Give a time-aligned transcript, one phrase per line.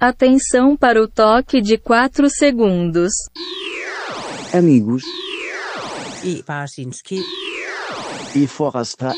[0.00, 3.10] Atenção para o toque de 4 segundos.
[4.54, 5.02] Amigos
[6.24, 7.20] E Parsinski.
[8.34, 9.12] e Forasta.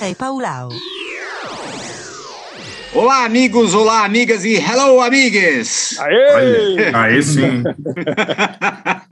[0.00, 0.68] Hey Paulau.
[2.94, 5.98] Olá, amigos, olá, amigas e hello, amigues!
[5.98, 6.94] Aê!
[6.94, 7.64] Aí sim.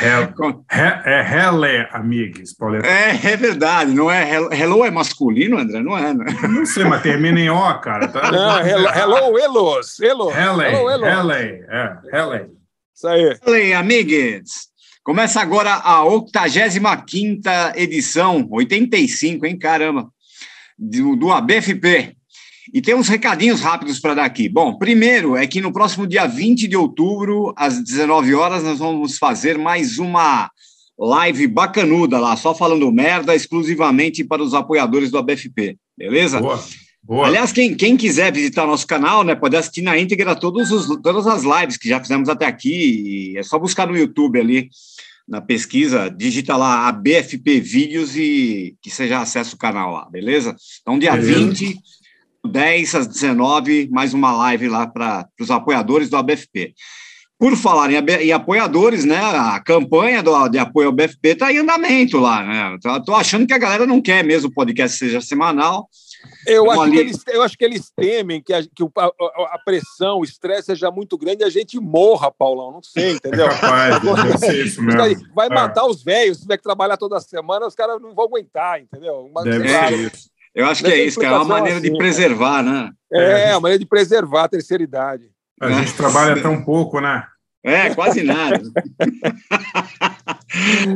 [0.00, 2.54] Hel- He- é Hele, amigos.
[2.84, 4.28] É, é verdade, não é?
[4.34, 5.82] Hello, hello é masculino, André?
[5.82, 6.24] Não é, né?
[6.48, 8.08] Não sei, mas termina em O, cara.
[8.08, 8.30] Tá?
[8.32, 10.00] Não, hello, hello, elos,
[10.32, 11.08] Hello, elos.
[11.08, 12.46] Hele, é, Hele.
[12.94, 13.36] Isso aí.
[13.46, 14.68] Hello, amigues!
[15.02, 16.88] Começa agora a 85
[17.74, 19.58] edição, 85, hein?
[19.58, 20.08] Caramba!
[20.78, 22.16] Do, do ABFP.
[22.72, 24.48] E tem uns recadinhos rápidos para dar aqui.
[24.48, 29.18] Bom, primeiro é que no próximo dia 20 de outubro, às 19 horas, nós vamos
[29.18, 30.50] fazer mais uma
[30.96, 36.40] live bacanuda lá, só falando merda, exclusivamente para os apoiadores do ABFP, beleza?
[36.40, 36.62] Boa,
[37.02, 37.26] boa.
[37.26, 41.26] Aliás, quem, quem quiser visitar nosso canal, né, pode assistir na íntegra todos os, todas
[41.26, 43.32] as lives que já fizemos até aqui.
[43.32, 44.68] E é só buscar no YouTube ali,
[45.26, 50.08] na pesquisa, digita lá a BFP Vídeos e que você já acessa o canal lá,
[50.10, 50.54] beleza?
[50.82, 51.44] Então, dia Beleza.
[51.44, 51.78] 20,
[52.46, 56.72] 10 às 19, mais uma live lá para os apoiadores do ABFP.
[57.38, 59.16] Por falar em, em apoiadores, né?
[59.18, 62.76] A campanha do, de apoio ao BFP está em andamento lá, né?
[63.06, 65.88] Tô achando que a galera não quer mesmo o podcast seja semanal.
[66.46, 67.08] Eu Vamos acho, que ali.
[67.08, 70.66] eles, eu acho que eles temem que, a, que o- a, a- pressão, o estresse
[70.66, 72.72] seja muito grande e a gente morra, Paulão.
[72.72, 73.48] Não sei, É entendeu?
[73.48, 75.00] capaz, deve ser isso mesmo.
[75.34, 75.54] Vai É.
[75.54, 79.30] matar os velhos, se tiver que trabalhar toda semana, os caras não vão aguentar, entendeu?
[79.34, 80.28] Mas, Deve ser isso.
[80.54, 81.36] Eu acho que é isso, cara.
[81.36, 82.90] É uma maneira de assim, preservar, né?
[83.12, 85.30] É, a maneira de preservar a terceira idade.
[85.60, 87.24] A gente trabalha tão pouco, né?
[87.62, 88.62] É, quase nada.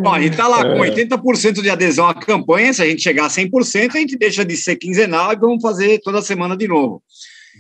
[0.03, 2.73] Bom, a gente está lá com 80% de adesão à campanha.
[2.73, 6.01] Se a gente chegar a 100%, a gente deixa de ser quinzenal e vamos fazer
[6.01, 7.03] toda semana de novo.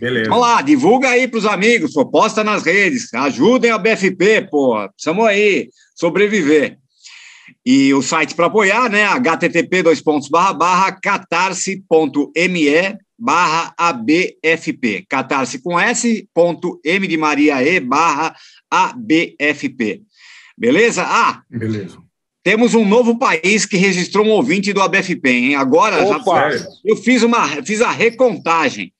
[0.01, 0.31] Beleza.
[0.31, 4.89] Vamos lá, divulga aí para os amigos, pô, posta nas redes, ajudem a BFP, pô,
[4.89, 6.79] precisamos aí sobreviver.
[7.65, 11.85] E o site para apoiar, né, http dois pontos barra barra catarse.me
[13.19, 18.35] barra ABFP, catarse com S, ponto M de Maria E, barra
[18.71, 20.03] ABFP.
[20.57, 21.05] Beleza?
[21.05, 21.99] Ah, Beleza.
[22.43, 25.55] temos um novo país que registrou um ouvinte do ABFP, hein?
[25.55, 26.51] Agora, já, Opa!
[26.51, 26.67] Sério?
[26.85, 28.93] eu fiz, uma, fiz a recontagem.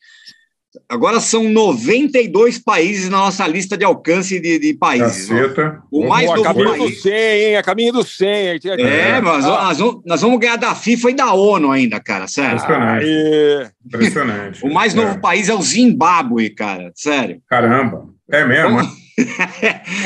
[0.89, 5.29] Agora são 92 países na nossa lista de alcance de, de países.
[5.29, 5.83] Caceta.
[5.91, 7.03] O mais Pô, a novo caminho do país.
[7.03, 7.57] 100, hein?
[7.57, 8.29] A caminho do 100.
[8.49, 8.59] hein?
[8.59, 12.01] Tinha- É, mas Ah, nós, vamos, nós vamos ganhar da FIFA e da ONU ainda,
[12.01, 12.57] cara, sério.
[12.57, 13.05] Impressionante.
[13.05, 13.67] aí.
[13.87, 14.65] Impressionante.
[14.65, 15.19] O mais novo É.
[15.19, 17.41] país é o Zimbábue, cara, sério.
[17.49, 18.07] Caramba.
[18.31, 18.71] É mesmo?
[18.77, 19.04] Vamos- né?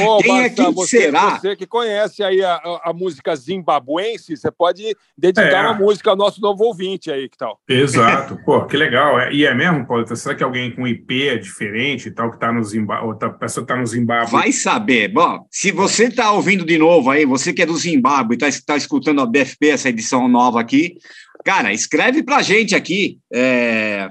[0.06, 1.38] Ô, Quem Marta, aqui você, será?
[1.38, 5.68] Você que conhece aí a, a- a música zimbabuense, você pode dedicar É.
[5.68, 7.58] uma música ao nosso novo ouvinte aí, que tal?
[7.68, 8.38] Exato.
[8.44, 9.18] Pô, que legal.
[9.20, 10.04] É- E é mesmo, Paulo?
[10.16, 13.66] Será que alguém com IP é diferente e tal, que tá no Zimbábue, outra pessoa
[13.66, 14.30] tá no Zimbábue?
[14.30, 15.08] Vai saber.
[15.08, 18.76] Bom, se você está ouvindo de novo aí, você que é do Zimbábue e está
[18.76, 20.96] escutando a BFP, essa edição nova aqui,
[21.44, 23.18] cara, escreve pra gente aqui.
[23.32, 24.10] é,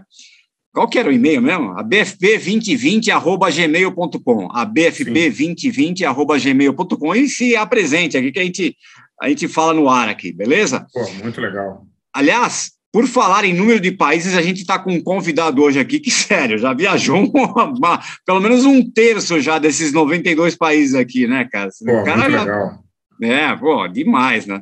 [0.77, 1.71] Qual que era o e-mail mesmo?
[1.71, 4.47] A bfp2020.gmail.com.
[4.51, 7.15] A bfp2020.gmail.com.
[7.15, 8.77] E se apresente aqui, que a gente,
[9.19, 10.85] a gente fala no ar aqui, beleza?
[10.93, 11.83] Pô, muito legal.
[12.13, 15.99] Aliás, por falar em número de países, a gente está com um convidado hoje aqui
[15.99, 21.25] que, sério, já viajou uma- uma- pelo menos um terço já desses 92 países aqui,
[21.25, 21.71] né, cara?
[21.83, 22.83] Pô, cara muito já- legal.
[23.23, 24.61] É, pô, demais, né?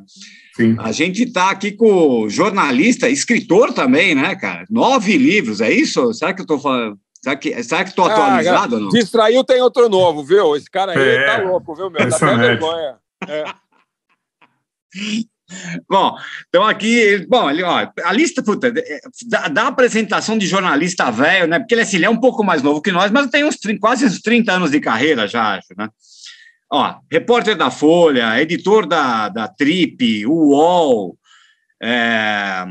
[0.56, 0.74] Sim.
[0.78, 4.64] A gente está aqui com jornalista, escritor também, né, cara?
[4.70, 6.14] Nove livros, é isso?
[6.14, 6.98] Será que eu estou falando?
[7.22, 8.88] Será que será que estou Ah, atualizado ou não?
[8.88, 10.56] Distraiu, tem outro novo, viu?
[10.56, 11.26] Esse cara aí É.
[11.26, 12.08] tá louco, viu, meu?
[12.08, 12.96] Dá até vergonha.
[13.28, 13.44] É.
[15.88, 16.16] Bom,
[16.48, 21.46] então aqui, bom, ali, ó, a lista, puta, é, da, da apresentação de jornalista velho,
[21.46, 21.60] né?
[21.60, 24.04] Porque ele, assim, ele é um pouco mais novo que nós, mas tem uns, quase
[24.06, 25.88] uns 30 anos de carreira já, acho, né?
[26.70, 31.16] Ó, repórter da Folha, editor da, da Trip, UOL,
[31.80, 32.64] é,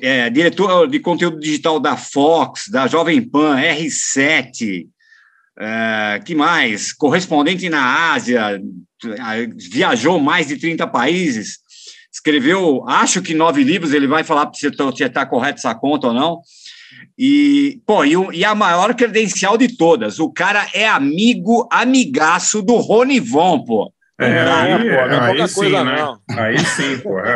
[0.00, 4.86] é, diretor de conteúdo digital da Fox, da Jovem Pan, R7,
[5.58, 6.92] é, que mais?
[6.92, 8.60] Correspondente na Ásia,
[9.70, 11.58] viajou mais de 30 países,
[12.10, 16.40] escreveu, acho que nove livros, ele vai falar se está correto essa conta ou não.
[17.18, 22.62] E, pô, e, o- e a maior credencial de todas, o cara é amigo, amigaço
[22.62, 23.92] do Rony Von, pô.
[24.20, 25.84] É, Não, aí, pô, não é aí sim, né?
[25.84, 26.18] não.
[26.36, 27.20] Aí sim, pô.
[27.20, 27.34] é.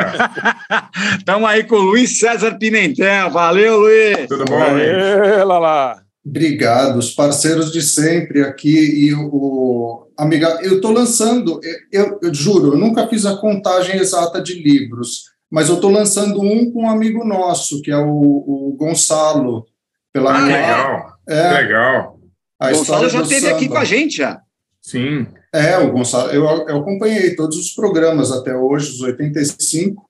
[1.17, 3.29] Estamos aí com o Luiz César Pimentel.
[3.31, 4.27] Valeu, Luiz!
[4.27, 5.45] Tudo bom, Luiz?
[5.45, 6.01] Lá.
[6.25, 8.69] Obrigado, os parceiros de sempre aqui
[9.07, 11.59] e o, o amiga, eu estou lançando,
[11.91, 15.23] eu, eu juro, eu nunca fiz a contagem exata de livros,
[15.53, 19.65] mas eu estou lançando um com um amigo nosso, que é o, o Gonçalo,
[20.11, 22.19] pela Ah, minha- Legal, é, legal.
[22.59, 24.41] A Gonçalo já esteve aqui com a gente já.
[24.81, 25.27] Sim.
[25.53, 30.03] É, o Gonçalo, eu, eu acompanhei todos os programas até hoje, os 85.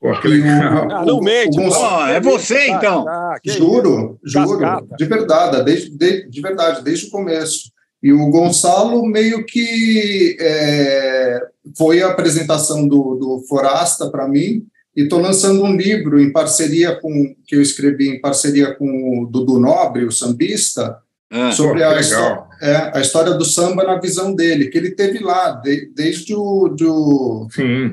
[0.00, 0.90] Pô, que o- legal.
[0.90, 1.58] Ah, não o- mente.
[1.58, 3.06] o Gonçalo- é você, então.
[3.06, 4.96] Ah, Juro, juro, Cascata.
[4.96, 7.70] de verdade, desde, de, de verdade, desde o começo.
[8.02, 11.40] E o Gonçalo meio que é,
[11.76, 14.64] foi a apresentação do, do Forasta para mim,
[14.96, 19.26] e estou lançando um livro em parceria com, que eu escrevi em parceria com o
[19.26, 20.98] Dudu Nobre, o sambista,
[21.30, 22.48] Ah, Pô, sobre que a, legal.
[22.62, 26.68] é, a história do samba na visão dele, que ele teve lá, de- desde o,
[26.68, 27.48] do,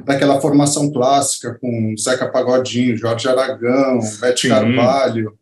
[0.05, 4.49] daquela formação clássica com Zeca Pagodinho, Jorge Aragão, Bete Sim.
[4.49, 5.33] Carvalho,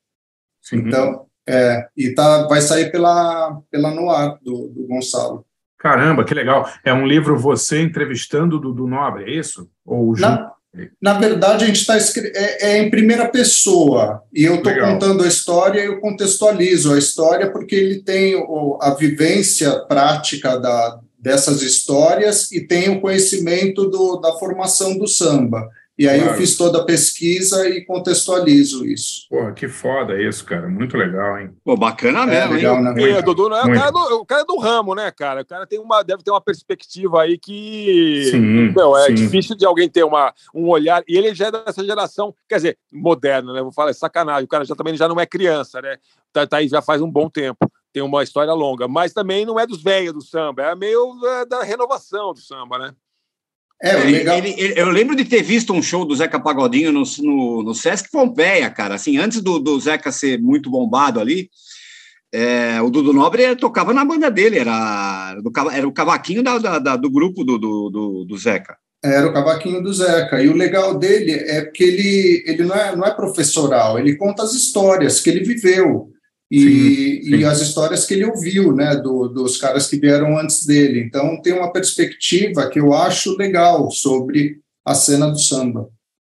[0.61, 0.77] sim.
[0.77, 5.45] então, é, e tá, vai sair pela, pela Noir, do, do Gonçalo.
[5.77, 6.69] Caramba, que legal.
[6.85, 9.67] É um livro você entrevistando o Dudu Nobre, é isso?
[9.85, 10.29] Ou junto?
[10.29, 10.51] Na,
[11.01, 15.27] na verdade, a gente está é, é em primeira pessoa, e eu estou contando a
[15.27, 21.61] história e eu contextualizo a história porque ele tem o- a vivência prática da, dessas
[21.61, 25.69] histórias e tem o conhecimento do, da formação do samba.
[26.01, 26.33] E aí Claro.
[26.33, 29.27] eu fiz toda a pesquisa e contextualizo isso.
[29.29, 30.67] Porra, que foda isso, cara.
[30.67, 31.51] Muito legal, hein?
[31.63, 32.55] Pô, bacana É mesmo, hein?
[32.55, 32.93] legal, né?
[32.99, 33.79] E, Dudu, não é o Muito.
[33.79, 35.41] cara, do, o cara é do ramo, né, cara?
[35.41, 38.29] O cara tem uma, deve ter uma perspectiva aí que.
[38.31, 39.13] Sim, Meu, é sim.
[39.13, 41.03] difícil de alguém ter uma, um olhar.
[41.07, 43.61] E ele já é dessa geração, quer dizer, moderna, né?
[43.61, 44.45] Vou falar, é sacanagem.
[44.45, 45.97] O cara já também já não é criança, né?
[46.33, 47.71] Tá, tá aí já faz um bom tempo.
[47.93, 48.87] Tem uma história longa.
[48.87, 52.79] Mas também não é dos velhos do samba, é meio é, da renovação do samba,
[52.79, 52.91] né?
[53.83, 54.37] É, Ele- legal.
[54.37, 57.73] ele- ele- eu lembro de ter visto um show do Zeca Pagodinho no, no, no
[57.73, 58.93] Sesc Pompeia, cara.
[58.95, 61.49] Assim, antes do, do Zeca ser muito bombado ali,
[62.31, 65.35] é, o Dudu Nobre tocava na banda dele, era,
[65.73, 68.77] era o cavaquinho da, da- da- do grupo do, do, do, do Zeca.
[69.03, 70.43] Era o cavaquinho do Zeca.
[70.43, 74.43] E o legal dele é que ele, ele não, é, não é professoral, ele conta
[74.43, 76.11] as histórias que ele viveu
[76.51, 77.35] e, Sim, sim.
[77.37, 80.99] e as histórias que ele ouviu, né, do, dos caras que vieram antes dele.
[80.99, 85.87] Então tem uma perspectiva que eu acho legal sobre a cena do samba.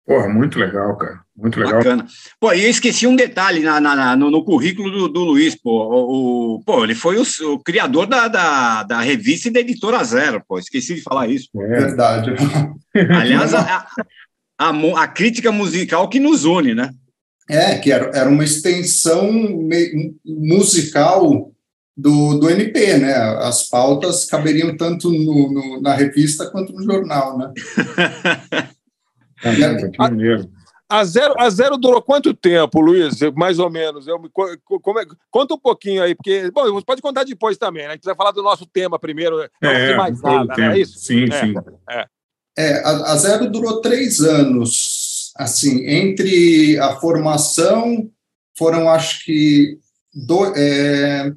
[0.05, 1.21] Porra, muito legal, cara.
[1.37, 1.75] Muito legal.
[1.75, 2.07] Bacana.
[2.41, 5.55] Pô, e eu esqueci um detalhe na, na- na- no, no currículo do, do Luiz,
[5.55, 5.71] pô.
[5.71, 7.23] O, o- pô, ele foi o,
[7.53, 10.59] o criador da, da, da revista e da editora Zero, pô.
[10.59, 11.49] Esqueci de falar isso.
[11.61, 11.67] É.
[11.81, 12.33] Verdade.
[13.17, 13.87] Aliás, a,
[14.59, 16.91] a, a a crítica musical que nos une, né?
[17.49, 19.31] É, que era, era uma extensão
[20.25, 21.51] musical
[21.97, 23.15] do, do NP, né?
[23.41, 27.53] As pautas caberiam tanto no, no- na revista quanto no jornal, né?
[29.43, 30.51] Caramba, que maneiro.
[30.91, 33.19] A zero, a zero durou quanto tempo, Luiz?
[33.37, 34.07] Mais ou menos.
[34.07, 34.31] Eu, me-
[34.65, 36.51] como é- conta um pouquinho aí, porque.
[36.51, 37.91] Bom, você pode contar depois também, né?
[37.91, 39.37] A gente vai falar do nosso tema primeiro.
[39.63, 40.99] Não É, tem mais nada, não é isso?
[40.99, 41.41] Sim, É.
[41.41, 41.55] sim.
[42.57, 44.88] É, a, a Zero durou três anos.
[45.39, 48.11] Assim, entre a formação,
[48.59, 49.79] foram acho que
[50.13, 51.33] do, é,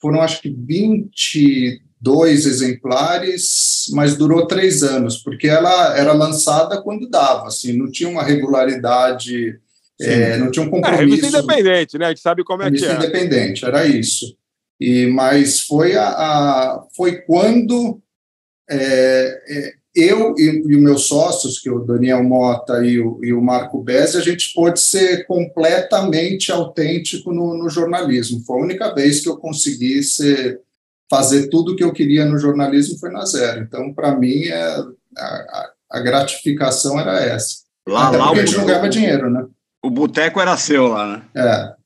[0.00, 7.46] foram acho que 22 exemplares, mas durou três anos, porque ela era lançada quando dava,
[7.46, 9.58] assim, não tinha uma regularidade,
[10.00, 11.00] é, não tinha um É, compromisso.
[11.22, 12.06] revista independente, né?
[12.06, 12.96] A gente sabe como é que Revista é.
[12.96, 14.36] independente, era isso.
[14.80, 18.00] E, mas foi, a, a- foi quando
[18.70, 23.18] é, é, eu e, e os meus sócios, que é o Daniel Mota e o,
[23.24, 28.40] e o Marco Bezzi, a gente pôde ser completamente autêntico no, no jornalismo.
[28.46, 30.60] Foi a única vez que eu consegui ser,
[31.10, 33.60] fazer tudo o que eu queria no jornalismo foi na zero.
[33.62, 34.84] Então, para mim, é, a,
[35.18, 37.60] a- a gratificação era essa.
[37.88, 39.46] Lá, Até lá porque o, a gente não ganhava dinheiro, né?
[39.82, 41.22] o boteco era seu lá, né?
[41.34, 41.78] É.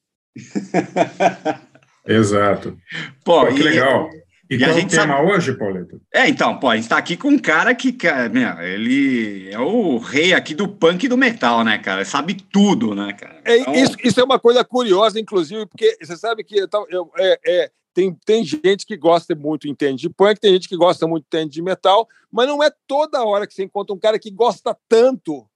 [2.07, 2.77] Exato.
[3.25, 4.09] Pô, Pô, que e- legal.
[4.53, 6.01] E, e a é o gente tema hoje, Paulito?
[6.13, 9.59] É, então, pô, a gente tá aqui com um cara que, cara, meu, ele é
[9.59, 12.05] o rei aqui do punk e do metal, né, cara?
[12.05, 13.41] Sabe tudo, né, cara?
[13.45, 17.11] É, Então, isso, isso é uma coisa curiosa, inclusive, porque você sabe que eu eu-
[17.19, 21.07] é, é, tem, tem gente que gosta muito, entende de punk, tem gente que gosta
[21.07, 24.31] muito, entende de metal, mas não é toda hora que você encontra um cara que
[24.31, 25.47] gosta tanto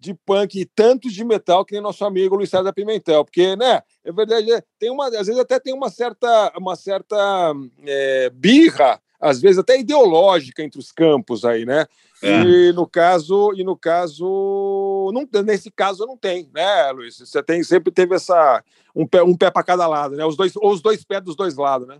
[0.00, 3.82] de punk e tanto de metal que nem nosso amigo Luiz César Pimentel, porque, né,
[4.02, 7.52] é verdade, é, tem uma, às vezes até tem uma certa, uma certa
[7.84, 11.86] é, birra, às vezes até ideológica entre os campos aí, né?
[12.22, 12.42] É.
[12.42, 17.18] E no caso, e no caso, não, nesse caso não tem, né, Luiz?
[17.18, 18.64] Você tem sempre teve essa
[18.94, 20.24] um pé, um pé para cada lado, né?
[20.24, 21.98] Os dois ou os dois pés dos dois lados, né?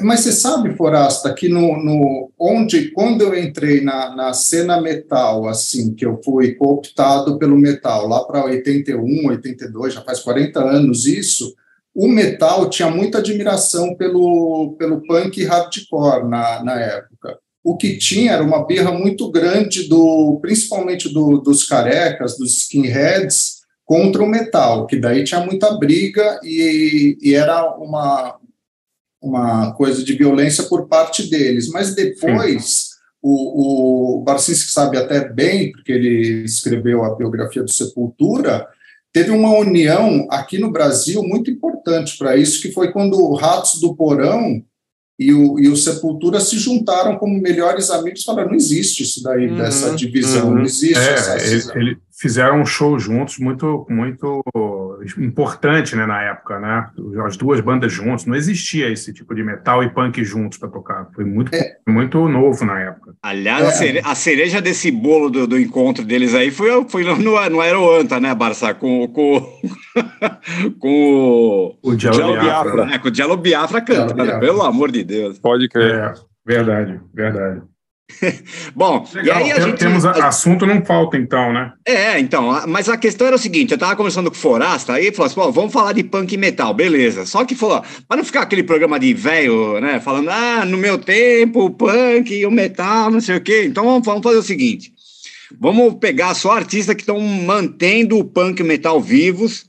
[0.00, 5.46] Mas você sabe, Forasta, que no, no onde quando eu entrei na, na cena metal,
[5.46, 11.06] assim, que eu fui cooptado pelo metal lá para 81, 82, já faz 40 anos
[11.06, 11.54] isso,
[11.94, 17.38] o metal tinha muita admiração pelo, pelo punk hardcore na, na época.
[17.62, 23.62] O que tinha era uma birra muito grande do, principalmente do, dos carecas, dos skinheads,
[23.84, 28.38] contra o metal, que daí tinha muita briga e, e era uma
[29.22, 35.70] uma coisa de violência por parte deles, mas depois o, o Barcinski sabe até bem,
[35.70, 38.66] porque ele escreveu a biografia do Sepultura,
[39.12, 43.80] teve uma união aqui no Brasil muito importante para isso, que foi quando o Ratos
[43.80, 44.62] do Porão
[45.18, 49.46] e o, e o Sepultura se juntaram como melhores amigos, falaram, não existe isso daí,
[49.46, 50.54] uhum, dessa divisão, uhum.
[50.56, 51.76] não existe é, essa cisão.
[51.76, 54.44] Ele, fizeram um show juntos muito, muito
[55.18, 56.90] importante né, na época, né?
[57.24, 61.08] As duas bandas juntos, não existia esse tipo de metal e punk juntos para tocar.
[61.14, 61.76] Foi muito, é.
[61.88, 63.14] muito novo na época.
[63.22, 63.68] Aliás, é.
[63.68, 67.60] a, cereja, a, cereja, desse bolo do, do, encontro deles aí foi, foi no, no
[67.60, 68.74] Aeroanta, né, Barça?
[68.74, 69.40] Com, com,
[70.78, 72.94] com o Diallo Biafra.
[72.94, 74.38] É, com o Diallo Biafra cantando, né?
[74.38, 75.38] pelo amor de Deus.
[75.38, 75.94] Pode crer.
[75.94, 76.14] É,
[76.46, 77.62] verdade, verdade.
[78.74, 79.78] Bom, Legal, e aí a gente.
[79.78, 81.72] Temos assunto não falta, então, né?
[81.86, 85.06] É, então, mas a questão era o seguinte: eu tava conversando com o Forasta, aí
[85.06, 87.26] ele falou assim: vamos falar de punk e metal, beleza.
[87.26, 90.00] Só que falou, para não ficar aquele programa de velho, né?
[90.00, 93.64] Falando, ah, no meu tempo, o punk e o metal, não sei o quê.
[93.64, 94.92] Então vamos, vamos fazer o seguinte:
[95.60, 99.66] vamos pegar só artistas que estão mantendo o punk e o metal vivos,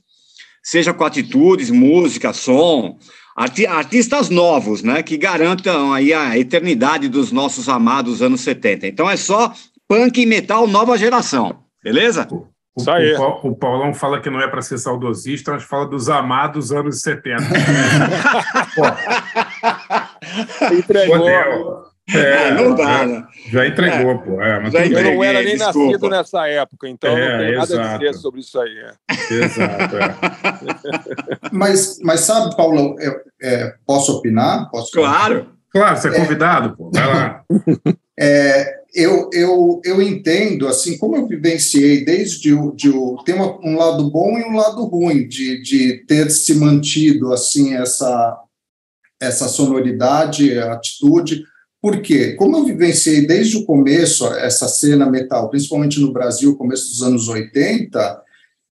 [0.62, 2.98] seja com atitudes, música, som
[3.36, 8.86] artistas novos, né, que garantam aí a eternidade dos nossos amados anos 70.
[8.86, 9.52] Então é só
[9.88, 12.28] punk e metal nova geração, beleza?
[12.30, 16.72] O, o, o Paulão fala que não é para ser saudosista, mas fala dos amados
[16.72, 17.42] anos 70.
[20.72, 21.93] Entregou.
[22.12, 23.26] É, não dá, né?
[23.50, 24.18] Já entregou, é.
[24.18, 24.42] pô.
[24.42, 25.78] É, já eu não era nem desculpa.
[25.78, 28.76] nascido nessa época, então é, não tenho nada a dizer sobre isso aí.
[28.76, 29.34] É.
[29.34, 31.48] Exato, é.
[31.50, 34.70] mas, mas sabe, Paulo, eu, é, posso opinar?
[34.70, 35.52] Posso claro.
[35.70, 36.90] Claro, você é convidado, pô.
[36.92, 37.44] Vai lá.
[38.16, 42.70] É, eu, eu, eu entendo, assim, como eu vivenciei desde o.
[42.70, 42.92] De,
[43.24, 47.74] tem uma, um lado bom e um lado ruim de, de ter se mantido, assim,
[47.74, 48.40] essa,
[49.20, 51.42] essa sonoridade, atitude
[51.84, 57.02] porque, como eu vivenciei desde o começo essa cena metal, principalmente no Brasil, começo dos
[57.02, 58.22] anos 80,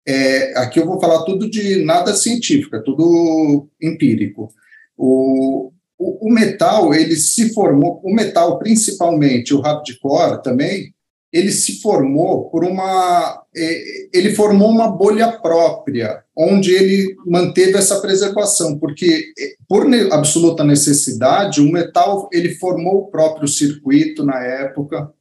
[0.07, 4.53] é, aqui eu vou falar tudo de nada científico, é tudo empírico.
[4.95, 10.93] O, o, o, metal, ele se formou, o metal principalmente, o hardcore também,
[11.31, 13.43] ele se formou por uma.
[13.55, 20.63] É, ele formou uma bolha própria, onde ele manteve essa preservação, porque, é, por absoluta
[20.63, 25.11] necessidade, o metal ele formou o próprio circuito na época,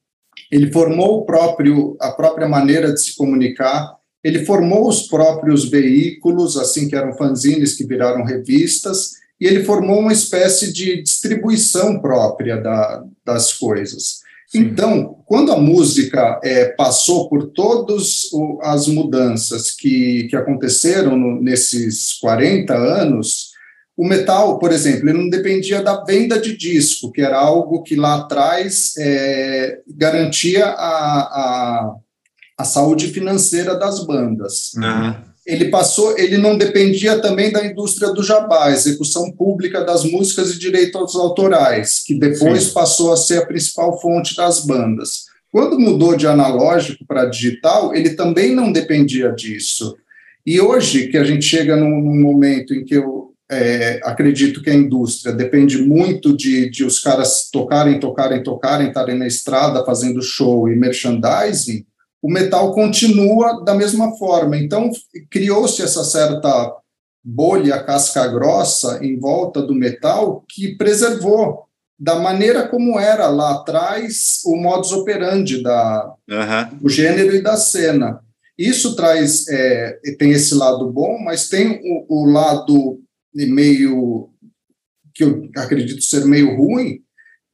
[0.51, 6.57] ele formou o próprio, a própria maneira de se comunicar, ele formou os próprios veículos,
[6.57, 12.57] assim que eram fanzines que viraram revistas, e ele formou uma espécie de distribuição própria
[12.57, 14.27] da, das coisas.
[14.55, 18.23] Então, quando a música é, passou por todas
[18.63, 23.51] as mudanças que, que aconteceram no, nesses 40 anos,
[23.97, 27.95] o metal, por exemplo, ele não dependia da venda de disco, que era algo que
[27.95, 31.95] lá atrás é, garantia a, a,
[32.59, 34.73] a, saúde financeira das bandas.
[34.75, 40.51] Uhum ele passou, ele não dependia também da indústria do jabá, execução pública das músicas
[40.51, 42.75] e direitos autorais, que depois Sim.
[42.75, 45.25] passou a ser a principal fonte das bandas.
[45.51, 49.97] Quando mudou de analógico para digital, ele também não dependia disso.
[50.45, 54.69] E hoje, que a gente chega num, num momento em que eu é, acredito que
[54.69, 60.21] a indústria depende muito de, de os caras tocarem, tocarem, tocarem, estarem na estrada fazendo
[60.21, 61.87] show e merchandising,
[62.23, 64.57] o metal continua da mesma forma.
[64.57, 64.91] Então,
[65.31, 66.75] criou-se essa certa
[67.25, 74.41] bolha casca grossa em volta do metal que preservou da maneira como era lá atrás
[74.45, 76.79] o modus operandi da, uhum.
[76.79, 78.21] do gênero e da cena.
[78.57, 83.01] Isso traz, é, tem esse lado bom, mas tem o, o lado
[83.35, 84.31] meio,
[85.15, 87.01] que eu acredito ser meio ruim,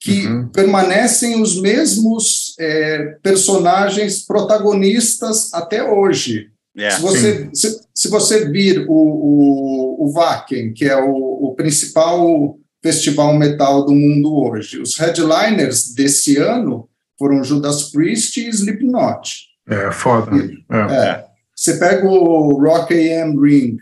[0.01, 0.49] que uhum.
[0.49, 6.51] permanecem os mesmos é, personagens protagonistas até hoje.
[6.77, 11.11] Yeah, é, se, você, se, se, você vir o, o, o Wacken, que é o,
[11.15, 18.49] o, principal festival metal do mundo hoje, os headliners desse ano foram Judas Priest e
[18.49, 19.37] Slipknot.
[19.69, 20.37] É, foda.
[20.37, 20.95] E, é.
[20.95, 23.77] É, você pega o Rock AM Ring,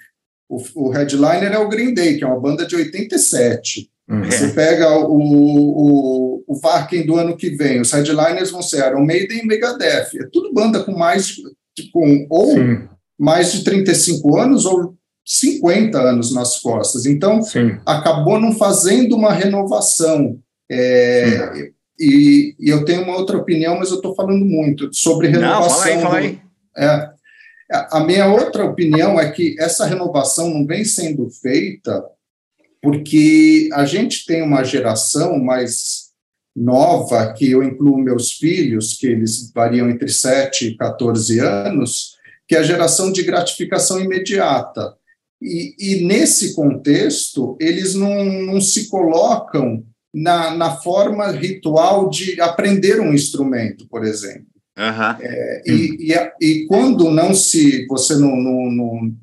[0.49, 3.91] o, o headliner é o Green Day, que é uma banda de 87.
[4.13, 4.25] Uhum.
[4.25, 9.07] Você pega o, o, o Varken do ano que vem, os headliners vão ser Iron
[9.07, 10.09] Maiden e Megadeth.
[10.21, 12.89] É tudo banda com mais de, com, ou Sim.
[13.19, 17.07] mais de 35 anos ou 50 anos nas costas.
[17.07, 17.79] Então, Sim.
[17.87, 20.39] acabou não fazendo uma renovação.
[20.71, 25.63] É, e, e, eu tenho uma outra opinião, mas eu estou falando muito sobre renovação.
[25.63, 26.41] Não, fala aí, fala aí.
[26.77, 27.13] É,
[27.91, 32.05] a minha outra opinião é que essa renovação não vem sendo feita
[32.83, 36.11] porque a gente tem uma geração mais
[36.55, 42.57] nova, que eu incluo meus filhos, que eles variam entre 7 e 14 anos, que
[42.57, 44.95] é a geração de gratificação imediata.
[45.41, 53.01] E, e nesse contexto, eles não, não se colocam na, na forma ritual de aprender
[53.01, 54.47] um instrumento, por exemplo.
[54.77, 55.19] Aham.
[55.21, 59.17] É, e, e, e quando não se você não, não, não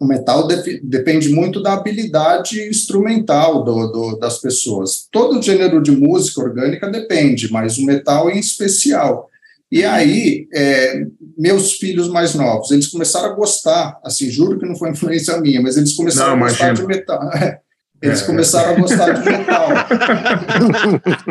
[0.00, 0.48] o metal
[0.82, 5.06] depende muito da habilidade instrumental do, do- das pessoas.
[5.12, 9.28] Todo gênero de música orgânica depende, mas o metal em especial.
[9.70, 11.04] E aí, é,
[11.38, 15.60] meus filhos mais novos, eles começaram a gostar, assim, juro que não foi influência minha,
[15.62, 16.88] mas eles começaram Não, a gostar imagino.
[16.88, 17.20] de metal.
[18.02, 18.24] Eles É.
[18.24, 19.68] começaram a gostar de metal.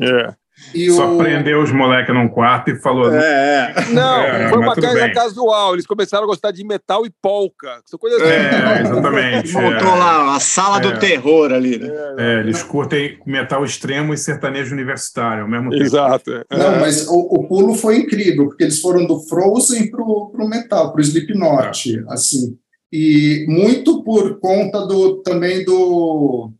[0.00, 0.34] É.
[0.74, 3.12] E Só o, prendeu os moleques num quarto e falou.
[3.14, 3.84] É, é.
[3.92, 5.12] Não, É, foi uma coisa bem.
[5.12, 5.74] casual.
[5.74, 7.80] Eles começaram a gostar de metal e polka.
[7.86, 8.30] São coisas assim.
[8.32, 9.52] É, exatamente.
[9.52, 9.98] Montou é.
[9.98, 10.80] lá a sala É.
[10.80, 11.88] do terror ali, né?
[12.18, 15.82] É, eles curtem metal extremo e sertanejo universitário ao mesmo tempo.
[15.82, 16.30] Exato.
[16.30, 16.44] é.
[16.56, 20.92] Não, mas o, o pulo foi incrível, porque eles foram do Frozen pro, pro metal,
[20.92, 22.56] pro Slipknot, assim.
[22.92, 26.50] E muito por conta do também do,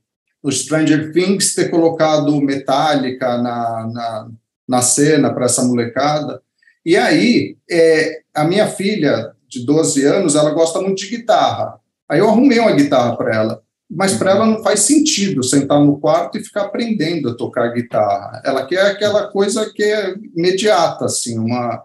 [0.44, 4.28] do Stranger Things ter colocado Metallica na, na,
[4.68, 6.42] na cena para essa molecada.
[6.84, 11.80] E aí, é, a minha filha, de 12 anos, ela gosta muito de guitarra.
[12.06, 13.62] Aí eu arrumei uma guitarra para ela.
[13.90, 18.42] Mas para ela não faz sentido sentar no quarto e ficar aprendendo a tocar guitarra.
[18.44, 21.82] Ela quer aquela coisa que é imediata, assim, uma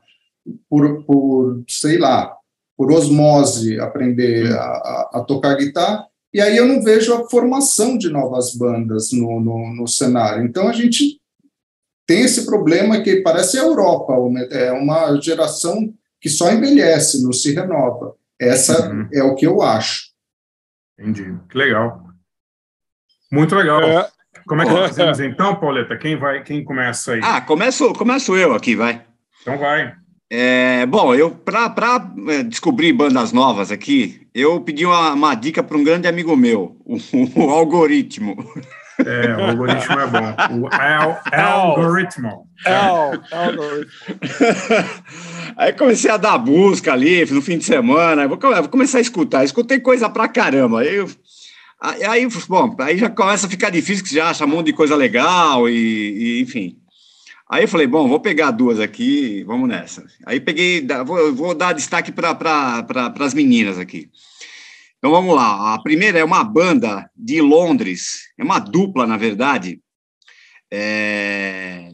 [0.69, 2.33] por, por sei lá,
[2.75, 6.09] por osmose aprender a, a, a tocar guitarra.
[6.33, 10.45] E aí eu não vejo a formação de novas bandas no, no, no cenário.
[10.45, 11.19] Então a gente
[12.05, 14.13] tem esse problema que parece a Europa,
[14.51, 18.15] é uma geração que só envelhece, não se renova.
[18.39, 19.07] Essa Uhum.
[19.13, 20.09] é o que eu acho.
[20.99, 21.35] Entendi.
[21.49, 22.03] Que legal.
[23.31, 23.81] Muito legal.
[23.83, 24.09] É.
[24.47, 25.97] Como é que nós fazemos então, Pauleta?
[25.97, 27.21] Quem vai, quem começa aí?
[27.23, 29.05] Ah, começo, começo eu aqui, vai.
[29.41, 29.93] Então vai.
[30.31, 31.97] É, bom, eu para
[32.47, 36.97] descobrir bandas novas aqui, eu pedi uma, uma dica para um grande amigo meu, o,
[37.35, 38.35] o algoritmo.
[39.05, 40.61] É, o algoritmo é bom.
[40.61, 42.47] O al, algoritmo.
[42.65, 43.85] É, o- é o-
[45.55, 48.27] Aí comecei a dar busca ali no fim de semana.
[48.27, 49.43] Vou, vou começar a escutar.
[49.43, 50.81] Escutei coisa pra caramba.
[50.81, 51.09] Aí, eu-
[51.81, 54.67] aí, aí, bom, aí já começa a ficar difícil, que você já acha um monte
[54.67, 55.73] de coisa legal e,
[56.39, 56.77] e, enfim.
[57.51, 60.05] Aí eu falei, bom, vou pegar duas aqui, vamos nessa.
[60.25, 64.07] Aí peguei, vou, vou dar destaque para pra, as meninas aqui.
[64.97, 65.73] Então vamos lá.
[65.73, 69.79] A primeira é uma banda de Londres, é uma dupla, na verdade.
[70.71, 71.89] É,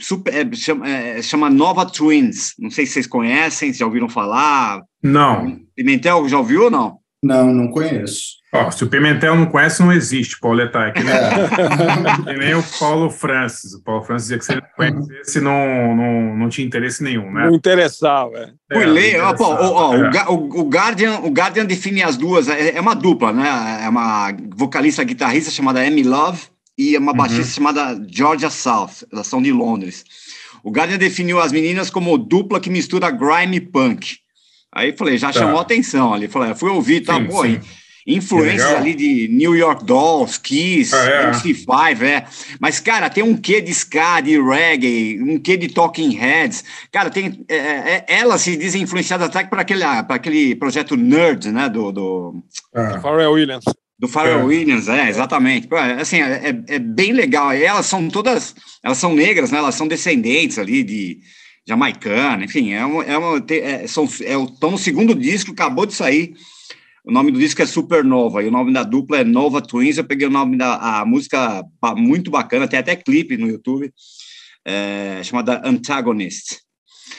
[0.00, 2.54] super- é, chama, é, chama Nova Twins.
[2.58, 4.82] Não sei se vocês conhecem, se já ouviram falar.
[5.02, 5.60] Não.
[5.76, 6.98] Pimentel, já ouviu ou não?
[7.26, 8.36] Não, não conheço.
[8.52, 10.78] Ó, se o Pimentel não conhece, não existe, Pauleta.
[10.78, 12.24] É que nem, É.
[12.24, 13.74] que nem o Paulo Francis.
[13.74, 14.68] O Paulo Francis dizia que se ele não
[15.02, 17.46] conhecesse, não, não, não tinha interesse nenhum, né?
[17.46, 18.38] Não interessava.
[18.38, 18.50] é.
[18.72, 20.24] Fui É, ler, ó, pô, ó, ó, é.
[20.28, 23.80] o- o Guardian, o Guardian define as duas, é, é uma dupla, né?
[23.84, 26.42] É uma vocalista guitarrista chamada Amy Love
[26.78, 27.18] e uma Uhum.
[27.18, 30.04] baixista chamada Georgia South, elas são de Londres.
[30.62, 34.18] O Guardian definiu as meninas como dupla que mistura grime e punk.
[34.74, 35.40] Aí falei, já Tá.
[35.40, 37.58] chamou atenção ali, falei, fui ouvir, tá, Sim, pô, sim.
[38.06, 41.26] influências ali de New York Dolls, Kiss, Ah, é?
[41.30, 42.24] MC5, é.
[42.60, 46.62] Mas, cara, tem um quê de ska, de reggae, um quê de Talking Heads.
[46.92, 51.50] Cara, tem, é, é, elas se dizem influenciadas até para aquele, pra aquele projeto Nerd,
[51.50, 53.64] né, do, do, Ah, Pharrell Williams.
[53.98, 54.44] do Pharrell É.
[54.44, 55.66] Williams, é, exatamente.
[55.66, 57.54] Pô, é, Assim, é, é- é bem legal.
[57.54, 59.58] E elas são todas, elas são negras, né?
[59.58, 61.18] Elas são descendentes ali de
[61.66, 65.94] jamaicana, enfim, é uma, é uma, é, são, é, estão no segundo disco, acabou de
[65.94, 66.34] sair.
[67.04, 69.96] O nome do disco é Supernova e o nome da dupla é Nova Twins.
[69.96, 71.64] Eu peguei o nome da a música
[71.96, 73.92] muito bacana, tem até clipe no YouTube,
[74.64, 76.58] é, chamada Antagonist.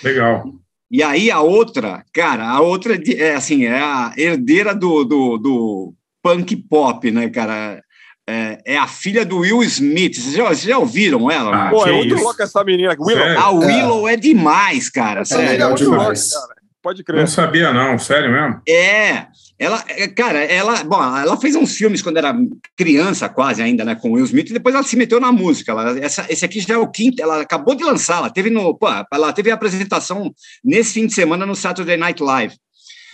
[0.04, 0.44] legal.
[0.90, 5.38] E aí a outra, cara, a outra é é assim, é a herdeira do, do,
[5.38, 7.82] do punk pop, né, cara?
[8.30, 10.16] É, é a filha do Will Smith.
[10.16, 11.68] Vocês já, vocês já ouviram ela?
[11.68, 11.70] Ah?
[11.70, 12.24] Pô, é muito isso?
[12.24, 12.94] louca essa menina.
[13.00, 13.24] Willow.
[13.24, 13.40] Sério?
[13.40, 15.22] a Willow é, demais, cara.
[15.22, 15.46] É, Sério.
[15.46, 16.34] é legal muito louca, demais.
[16.34, 16.58] cara.
[16.82, 17.28] Pode Não crer.
[17.28, 17.98] sabia, não.
[17.98, 18.62] Sério mesmo?
[18.68, 19.28] É,
[19.60, 22.34] ela, é, cara, ela, bom, ela fez uns filmes quando era
[22.78, 25.72] criança, quase ainda, né, com o Will Smith, e depois ela se meteu na música.
[25.72, 28.78] Ela, essa, esse aqui já é o quinto, ela acabou de lançar, ela teve no,
[28.78, 30.32] pô, ela teve a apresentação
[30.64, 32.56] nesse fim de semana no Saturday Night Live.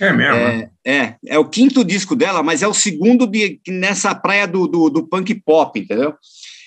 [0.02, 0.36] É mesmo.
[0.36, 0.70] né?
[0.84, 4.68] É, é, é o quinto disco dela, mas é o segundo de, nessa praia do,
[4.68, 6.16] do, do punk pop, entendeu?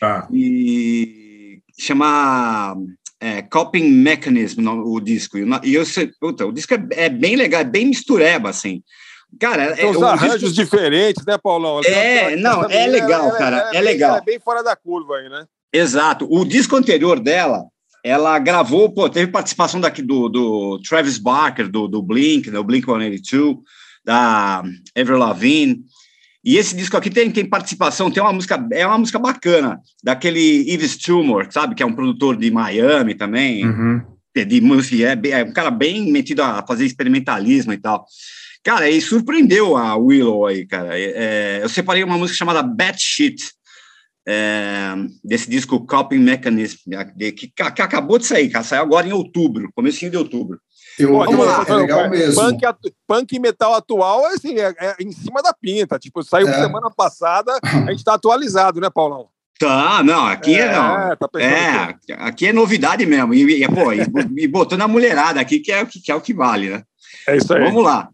[0.00, 0.28] Tá.
[0.32, 2.76] E chama
[3.20, 5.36] é, Coping Mechanism no- o disco.
[5.38, 8.48] E, o- e eu sei, puta, o disco é, é bem legal, é bem mistureba,
[8.50, 8.82] assim.
[9.40, 11.80] Cara, é, Tem uns o arranjos disco- diferentes, né, Paulão?
[11.84, 14.16] É, não, Essa é legal, ela- cara, é bem- legal.
[14.16, 15.44] é bem fora da curva aí, né?
[15.72, 16.26] Exato.
[16.30, 17.64] O disco anterior dela,
[18.06, 22.86] ela gravou, pô, teve participação daqui do, do Travis Barker, do, do Blink, do Blink
[22.86, 23.56] 182,
[24.04, 24.62] da
[24.96, 25.80] Avril Lavigne.
[26.44, 30.72] E esse disco aqui tem, tem participação, tem uma música, é uma música bacana, daquele
[30.72, 34.00] Yves Tumor, sabe, que é um produtor de Miami também, Uhum.
[34.32, 38.06] de música, é, é um cara bem metido a fazer experimentalismo e tal.
[38.62, 40.90] Cara, e surpreendeu a Willow aí, cara.
[40.96, 43.50] É, eu separei uma música chamada Bad Shit,
[44.26, 46.78] é, desse disco Coping Mechanism,
[47.14, 50.58] de- que, que acabou de sair, cara, saiu agora em outubro, comecinho de outubro.
[50.98, 52.42] Eu, Pô, vamos lá, é legal mesmo.
[53.06, 55.98] Punk, e metal atual assim, é, é em cima da pinta.
[55.98, 56.54] Tipo, saiu É.
[56.54, 59.28] semana passada, a gente tá atualizado, né, Paulão?
[59.58, 61.16] Tá, não, aqui é, não.
[61.16, 63.32] tá É, aqui é novidade mesmo.
[63.32, 64.00] E, e, pô, e,
[64.42, 66.82] e botando a mulherada aqui, que é, que que é o que vale, né?
[67.28, 67.62] É isso aí.
[67.64, 68.08] Vamos lá.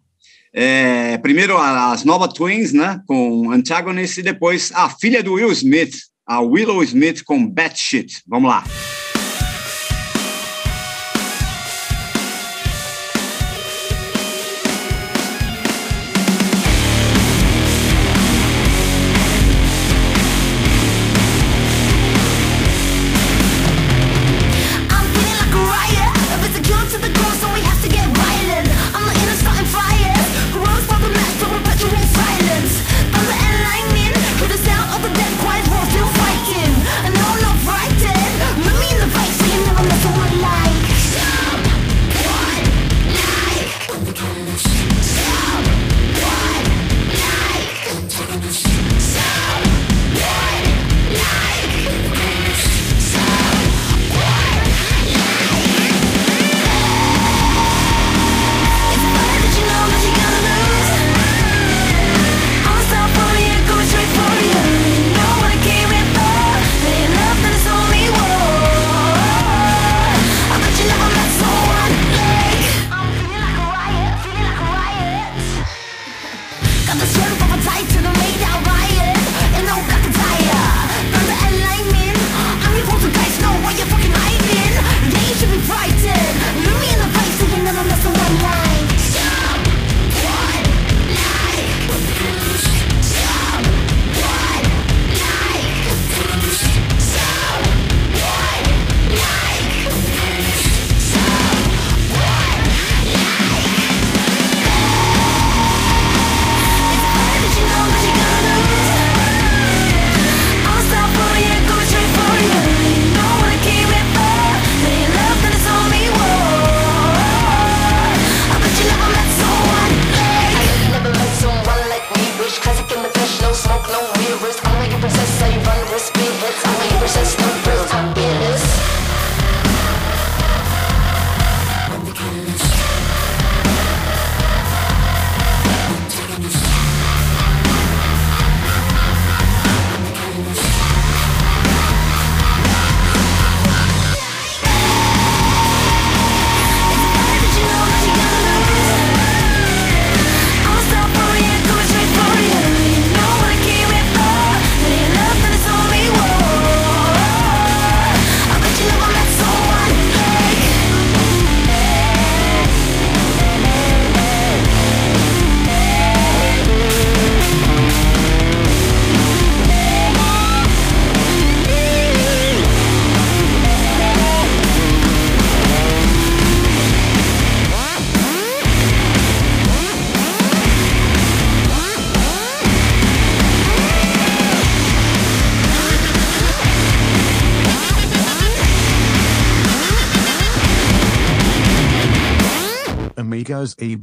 [0.54, 3.00] É, primeiro as Nova Twins, né?
[3.06, 5.94] Com Antagonist, e depois a filha do Will Smith,
[6.26, 8.22] a Willow Smith com Bad Shit.
[8.26, 8.62] Vamos lá.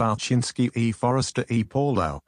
[0.10, 0.30] Amigos E.
[0.30, 0.94] Balchinsky E.
[0.94, 1.64] Forrester E.
[1.64, 2.22] Paulo.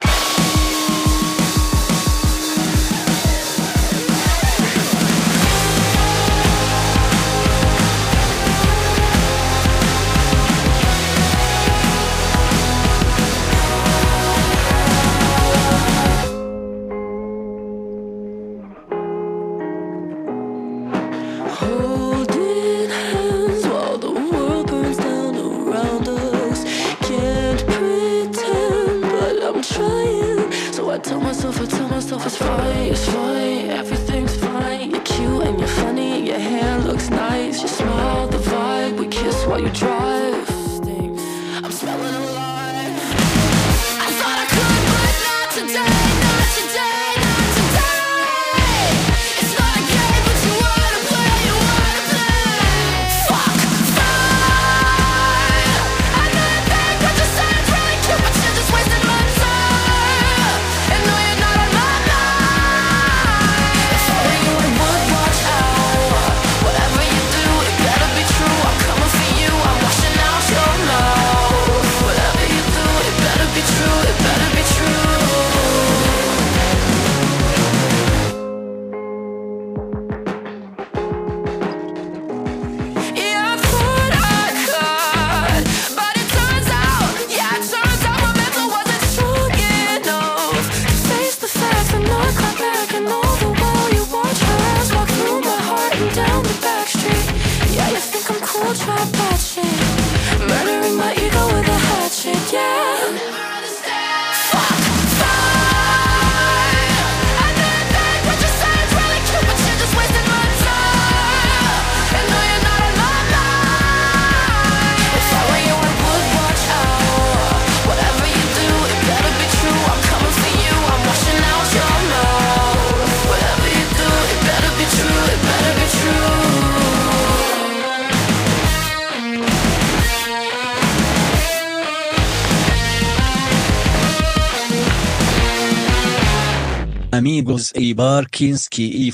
[137.22, 139.12] Amigos e Barkinski e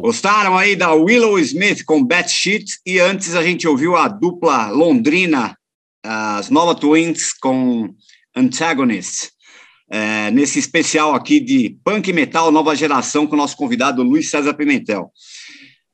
[0.00, 4.68] Gostaram aí da Willow Smith com Bad Shit e antes a gente ouviu a dupla
[4.68, 5.58] londrina,
[6.04, 7.92] as Nova Twins com
[8.36, 9.30] Antagonist.
[9.90, 14.54] É, nesse especial aqui de punk metal nova geração com o nosso convidado Luiz César
[14.54, 15.10] Pimentel.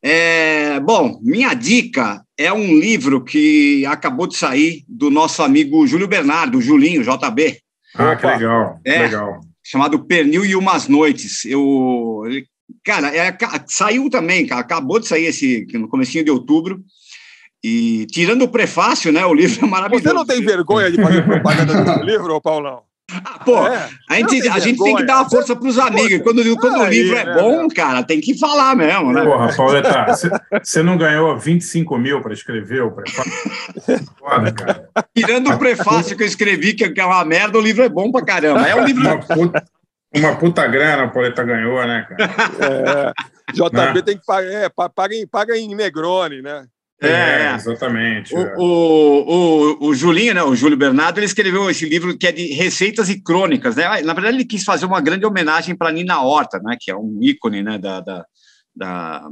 [0.03, 6.09] É, bom, minha dica é um livro que acabou de sair do nosso amigo Júlio
[6.09, 7.59] Bernardo, Julinho, JB.
[7.95, 8.99] Ah, que legal, É.
[8.99, 9.41] legal.
[9.63, 11.45] Chamado Pernil e Umas Noites.
[11.45, 12.47] Eu, ele-
[12.85, 16.83] cara, é, saiu também, cara, acabou de sair esse no comecinho de outubro.
[17.65, 20.09] E tirando o prefácio, né, o livro é maravilhoso.
[20.09, 22.41] Você não tem vergonha de fazer propaganda do livro, ô
[23.21, 23.39] Paulão?
[23.45, 26.13] Pô, É, a gente, a gente tem que dar uma força para os amigos.
[26.13, 29.23] E Quando, quando o aí, livro é né, bom, cara, tem que falar mesmo, né?
[29.25, 30.31] Porra, Pauleta, você-
[30.63, 33.33] você não ganhou 25 mil para escrever o prefácio?
[34.19, 34.89] Foda, cara.
[35.15, 38.25] Tirando o prefácio que eu escrevi, que é uma merda, o livro é bom pra
[38.25, 38.67] caramba.
[38.69, 39.03] É um livro.
[39.03, 39.65] Uma puta,
[40.15, 42.31] uma puta grana o Pauleta ganhou, né, cara?
[42.61, 44.03] É, JB Né?
[44.03, 46.65] tem que pagar, é, pa- paga, em, paga em Negroni, né?
[47.03, 47.55] É.
[47.55, 48.35] exatamente.
[48.35, 48.55] é.
[48.57, 52.33] O, o, o, o Julinho, né, o Júlio Bernardo, ele escreveu esse livro que é
[52.33, 54.03] de receitas e crônicas, né?
[54.03, 57.19] Na verdade, ele quis fazer uma grande homenagem para Nina Horta, né, que é um
[57.21, 58.25] ícone, né, da, da,
[58.75, 59.23] da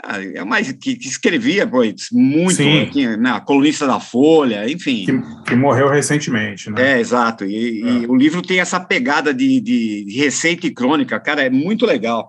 [0.00, 5.04] é mais que, que escrevia pois, muito, aqui, né, a colunista da Folha, enfim.
[5.04, 6.92] Que, que morreu recentemente, né?
[6.92, 7.44] É, exato.
[7.44, 11.50] E, e o livro tem essa pegada de, de, de receita e crônica, cara, é
[11.50, 12.28] muito legal.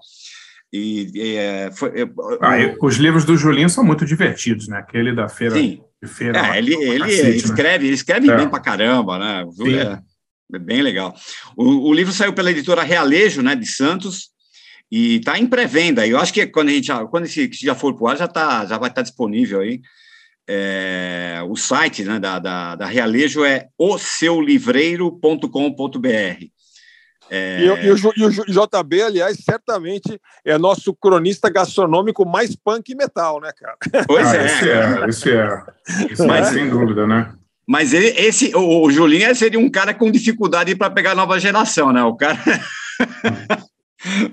[0.72, 2.06] E é, foi, é,
[2.42, 4.78] Ah, e os livros do Julinho são muito divertidos, né?
[4.78, 5.56] Aquele da feira.
[5.56, 5.82] Sim.
[6.02, 7.30] De feira É, ele, ele cacete, né?
[7.36, 8.38] escreve, ele escreve É.
[8.38, 9.44] bem pra caramba, né?
[9.44, 9.88] O Júlio Sim.
[9.88, 10.00] É,
[10.56, 11.14] é bem legal.
[11.58, 14.30] O, o livro saiu pela editora Realejo, né, de Santos,
[14.92, 16.06] e está em pré-venda.
[16.08, 18.66] Eu acho que quando a gente já, quando esse já for pro ar, já, tá,
[18.66, 19.82] já vai estar disponível aí.
[20.48, 26.46] É, o site né, da, da, da Realejo é oseulivreiro.com.br.
[27.32, 28.32] É, E, o- e o, e o
[28.68, 33.78] JB, aliás, certamente é nosso cronista gastronômico mais punk e metal, né, cara?
[34.08, 34.46] Pois Ah, é.
[34.46, 35.64] Isso é, isso é.
[36.12, 37.34] Isso Mas- é, sem dúvida, né?
[37.68, 41.40] Mas ele, esse, o, o Julinho seria um cara com dificuldade para pegar a nova
[41.40, 42.02] geração, né?
[42.02, 42.40] O cara.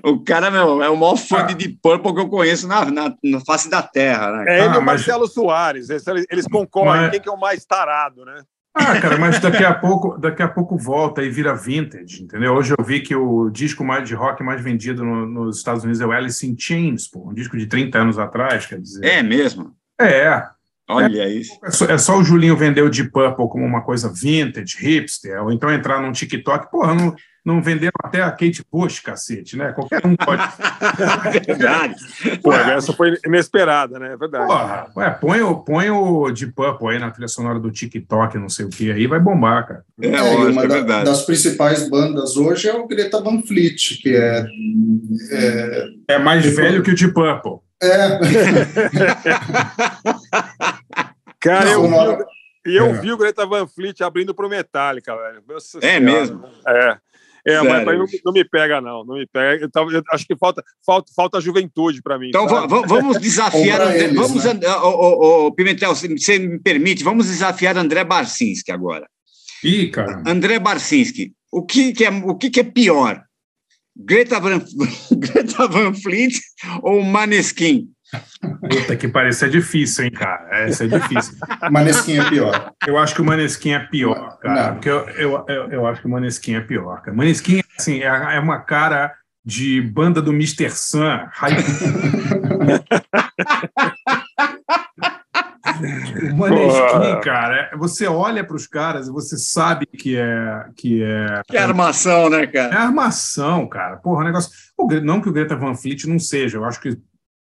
[0.03, 3.15] o cara, meu, é o maior fã de Deep Purple que eu conheço na, na,
[3.23, 4.45] na face da terra, né?
[4.49, 5.91] É ele e Ah, o mas- Marcelo Soares.
[5.91, 7.03] Eles, eles concorrem.
[7.03, 8.43] Mas- Quem que é o mais tarado, né?
[8.79, 12.53] Ah, cara, mas daqui a pouco, daqui a pouco volta e vira vintage, entendeu?
[12.55, 16.01] Hoje eu vi que o disco mais de rock mais vendido no- nos Estados Unidos
[16.01, 19.03] é o Alice in Chains, pô, um disco de 30 anos atrás, quer dizer.
[19.05, 19.73] É mesmo.
[19.99, 20.43] É.
[20.89, 21.53] Olha isso.
[21.65, 25.43] É só, é só o Julinho vender o Deep Purple como uma coisa vintage, hipster,
[25.43, 26.71] ou então entrar num TikTok.
[26.71, 29.73] Porra, não, não venderam até a Kate Bush, cacete, né?
[29.73, 30.43] Qualquer um pode.
[31.45, 31.95] Verdade.
[32.41, 34.13] Pô, essa foi inesperada, né?
[34.13, 34.47] É verdade.
[34.47, 38.49] Porra, ué, põe, o, põe o Deep Purple aí na trilha sonora do TikTok, não
[38.49, 39.83] sei o que, aí vai bombar, cara.
[40.01, 41.05] É, É, lógico, uma é da- verdade.
[41.05, 44.47] das principais bandas hoje é o Greta Van Fleet, que é.
[45.33, 45.87] É.
[46.15, 47.59] É mais velho que o Deep Purple.
[47.83, 48.19] é
[51.47, 52.25] Cara, eu, Não, uma vi,
[52.67, 52.93] e eu É.
[53.01, 55.43] vi o Greta Van Fleet abrindo pro Metallica, velho.
[55.49, 56.01] Nossa É Senhora.
[56.01, 56.45] mesmo?
[56.67, 56.99] É.
[57.49, 57.85] É, mas Sério?
[57.85, 59.05] pra mim não, não me pega, não.
[59.05, 59.63] Não me pega.
[59.65, 62.27] Eu, tava- eu acho que falta, falta, falta juventude para mim.
[62.29, 63.81] Então vamos desafiar.
[63.83, 64.51] André, eles, vamos, né?
[64.51, 69.07] And- ô, ô, Pimentel, se você me permite, vamos desafiar André Barcinski agora.
[69.63, 70.25] Ih, cara.
[70.27, 73.23] André Barcinski, o que, que é, o que, que é pior?
[73.97, 74.59] Greta Van,
[75.17, 76.35] Greta Van Fleet
[76.83, 77.89] ou Maneskin?
[78.41, 80.49] Puta que pareça é difícil, hein, cara.
[80.61, 81.35] Essa é difícil.
[81.71, 82.73] Maneskin é pior.
[82.87, 84.67] Eu acho que o Maneskin é pior, cara.
[84.69, 84.73] Não.
[84.75, 87.17] Porque eu, eu, eu, eu acho que o Maneskin é pior, cara.
[87.17, 89.13] Maneskin, assim, é, é uma cara
[89.45, 90.71] de banda do Mr.
[90.71, 91.01] Sun.
[96.33, 97.21] O Maneskin, Porra.
[97.21, 101.57] cara, é- você olha para os caras e você sabe que é que é Que
[101.57, 102.79] armação, né, é cara?
[102.79, 103.97] armação, cara.
[103.97, 104.51] Porra, o negócio.
[105.03, 106.97] não que o Greta Van Fleet não seja, eu acho que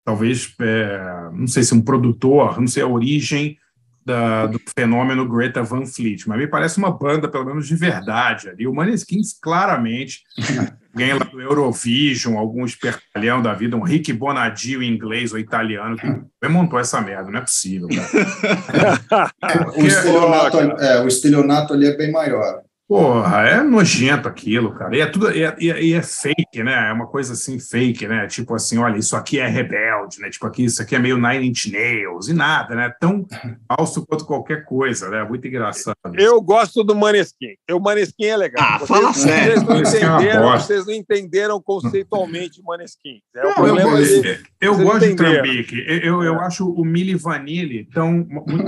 [0.06, 3.58] talvez, é, não sei se um produtor, não sei a origem
[4.06, 8.50] da- do fenômeno Greta Van Fleet, mas me parece uma banda, pelo menos, de verdade
[8.50, 8.68] ali.
[8.68, 10.24] O Maneskin, claramente,
[10.94, 15.96] ganha lá do Eurovision, algum espertalhão da vida, um Rick Bonadio em inglês ou italiano,
[15.96, 16.06] que
[16.50, 19.32] montou essa merda, não é possível, cara.
[19.78, 22.62] O estelionato, é, o estelionato ali é bem maior.
[22.88, 24.96] Porra, é nojento aquilo, cara.
[24.96, 26.90] E é tudo, e é, e é- e é fake, né?
[26.90, 28.28] É uma coisa assim fake, né?
[28.28, 30.30] Tipo assim, olha, isso aqui é rebelde, né?
[30.30, 32.94] Tipo aqui, isso aqui é meio Nine Inch Nails e nada, né?
[33.00, 33.26] Tão
[33.68, 35.24] falso quanto qualquer coisa, né?
[35.24, 35.96] Muito engraçado.
[36.16, 37.56] Eu gosto do Maneskin.
[37.72, 38.64] O Maneskin é legal.
[38.64, 39.62] Ah, fala sério.
[39.62, 43.22] Vocês não, é entenderam, vocês não entenderam conceitualmente o Maneskin.
[43.34, 44.40] É o Não, eu problema gosto, de...
[44.60, 45.16] eu vocês gosto de.
[45.16, 45.86] Trambique.
[45.88, 48.12] Eu, eu, eu acho o Milli Vanilli tão.
[48.30, 48.66] Muito,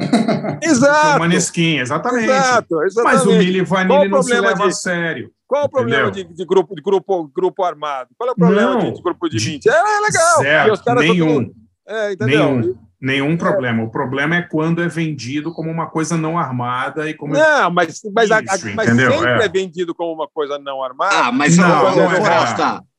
[0.64, 1.18] Exato.
[1.18, 2.30] o Maneskin, exatamente.
[2.30, 3.18] Exato, exatamente.
[3.18, 3.66] Mas o Milli
[4.06, 4.82] Qual Não problema a disso?
[4.82, 5.32] sério.
[5.48, 8.10] Qual é o problema de, de grupo, de grupo, grupo armado?
[8.18, 8.80] Qual é o problema Não.
[8.80, 9.76] de, de grupo de mentira?
[9.76, 10.44] É, é legal.
[10.44, 11.44] Caras são nenhum.
[11.46, 11.56] tudo-
[11.88, 12.16] É?
[12.26, 12.76] Nenhum.
[13.00, 13.84] Nenhum problema.
[13.84, 17.34] O problema é quando é vendido como uma coisa não armada e como.
[17.34, 19.46] Não, mas, mas, a- a- Isso, mas sempre é.
[19.46, 19.50] É.
[19.50, 21.14] vendido como uma coisa não armada.
[21.16, 22.20] Ah, mas Não, ô, não é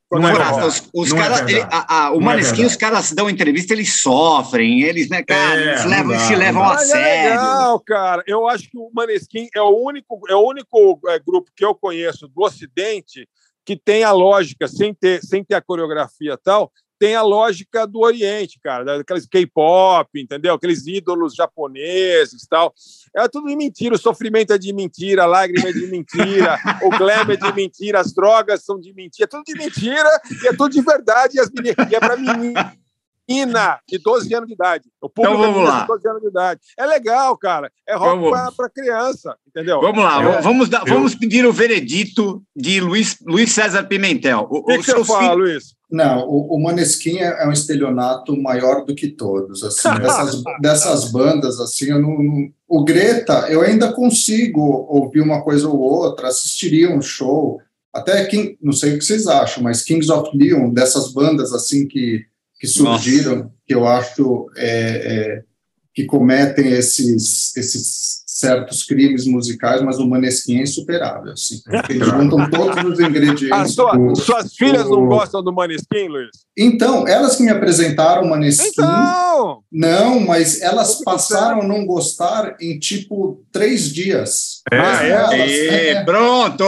[0.09, 1.53] Não é os, os Não é caras, verdade.
[1.53, 5.21] ele- a- a- o Não é Maneskin, os caras dão entrevista, eles sofrem, eles, né,
[5.21, 7.29] cara, É, eles não levam, dá, se levam a é sério.
[7.41, 8.23] legal, cara.
[8.25, 11.75] Eu acho que o Maneskin é o único, é o único é, grupo que eu
[11.75, 13.27] conheço do Ocidente
[13.65, 17.85] que tem a lógica, sem ter, sem ter a coreografia e tal, tem a lógica
[17.85, 20.53] do Oriente, cara, daqueles K-pop, entendeu?
[20.55, 22.73] Aqueles ídolos japoneses e tal.
[23.15, 26.89] É tudo de mentira, o sofrimento é de mentira, a lágrima é de mentira, o
[26.89, 30.09] glam é de mentira, as drogas são de mentira, é tudo de mentira
[30.43, 32.75] e é tudo de verdade, e, as meni- e é para menina
[33.27, 34.85] de 12 anos de idade.
[35.01, 35.81] O público Então vamos é lá.
[35.81, 36.61] de 12 anos de idade.
[36.77, 37.71] É legal, cara.
[37.87, 38.55] É rock Vamos.
[38.55, 39.81] para criança, entendeu?
[39.81, 40.41] Vamos lá, É.
[40.41, 44.47] vamos, dar- vamos pedir o veredito de Luiz, Luiz César Pimentel.
[44.49, 45.75] O, O que, que você fala, filho- Luiz?
[45.89, 49.63] Não, o, o Maneskin é, é um estelionato maior do que todos.
[49.63, 55.41] Assim, dessas, dessas bandas, assim, eu não, não- o Greta, eu ainda consigo ouvir uma
[55.41, 57.61] coisa ou outra, assistiria um show,
[57.93, 61.87] até King, não sei o que vocês acham, mas Kings of Leon, dessas bandas assim
[61.87, 62.25] que,
[62.59, 65.43] que surgiram, que eu acho é, é,
[65.93, 71.31] que cometem esses, esses certos crimes musicais, mas o Maneskin é insuperável.
[71.33, 73.51] Assim, eles juntam todos os ingredientes.
[73.51, 76.29] A sua- do- suas filhas o- não gostam do Maneskin, Luiz?
[76.55, 79.63] então, elas que me apresentaram o Maneskin, Então!
[79.71, 84.61] não, mas elas passaram a não gostar em tipo três dias.
[84.71, 85.09] É, Ah, é?
[85.09, 86.63] Elas- Ê, é, pronto!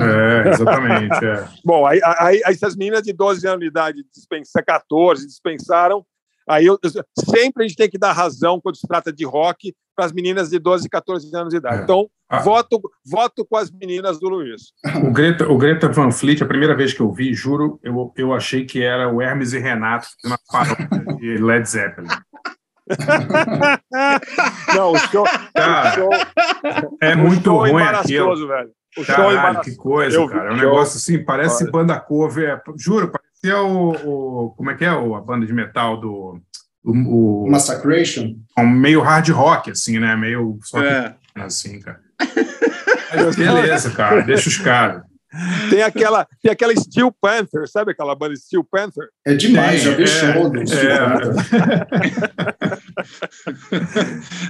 [0.00, 1.24] é, exatamente.
[1.24, 1.48] é.
[1.64, 6.04] Bom, aí, aí, aí se as meninas de 12 anos de idade dispensam, 14 dispensaram,
[6.48, 9.74] aí eu, eu- sempre a gente tem que dar razão quando se trata de rock
[9.96, 11.80] para as meninas de 12 e 14 anos de idade.
[11.80, 11.82] É.
[11.84, 12.38] Então, Ah.
[12.40, 14.72] voto, voto com as meninas do Luiz.
[15.04, 18.32] O Greta, o Greta Van Fleet, a primeira vez que eu vi, juro, eu, eu
[18.32, 22.08] achei que era o Hermes e Renato na paródia de Led Zeppelin.
[24.74, 25.24] Não, o show,
[25.54, 26.10] Cara, o show,
[27.00, 28.48] é muito show ruim aquilo.
[28.48, 28.70] velho.
[28.98, 29.70] O show Caralho, embaraçoso.
[29.70, 30.48] que coisa, Eu vi cara.
[30.48, 30.64] É um show.
[30.70, 31.72] negócio assim, parece Olha.
[31.72, 32.60] banda cover.
[32.76, 33.10] Juro,
[33.42, 36.40] parecia o, o- Como é que é o- a banda de metal do.
[36.82, 38.36] O, o- Massacration.
[38.58, 40.16] um meio hard rock, assim, né?
[40.16, 40.58] Meio.
[40.62, 41.14] Só que, É.
[41.36, 42.00] assim, cara.
[43.14, 44.22] Mas beleza, cara.
[44.22, 45.02] Deixa os caras.
[45.68, 49.04] Tem aquela, tem aquela Steel Panther, sabe aquela banda Steel Panther?
[49.24, 50.66] É demais, já vi É, show do é.
[50.66, 50.88] Steve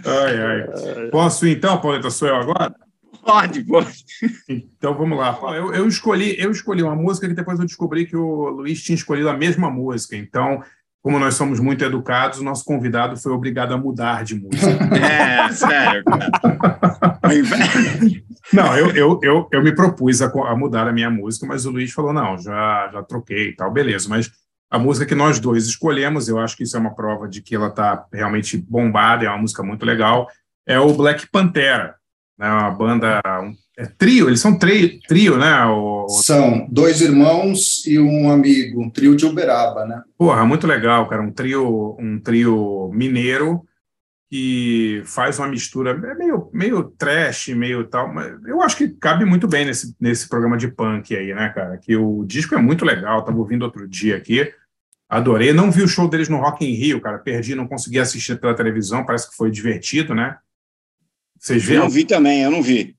[0.07, 1.11] Ai, ai.
[1.11, 2.09] Posso ir, então, Pauleta?
[2.11, 2.74] Sou eu agora?
[3.24, 4.05] Pode, pode.
[4.49, 5.38] Então vamos lá.
[5.57, 8.97] Eu, eu escolhi, eu escolhi uma música que depois eu descobri que o Luiz tinha
[8.97, 10.16] escolhido a mesma música.
[10.16, 10.62] Então,
[11.03, 14.61] como nós somos muito educados, o nosso convidado foi obrigado a mudar de música.
[15.01, 16.03] É, sério,
[18.53, 21.70] Não, eu, eu, eu, eu me propus a, a mudar a minha música, mas o
[21.70, 24.09] Luiz falou: não, já, já troquei e tal, beleza.
[24.09, 24.30] Mas
[24.70, 27.55] a música que nós dois escolhemos, eu acho que isso é uma prova de que
[27.55, 30.28] ela está realmente bombada, é uma música muito legal,
[30.66, 31.95] é o Black Pantera.
[32.41, 33.20] Né, uma banda.
[33.43, 35.62] Um, é trio, eles são tri, trio, né?
[35.66, 40.03] O, São dois irmãos e um amigo, um trio de Uberaba, né?
[40.16, 41.20] Porra, muito legal, cara.
[41.20, 43.62] Um trio, um trio mineiro
[44.30, 49.24] que faz uma mistura é meio, meio trash, meio tal, mas eu acho que cabe
[49.24, 51.76] muito bem nesse, nesse programa de punk aí, né, cara?
[51.76, 54.51] Que o disco é muito legal, tava ouvindo outro dia aqui,
[55.09, 55.53] adorei.
[55.53, 58.55] Não vi o show deles no Rock in Rio, cara, perdi, não consegui assistir pela
[58.55, 60.38] televisão, parece que foi divertido, né?
[61.41, 61.82] Vocês Eu viram?
[61.84, 62.95] não vi também, eu não vi.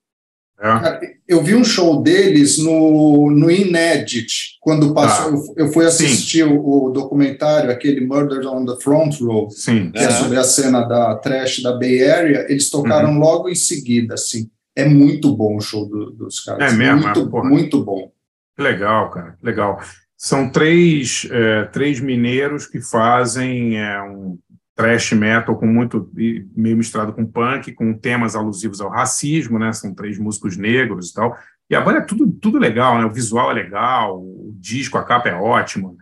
[0.60, 1.00] É.
[1.28, 5.32] Eu vi um show deles no, no Inedit, quando passou.
[5.34, 9.92] eu- Eu fui assistir o, o documentário, aquele Murder on the Front Row, Sim.
[9.92, 10.12] que é Aham.
[10.24, 12.46] sobre a cena da trash da Bay Area.
[12.50, 14.50] Eles tocaram logo em seguida, assim.
[14.76, 16.72] É muito bom o show do- dos caras.
[16.74, 18.12] É mesmo, muito, é, muito bom.
[18.56, 19.80] Que legal, cara, legal.
[20.16, 24.38] São três, é, três mineiros que fazem é, um
[24.82, 26.10] thrash metal com muito
[26.56, 29.72] meio misturado com punk, com temas alusivos ao racismo, né?
[29.74, 31.38] São três músicos negros e tal.
[31.70, 33.06] E a banda é tudo, tudo legal, né?
[33.06, 35.94] O visual é legal, o disco, a capa é ótima.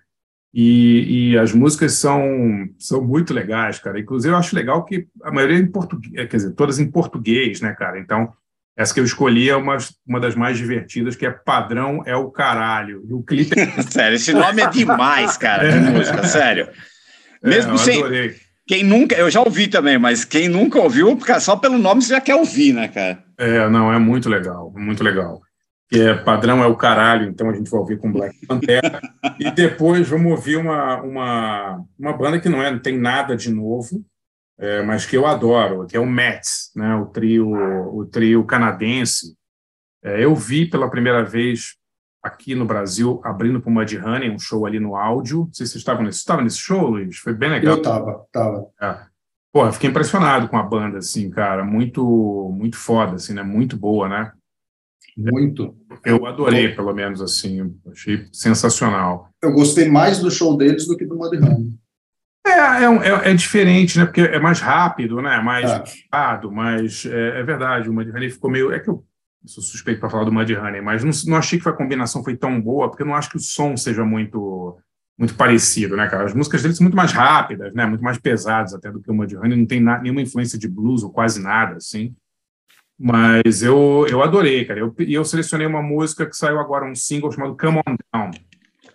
[0.52, 4.00] E, e as músicas são, são muito legais, cara.
[4.00, 7.62] Inclusive, eu acho legal que a maioria é em português, quer dizer, todas em português,
[7.62, 8.00] né, cara?
[8.00, 8.34] Então,
[8.76, 9.78] essa que eu escolhi é uma,
[10.08, 13.04] uma das mais divertidas, que é Padrão é o Caralho.
[13.08, 16.70] E o clipe é Sério, esse nome é demais, cara, de música, sério.
[17.44, 18.00] Mesmo É, sem.
[18.00, 18.49] adorei.
[18.70, 19.16] Quem nunca.
[19.16, 22.36] Eu já ouvi também, mas quem nunca ouviu, porque só pelo nome você já quer
[22.36, 23.24] ouvir, né, cara?
[23.36, 25.42] É, não, é muito legal, muito legal.
[25.90, 29.02] Que é padrão é o caralho, então a gente vai ouvir com Black Pantera.
[29.42, 33.52] e depois vamos ouvir uma, uma, uma banda que não, é, não tem nada de
[33.52, 34.06] novo,
[34.60, 36.94] é, mas que eu adoro, que é o Mets, né?
[36.94, 39.36] o trio, o trio canadense,
[40.04, 41.79] É, eu vi pela primeira vez
[42.22, 45.46] aqui no Brasil abrindo para o Mudhoney, um show ali no áudio.
[45.46, 47.18] Não sei se vocês estavam nesse, estava nesse show, Luiz?
[47.18, 47.78] Foi bem legal.
[47.78, 48.68] Eu tava, tava.
[48.82, 48.98] É.
[49.52, 51.64] Pô, eu fiquei impressionado com a banda, assim, cara.
[51.64, 53.42] Muito, muito foda, assim, né?
[53.42, 54.32] Muito boa, né?
[55.18, 55.76] Muito.
[56.06, 57.76] Eu adorei, pelo menos, assim.
[57.92, 59.30] Achei sensacional.
[59.42, 61.74] Eu gostei mais do show deles do que do Mudhoney.
[62.46, 64.06] É, é, é, é diferente, né?
[64.06, 65.40] Porque é mais rápido, né?
[65.42, 65.84] Mais É.
[66.14, 67.90] rápido, mas é, é verdade.
[67.90, 68.72] O Mudhoney ficou meio.
[68.72, 69.04] É que eu
[69.46, 72.60] sou suspeito para falar do Mudhoney, mas não, não achei que a combinação foi tão
[72.62, 74.78] boa, porque eu não acho que o som seja muito
[75.18, 76.24] muito parecido, né, cara?
[76.26, 77.86] As músicas deles são muito mais rápidas, né?
[77.86, 79.54] Muito mais pesadas até do que o Mudhoney.
[79.58, 82.16] Não tem nenhuma influência de blues ou quase nada, assim.
[82.98, 84.80] Mas eu, eu adorei, cara.
[84.80, 88.32] Eu- E eu, selecionei uma música que saiu agora, um single chamado Come On Down,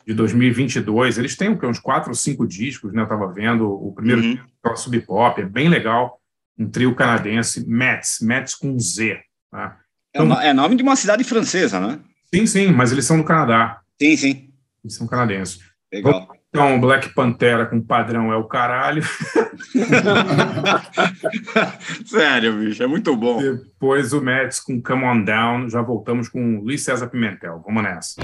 [0.07, 1.19] de 2022.
[1.19, 3.01] Eles têm uns quatro ou cinco discos, né?
[3.01, 3.71] Eu estava vendo.
[3.71, 4.35] O primeiro Uhum.
[4.35, 6.21] disco é Sub Pop, é bem legal.
[6.59, 9.21] Um trio canadense, Mets, Mets com Z.
[9.51, 9.79] Tá?
[10.15, 11.99] É, no- é nome de uma cidade francesa, né?
[12.33, 13.79] Sim, sim, mas eles são do Canadá.
[14.01, 14.49] Sim, sim.
[14.85, 15.59] Eles são canadenses.
[15.93, 16.29] Legal.
[16.49, 19.03] Então, Black Pantera com padrão é o caralho.
[22.07, 23.39] Sério, bicho, é muito bom.
[23.41, 25.69] Depois o Mets com Come On Down.
[25.69, 27.63] Já voltamos com Luiz César Pimentel.
[27.67, 28.21] Vamos nessa.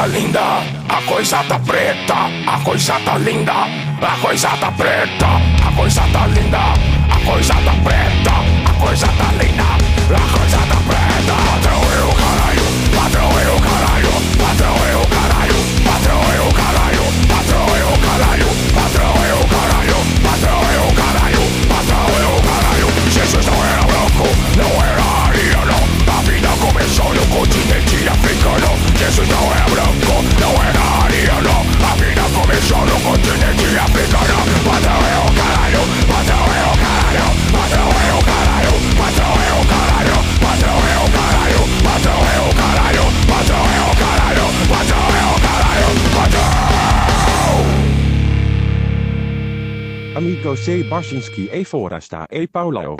[0.00, 0.40] Tá linda,
[0.88, 2.14] a coisa tá preta,
[2.46, 5.26] a coisa tá linda, a coisa tá preta,
[5.62, 8.32] a coisa tá linda, a coisa tá preta,
[8.64, 9.62] a coisa tá linda,
[10.16, 10.49] a coisa
[29.18, 30.70] Não é branco, não é
[31.04, 33.00] ariano A vida começou no.
[33.00, 39.34] Continente africano Patrão é o caralho, patrão é o caralho Patrão é o caralho, patrão
[39.34, 43.02] é o caralho Patrão é o caralho, patrão é o caralho
[43.32, 46.50] Patrão é o caralho, patrão é o caralho Patrão
[50.14, 52.96] Amigo, sei Barsinski e Forasta e Paulo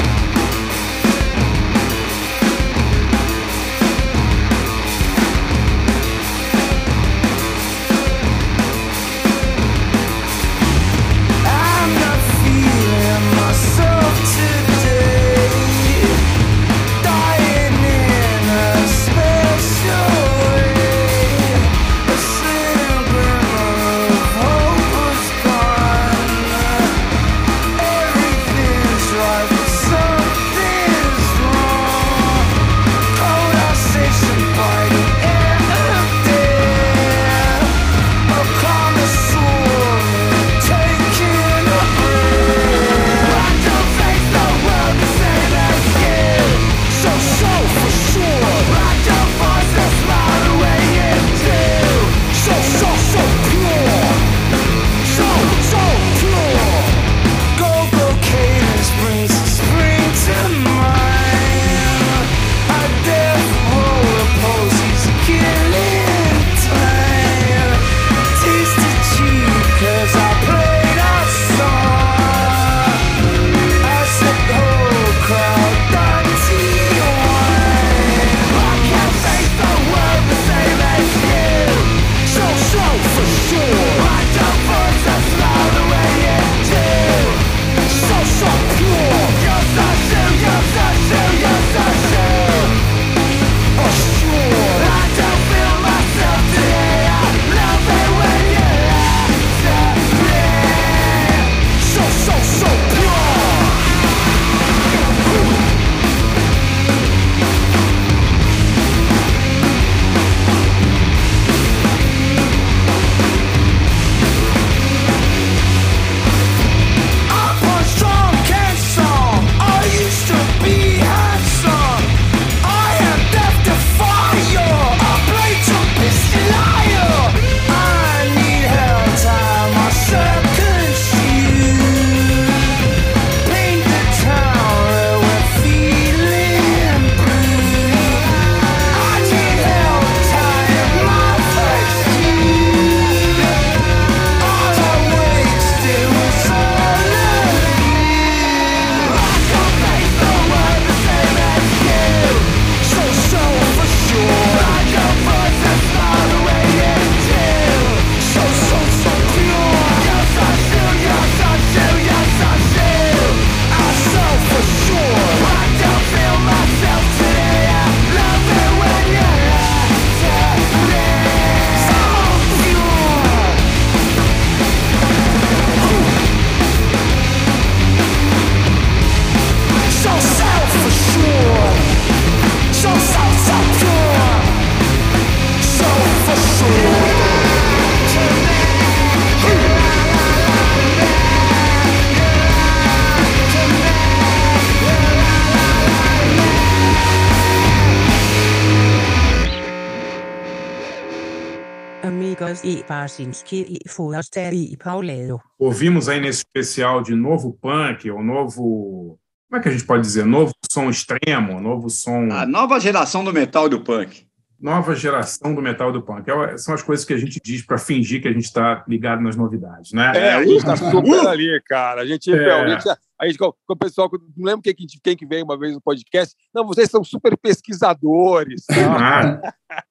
[203.05, 205.41] Barsinski e Forrester e Paulero.
[205.59, 209.19] Ouvimos aí nesse especial de novo punk, ou novo.
[209.49, 210.25] Como é que a gente pode dizer?
[210.27, 212.29] Novo som extremo, novo som.
[212.31, 214.27] A nova geração do metal e do punk.
[214.61, 216.29] Nova geração do metal e do punk.
[216.31, 219.23] É- São as coisas que a gente diz para fingir que a gente está ligado
[219.23, 220.13] nas novidades, né?
[220.15, 222.03] É, a gente está super ali, cara.
[222.03, 222.37] A gente, É.
[222.37, 222.77] meu,
[223.19, 225.81] a gente, com o pessoal, não lembro quem, que- quem que veio uma vez no
[225.81, 226.35] podcast.
[226.55, 228.67] Não, vocês são super pesquisadores.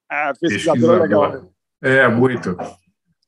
[0.08, 1.22] Ah, Pesquisador é legal.
[1.22, 1.50] pesquisador.
[1.82, 2.56] É, muito.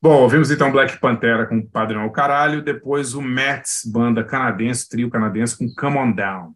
[0.03, 5.09] Bom, ouvimos então Black Pantera com Padrão ao Caralho, depois o Mets, banda canadense, trio
[5.09, 6.53] canadense com Come On Down.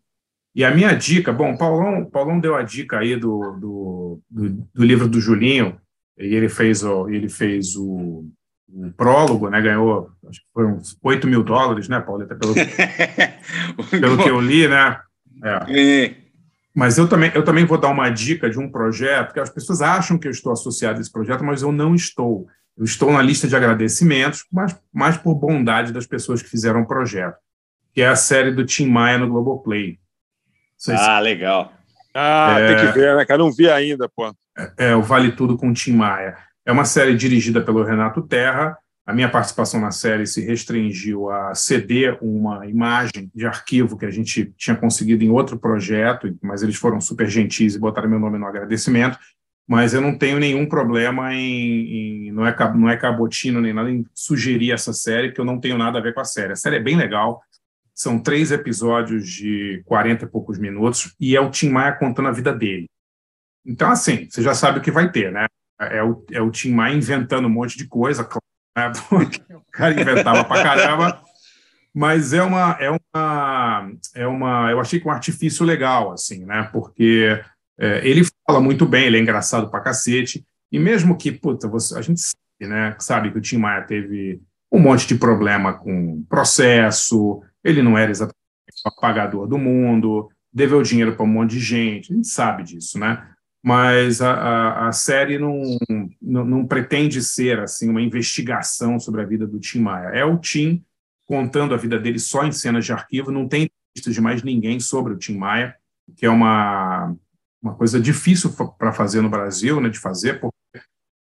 [0.53, 4.49] E a minha dica, bom, o Paulão, Paulão deu a dica aí do, do, do,
[4.75, 5.79] do livro do Julinho,
[6.17, 8.25] e ele fez o, ele fez o,
[8.67, 9.61] o prólogo, né?
[9.61, 12.35] Ganhou, acho que foram uns 8 mil dólares, né, Pauleta?
[12.35, 12.53] Pelo,
[13.89, 14.99] pelo que eu li, né?
[15.41, 16.15] É.
[16.75, 19.81] Mas eu também, eu também vou dar uma dica de um projeto que as pessoas
[19.81, 22.45] acham que eu estou associado a esse projeto, mas eu não estou.
[22.77, 26.87] Eu estou na lista de agradecimentos, mas mais por bondade das pessoas que fizeram o
[26.87, 27.37] projeto,
[27.93, 29.99] que é a série do Tim Maia no Globoplay.
[30.89, 31.73] Ah, legal.
[32.13, 32.67] Ah, É.
[32.75, 33.39] tem que ver, né, cara?
[33.39, 34.31] Não vi ainda, pô.
[34.77, 36.37] é o Vale Tudo com Tim Maia.
[36.65, 38.77] É uma série dirigida pelo Renato Terra.
[39.05, 44.11] A minha participação na série se restringiu a ceder uma imagem de arquivo que a
[44.11, 48.37] gente tinha conseguido em outro projeto, mas eles foram super gentis e botaram meu nome
[48.37, 49.17] no agradecimento.
[49.67, 53.91] Mas eu não tenho nenhum problema em, em- não, é, não é cabotino nem nada
[53.91, 56.53] em sugerir essa série, porque eu não tenho nada a ver com a série.
[56.53, 57.41] A série é bem legal.
[57.93, 62.31] São três episódios de 40 e poucos minutos e é o Tim Maia contando a
[62.31, 62.85] vida dele.
[63.65, 65.47] Então, assim, você já sabe o que vai ter, né?
[65.79, 68.43] É o, é o Tim Maia inventando um monte de coisa, claro,
[68.77, 68.91] né?
[69.67, 71.21] O cara inventava pra caramba,
[71.93, 76.69] mas é uma, é uma, é uma, eu achei que um artifício legal, assim, né?
[76.71, 77.39] Porque
[77.79, 81.97] é, ele fala muito bem, ele é engraçado pra cacete, e mesmo que, puta, você,
[81.97, 82.95] a gente sabe, né?
[82.99, 88.11] Sabe que o Tim Maia teve um monte de problema com processo, ele não era
[88.11, 88.35] exatamente
[88.85, 92.99] o pagador do mundo, deveu dinheiro para um monte de gente, a gente sabe disso,
[92.99, 93.27] né?
[93.63, 95.61] Mas a, a, a série não,
[96.21, 100.09] não, não pretende ser assim uma investigação sobre a vida do Tim Maia.
[100.09, 100.83] É o Tim
[101.25, 104.79] contando a vida dele só em cenas de arquivo, não tem entrevistas de mais ninguém
[104.79, 105.75] sobre o Tim Maia,
[106.15, 107.13] que é uma,
[107.61, 110.55] uma coisa difícil para fazer no Brasil, né, de fazer, porque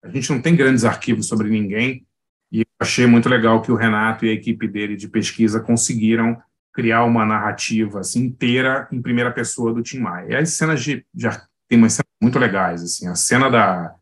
[0.03, 2.05] a gente não tem grandes arquivos sobre ninguém,
[2.51, 6.41] e achei muito legal que o Renato e a equipe dele de pesquisa conseguiram
[6.73, 10.27] criar uma narrativa assim, inteira em primeira pessoa do Tim Maia.
[10.29, 11.27] E as cenas de, de
[11.67, 13.95] tem umas cenas muito legais, assim, a cena da,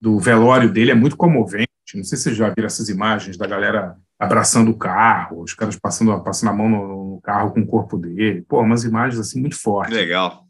[0.00, 3.46] do velório dele é muito comovente, não sei se vocês já viram essas imagens da
[3.46, 7.66] galera abraçando o carro, os caras passando, passando a mão no, no carro com o
[7.66, 9.94] corpo dele, pô, umas imagens assim muito fortes.
[9.94, 10.45] Legal.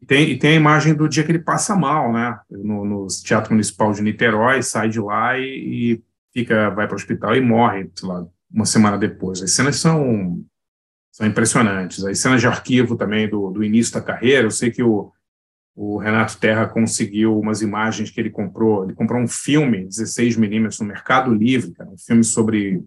[0.00, 2.38] E tem, e tem a imagem do dia que ele passa mal, né?
[2.50, 5.42] No, no Teatro Municipal de Niterói, sai de lá e,
[5.94, 9.42] e fica, vai para o hospital e morre, sei lá, uma semana depois.
[9.42, 10.44] As cenas são,
[11.12, 12.04] são impressionantes.
[12.04, 15.12] As cenas de arquivo também do, do início da carreira, eu sei que o,
[15.74, 18.84] o Renato Terra conseguiu umas imagens que ele comprou.
[18.84, 22.84] Ele comprou um filme, 16mm, no Mercado Livre, cara, um filme sobre.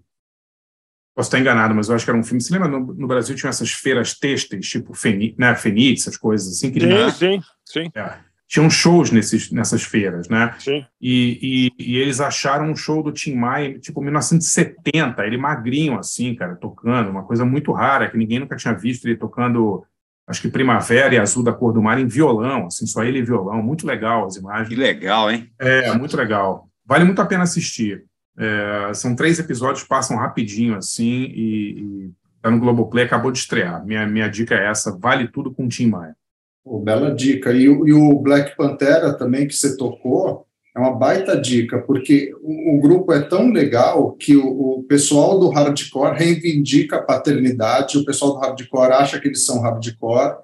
[1.14, 2.42] Posso estar enganado, mas eu acho que era um filme.
[2.42, 2.70] Você lembra?
[2.70, 5.54] No, no Brasil tinha essas feiras têxteis, tipo Feni, né,
[5.94, 6.72] essas coisas assim.
[6.72, 7.92] Que Sim, sim, sim.
[7.94, 8.32] É.
[8.48, 10.54] Tinham shows nesses, nessas feiras, né?
[10.60, 10.86] Sim.
[11.02, 16.36] E, e, e eles acharam um show do Tim Maia, tipo, 1970, ele magrinho, assim,
[16.36, 19.86] cara, tocando, uma coisa muito rara, que ninguém nunca tinha visto ele tocando,
[20.28, 23.24] acho que Primavera e Azul da Cor do Mar em violão, assim, só ele e
[23.24, 24.68] violão, muito legal as imagens.
[24.68, 25.50] Que legal, hein?
[25.58, 26.68] É, muito legal.
[26.86, 28.04] Vale muito a pena assistir.
[28.38, 32.12] É, são três episódios, passam rapidinho, assim, e, e
[32.42, 33.86] tá no Globoplay, acabou de estrear.
[33.86, 36.16] Minha, minha dica é essa, vale tudo com o Tim Maia.
[36.64, 37.52] Pô, bela dica.
[37.52, 42.34] E, o- e o Black Pantera também que você tocou é uma baita dica, porque
[42.42, 47.98] o, o grupo é tão legal que o, o pessoal do hardcore reivindica a paternidade,
[47.98, 50.36] o pessoal do hardcore acha que eles são hardcore,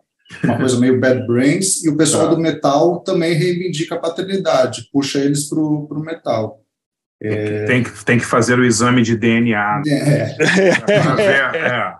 [0.44, 2.34] uma coisa meio bad brains, e o pessoal Tá.
[2.36, 6.62] do metal também reivindica a paternidade, puxa eles para o metal.
[7.20, 9.82] É, Tem, que, tem que fazer o exame de DNA.
[11.18, 11.96] é, é.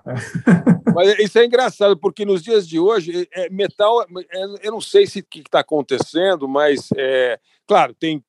[0.94, 5.08] Mas isso é engraçado, porque nos dias de hoje, é, metal, é, eu não sei
[5.08, 8.24] se o que está acontecendo, mas, é, claro, tem,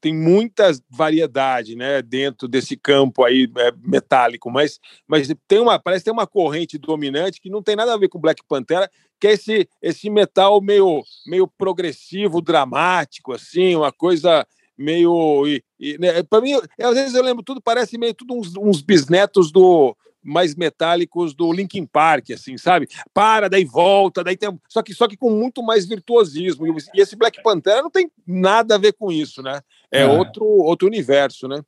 [0.00, 4.78] tem muita variedade né, dentro desse campo aí é, metálico, mas,
[5.08, 8.08] mas tem uma, parece que tem uma corrente dominante que não tem nada a ver
[8.08, 8.88] com Black Pantera,
[9.20, 14.46] que é esse, esse metal meio, meio progressivo, dramático, assim, uma coisa
[14.78, 15.46] meio.
[15.46, 18.80] E, e, né, para mim, às vezes eu lembro tudo, parece meio tudo uns, uns
[18.80, 22.88] bisnetos do mais metálicos do Linkin Park, assim, sabe?
[23.14, 24.50] Para, daí volta, daí tem.
[24.68, 26.66] Só que, só que com muito mais virtuosismo.
[26.66, 29.60] E e esse Black Pantera não tem nada a ver com isso, né?
[29.90, 30.06] É, É.
[30.06, 31.62] Outro, outro universo, né?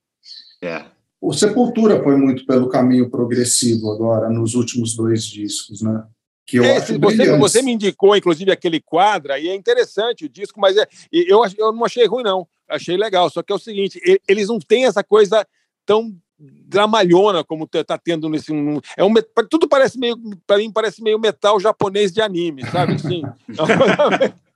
[0.62, 0.84] É.
[1.20, 6.02] O Sepultura foi muito pelo caminho progressivo agora, nos últimos dois discos, né?
[6.46, 10.28] Que eu É, acho você, você me indicou, inclusive, aquele quadro, e é interessante o
[10.28, 12.48] disco, mas é, e eu, eu não achei ruim, não.
[12.70, 13.28] Achei legal.
[13.30, 15.46] Só que é o seguinte: eles não têm essa coisa
[15.84, 18.52] tão dramalhona como tá tá tendo nesse.
[18.96, 19.12] É um,
[19.48, 20.16] tudo parece meio.
[20.46, 22.94] Para mim, parece meio metal japonês de anime, sabe?
[22.94, 23.22] Assim.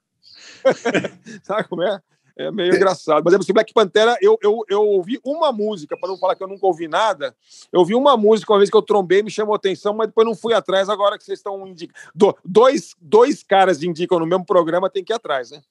[1.42, 2.00] sabe como é?
[2.36, 3.22] É meio engraçado.
[3.24, 6.48] Mas esse Black Pantera, eu, eu, eu ouvi uma música, para não falar que eu
[6.48, 7.34] nunca ouvi nada.
[7.72, 10.34] Eu ouvi uma música uma vez que eu trombei, me chamou atenção, mas depois não
[10.34, 10.88] fui atrás.
[10.88, 12.36] Agora que vocês estão indicando.
[12.44, 15.62] Dois, dois caras indicam no mesmo programa, tem que ir atrás, né?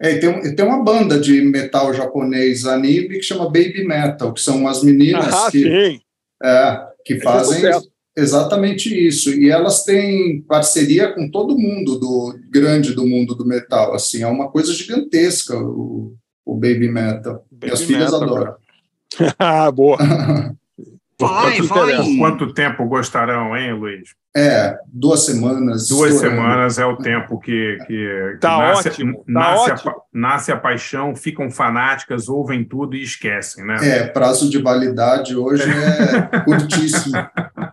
[0.00, 4.32] É, e tem, e tem uma banda de metal japonês anime que chama Baby Metal,
[4.32, 6.00] que são umas meninas Ah, que, sim.
[6.42, 7.90] é, que fazem sucesso.
[8.16, 9.32] exatamente isso.
[9.32, 13.94] E elas têm parceria com todo mundo do grande do mundo do metal.
[13.94, 17.42] Assim, é uma coisa gigantesca o, o Baby Metal.
[17.50, 18.54] Baby filhas Metal, adoram.
[19.38, 19.96] ah, boa.
[21.18, 21.68] Por Vai, quanto,
[22.04, 22.16] vai.
[22.18, 24.10] quanto tempo gostarão, hein, Luiz?
[24.36, 25.88] É, duas semanas.
[25.88, 26.36] Duas estourando.
[26.42, 29.90] semanas é o tempo que, que, que Tá nasce, ótimo, tá nasce, ótimo.
[29.92, 33.76] A, nasce a paixão, ficam fanáticas, ouvem tudo e esquecem, né?
[33.80, 37.16] É, prazo de validade hoje é curtíssimo.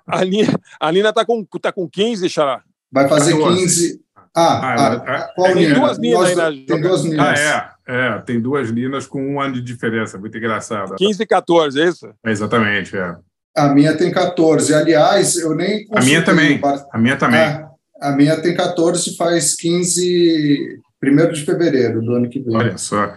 [0.07, 2.61] A Nina, a Nina tá, com, tá com 15, Xará.
[2.89, 3.59] Vai fazer 14.
[3.61, 4.03] 15.
[4.33, 5.79] Ah, Ah, ah, é- qual é- tem Nina?
[5.79, 7.03] duas Ninas aí na Tem duas.
[7.03, 7.39] Ninas.
[7.39, 7.73] Ah, é.
[7.85, 10.95] É, tem duas Ninas com um ano de diferença, muito engraçado.
[10.95, 12.07] 15 e 14, é isso?
[12.25, 13.13] É, exatamente, é.
[13.55, 14.73] A minha tem 14.
[14.73, 16.59] Aliás, eu nem A minha também.
[16.59, 17.39] bar- A minha também.
[17.39, 17.65] É,
[18.01, 22.55] a minha tem 14, faz 15, 1 de fevereiro do ano que vem.
[22.55, 23.13] Olha só.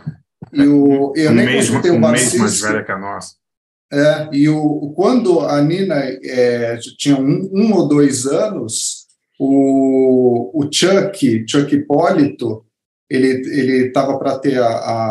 [0.53, 2.69] E o, eu um nem mês, consultei um o mês mais Barcisco.
[2.69, 3.35] velha que a nossa.
[3.93, 9.07] É, e o, quando a Nina é, tinha um, um ou dois anos,
[9.39, 12.65] o, o Chuck, Chuck Hipólito,
[13.09, 14.67] ele estava para ter a,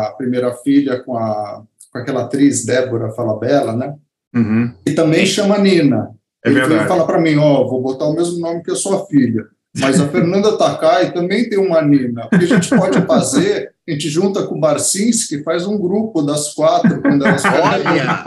[0.08, 1.62] a primeira filha com, a,
[1.92, 3.94] com aquela atriz Débora Falabella, né?
[4.34, 4.72] Uhum.
[4.86, 6.10] E também chama Nina.
[6.44, 6.88] É ele verdade.
[6.88, 9.44] falar para mim, ó, vou botar o mesmo nome que a sua filha.
[9.78, 12.26] Mas a Fernanda Takai também tem uma Nina.
[12.26, 16.22] O que a gente pode fazer, a gente junta com o Barcinski, faz um grupo
[16.22, 18.24] das quatro, quando elas Olha!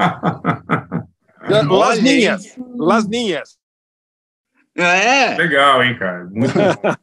[1.41, 2.45] Olha, Lasninhas.
[2.45, 2.65] hein?
[2.77, 3.59] Lasninhas.
[4.75, 6.29] É, Legal, hein, cara?
[6.31, 6.53] Muito.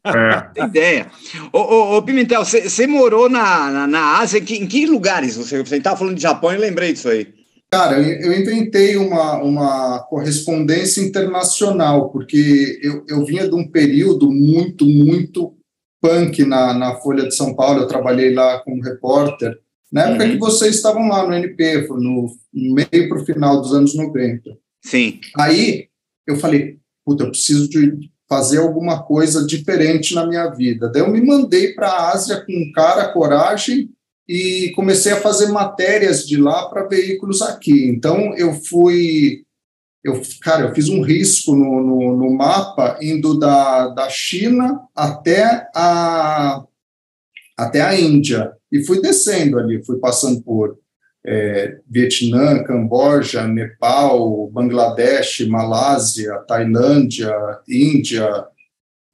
[0.06, 0.40] É.
[0.54, 1.06] tem ideia.
[1.52, 5.36] Ô, ô, ô, Pimentel, você morou na, na, na Ásia, que, em que lugares?
[5.36, 7.34] Você estava falando de Japão e lembrei disso aí.
[7.70, 14.86] Cara, eu inventei uma, uma correspondência internacional, porque eu, eu vinha de um período muito,
[14.86, 15.56] muito
[16.00, 17.80] punk na, na Folha de São Paulo.
[17.80, 19.58] Eu trabalhei lá como repórter,
[19.90, 20.30] na época Uhum.
[20.30, 24.56] que vocês estavam lá no NP, no, no meio para o final dos anos 90.
[24.84, 25.20] Sim.
[25.36, 25.88] Aí
[26.26, 30.88] eu falei, puta, eu preciso de fazer alguma coisa diferente na minha vida.
[30.88, 33.90] Daí eu me mandei para a Ásia com cara, coragem
[34.28, 37.88] e comecei a fazer matérias de lá para veículos aqui.
[37.88, 39.44] Então eu fui,
[40.02, 45.68] eu, cara, eu fiz um risco no, no, no mapa indo da, da China até
[45.74, 46.64] a
[47.56, 50.78] até a Índia e fui descendo ali, fui passando por
[51.24, 57.34] é, Vietnã, Camboja, Nepal, Bangladesh, Malásia, Tailândia,
[57.66, 58.46] Índia,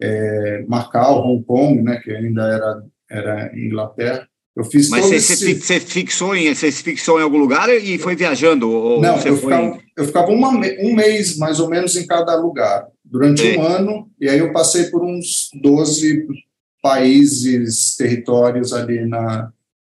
[0.01, 2.83] é, Macau, Hong Kong, né, que ainda era
[3.13, 4.27] era Inglaterra.
[4.55, 5.37] Eu fiz Mas você, esse...
[5.37, 8.71] você, fi- você fixou em, você se fixou em algum lugar e foi viajando?
[8.71, 9.53] Ou Não, eu foi...
[9.53, 13.57] ficava, eu ficava uma um mês, mais ou menos, em cada lugar, durante Sim.
[13.57, 16.27] um ano, e aí eu passei por uns 12
[16.83, 19.51] países, territórios ali na,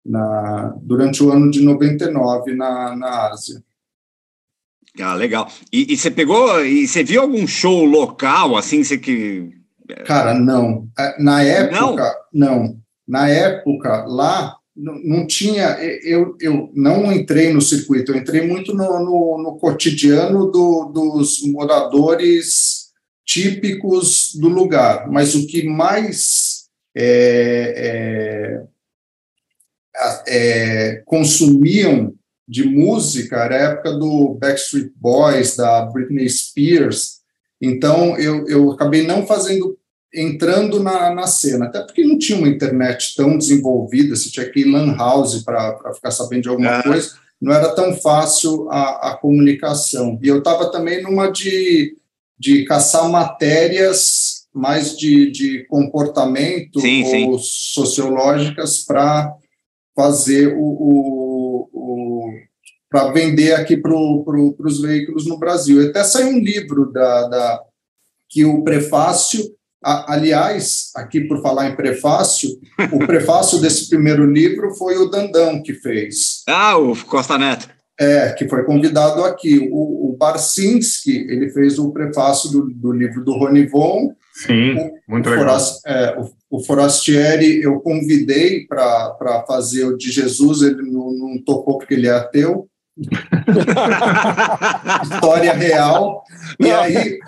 [0.05, 3.63] na, durante o ano de 99 na, na Ásia.
[5.01, 5.51] Ah, legal.
[5.73, 9.49] E, e você pegou, e você viu algum show local, assim, você que...
[10.05, 10.89] Cara, não.
[10.99, 12.82] É, Na época, não.
[13.13, 15.77] Na época, lá, não, tinha.
[16.03, 21.43] Eu, eu não entrei no circuito, eu entrei muito no, no, no cotidiano do, dos
[21.43, 22.87] moradores
[23.23, 25.11] típicos do lugar.
[25.11, 28.65] Mas o que mais é,
[29.95, 32.15] é, é, consumiam
[32.49, 37.21] de música era a época do Backstreet Boys, da Britney Spears.
[37.61, 39.79] Então, eu, eu acabei não fazendo,
[40.15, 44.61] entrando na, na cena, até porque não tinha uma internet tão desenvolvida, você tinha que
[44.61, 46.83] ir lan house para ficar sabendo de alguma Ah.
[46.83, 50.19] coisa, não era tão fácil a, a comunicação.
[50.23, 51.97] E eu estava também numa de,
[52.39, 57.45] de caçar matérias mais de, de comportamento Sim, ou sim.
[57.75, 59.33] sociológicas para
[59.97, 62.31] fazer o, o, o
[62.91, 65.89] para vender aqui para pro, os veículos no Brasil.
[65.89, 67.63] Até saiu um livro da, da
[68.29, 69.43] que o prefácio,
[69.85, 72.51] a, aliás, aqui por falar em prefácio,
[72.93, 76.43] o prefácio desse primeiro livro foi o Dandão que fez.
[76.49, 77.69] Ah, o Costa Neto.
[78.01, 79.69] É, que foi convidado aqui.
[79.71, 84.15] O, o Barsinski, ele fez o prefácio do, do livro do Ronivon.
[84.35, 85.59] Sim, o, muito o legal.
[85.87, 91.79] É, o, o Forastieri eu convidei para fazer o de Jesus, ele não, não topou
[91.79, 92.67] porque ele é ateu.
[95.03, 96.23] História real.
[96.61, 97.19] E aí,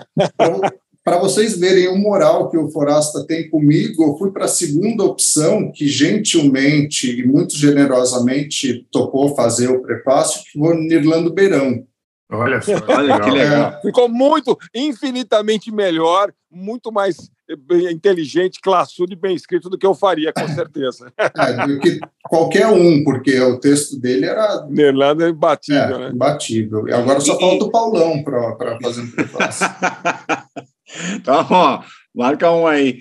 [1.05, 5.05] para vocês verem o moral que o Forasta tem comigo, eu fui para a segunda
[5.05, 11.85] opção, que gentilmente e muito generosamente topou fazer o prefácio, que foi o Nirlando Beirão.
[12.33, 12.73] Olha só.
[12.89, 13.81] Olha que legal.
[13.83, 19.95] Ficou muito, infinitamente melhor, muito mais eh, inteligente, classudo e bem escrito do que eu
[19.95, 21.13] faria, com certeza.
[21.37, 26.11] É, do que qualquer um, porque o texto dele era Nerlando é imbatível, é, né?
[26.15, 26.89] imbatível.
[26.89, 29.67] E agora só falta o Paulão para fazer um prefácio.
[31.17, 31.83] Então, ó,
[32.15, 32.99] marca um aí.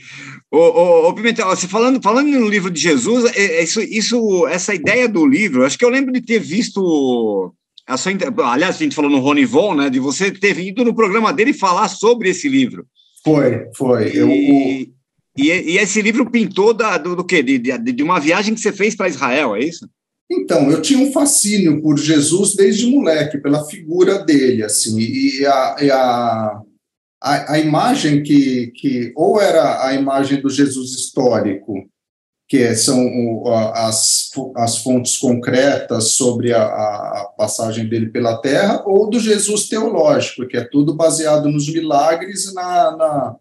[0.51, 4.47] Ô, ô, ô, Pimentel, você falando, falando no livro de Jesus, é- é isso, isso,
[4.47, 7.53] essa ideia do livro, acho que eu lembro de ter visto.
[7.85, 8.13] A sua,
[8.45, 9.89] aliás, a gente falou no Ronivon, né?
[9.89, 12.85] De você ter ido no programa dele falar sobre esse livro.
[13.25, 14.11] Foi, foi.
[14.13, 14.93] Eu, o- E,
[15.37, 17.43] e, e esse livro pintou da, do, do quê?
[17.43, 19.87] De, de, de uma viagem que você fez para Israel, é isso?
[20.31, 25.75] Então, eu tinha um fascínio por Jesus desde moleque, pela figura dele, assim, e a,
[25.81, 26.61] e a,
[27.23, 31.73] a, a imagem que, que, ou era a imagem do Jesus histórico,
[32.47, 33.43] que são
[33.73, 39.67] as, as fontes concretas sobre a, a a passagem dele pela Terra, ou do Jesus
[39.67, 43.35] teológico, que é tudo baseado nos milagres e na, na,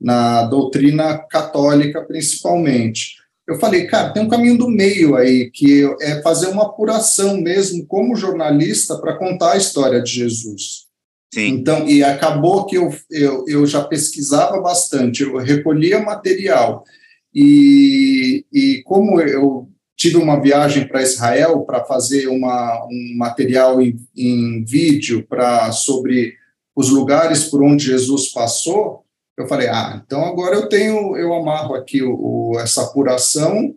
[0.00, 3.16] na doutrina católica, principalmente
[3.46, 7.86] eu falei, cara, tem um caminho do meio aí, que é fazer uma apuração mesmo
[7.86, 10.85] como jornalista para contar a história de Jesus.
[11.32, 11.48] Sim.
[11.48, 16.84] Então, e acabou que eu, eu, eu já pesquisava bastante, eu recolhia material,
[17.34, 23.96] e, e como eu tive uma viagem para Israel para fazer uma, um material em,
[24.16, 26.34] em vídeo pra, sobre
[26.74, 29.04] os lugares por onde Jesus passou,
[29.36, 33.74] eu falei, ah, então agora eu tenho, eu amarro aqui o, o- essa apuração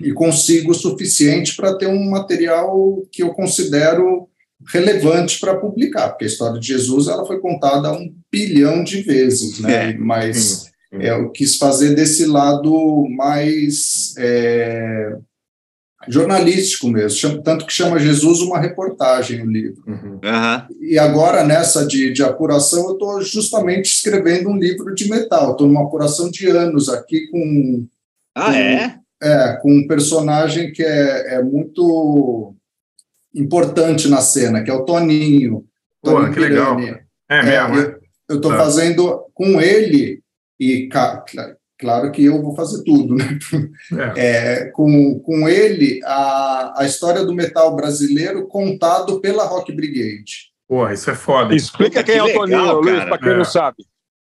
[0.00, 4.28] e consigo o suficiente para ter um material que eu considero
[4.68, 9.60] relevante para publicar, porque a história de Jesus ela foi contada um bilhão de vezes,
[9.60, 9.90] né?
[9.90, 10.66] É, Mas sim,
[10.98, 11.02] sim.
[11.02, 15.16] é, eu quis fazer desse lado mais é,
[16.08, 19.82] jornalístico mesmo, chama- tanto que chama Jesus uma reportagem o livro.
[19.86, 20.20] Uhum.
[20.24, 20.66] Aham.
[20.80, 25.52] E agora, nessa de, de apuração, eu estou justamente escrevendo um livro de metal.
[25.52, 27.86] Estou numa apuração de anos aqui com,
[28.34, 28.94] Ah, é?
[29.22, 32.54] é, com um personagem que é, é muito
[33.36, 35.64] importante na cena, que é o Toninho.
[36.02, 36.76] Toninho que legal.
[36.76, 37.00] Pirani.
[37.28, 37.94] É mesmo, né?
[38.28, 38.58] Eu estou Tá.
[38.58, 40.20] fazendo com ele,
[40.58, 40.88] e
[41.78, 43.38] claro que eu vou fazer tudo, né?
[44.16, 44.26] É.
[44.62, 50.50] É, com, com ele a, a história do metal brasileiro contado pela Rock Brigade.
[50.68, 51.54] Porra, isso é foda.
[51.54, 53.08] Explica quem é o legal, Toninho, Luiz, cara.
[53.10, 53.36] para quem É.
[53.36, 53.76] não sabe.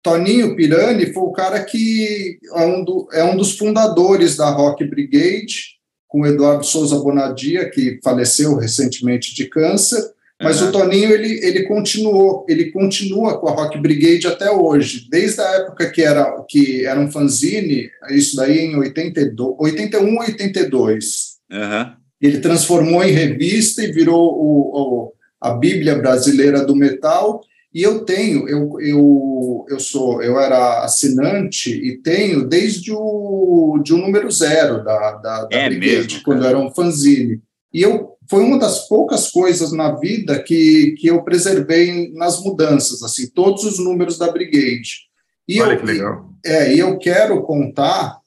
[0.02, 4.86] Toninho Pirani foi o cara que é um, do- é um dos fundadores da Rock
[4.86, 5.78] Brigade,
[6.10, 10.02] com o Eduardo Souza Bonadia, que faleceu recentemente de câncer,
[10.42, 10.70] mas Aham.
[10.70, 15.52] o Toninho ele, ele continuou, ele continua com a Rock Brigade até hoje, desde a
[15.56, 21.38] época que era que era um fanzine, isso daí em 82, 81, 82.
[21.52, 21.94] Aham.
[22.22, 27.42] Ele transformou em revista e virou o, o- a Bíblia brasileira do metal.
[27.74, 33.94] E eu tenho, eu, eu, eu sou, eu era assinante e tenho desde o de
[33.94, 37.40] o número zero da, da, da É Brigade, mesmo, quando era um fanzine.
[37.72, 43.02] E eu foi uma das poucas coisas na vida que, que eu preservei nas mudanças,
[43.02, 45.08] assim, todos os números da Brigade.
[45.48, 46.30] E Olha eu, que legal.
[46.46, 48.20] é, e eu quero contar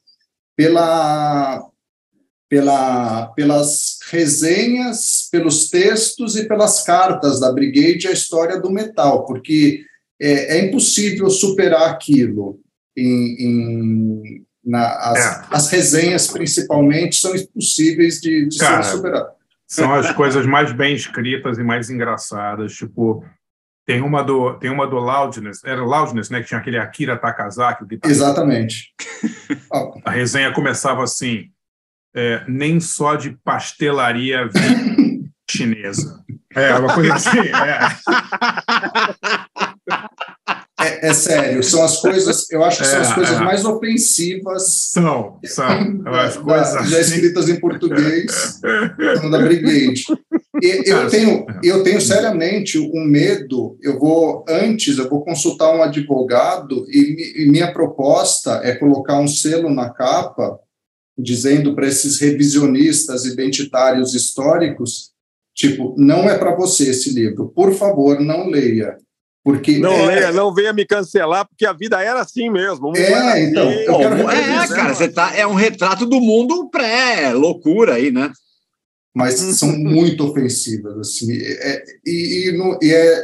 [0.57, 1.65] pela,
[2.53, 9.83] pela, pelas resenhas, pelos textos e pelas cartas da Brigade a história do metal, porque
[10.21, 12.59] é, é impossível superar aquilo.
[12.95, 15.45] Em, em- na- as, É.
[15.49, 19.31] as resenhas, principalmente, são impossíveis de, de Cara, serem superadas.
[19.67, 22.73] São as coisas mais bem escritas e mais engraçadas.
[22.73, 23.25] Tipo,
[23.83, 26.41] tem uma do, tem uma do Loudness, era Loudness, né?
[26.41, 27.83] Que tinha aquele Akira Takazaki.
[28.05, 28.93] Exatamente.
[30.05, 31.49] A resenha começava assim:
[32.15, 34.49] é, nem só de pastelaria
[35.49, 36.23] chinesa.
[36.55, 37.39] É, uma coisa assim.
[37.39, 37.79] É.
[40.79, 43.39] É, é sério, são as coisas, eu acho que são as É, coisas é.
[43.43, 46.03] mais ofensivas São, são.
[46.07, 47.13] As da- coisas já assim.
[47.15, 48.59] escritas em português
[49.31, 50.03] da Brigade.
[50.61, 53.77] E- Eu tenho, eu tenho seriamente um medo.
[53.81, 59.27] Eu vou antes, eu vou consultar um advogado e, e minha proposta é colocar um
[59.27, 60.59] selo na capa
[61.17, 65.11] dizendo para esses revisionistas identitários históricos,
[65.53, 67.49] tipo, não é para você esse livro.
[67.49, 68.97] Por favor, não leia,
[69.43, 72.93] porque Não, é, leia, não venha me cancelar, porque a vida era assim mesmo.
[72.95, 73.79] É, era então, assim.
[73.79, 74.75] eu quero é, representar.
[74.75, 78.31] cara, você tá, é um retrato do mundo pré-loucura aí, né?
[79.15, 83.23] mas são muito ofensivas assim é- e, e não- e é,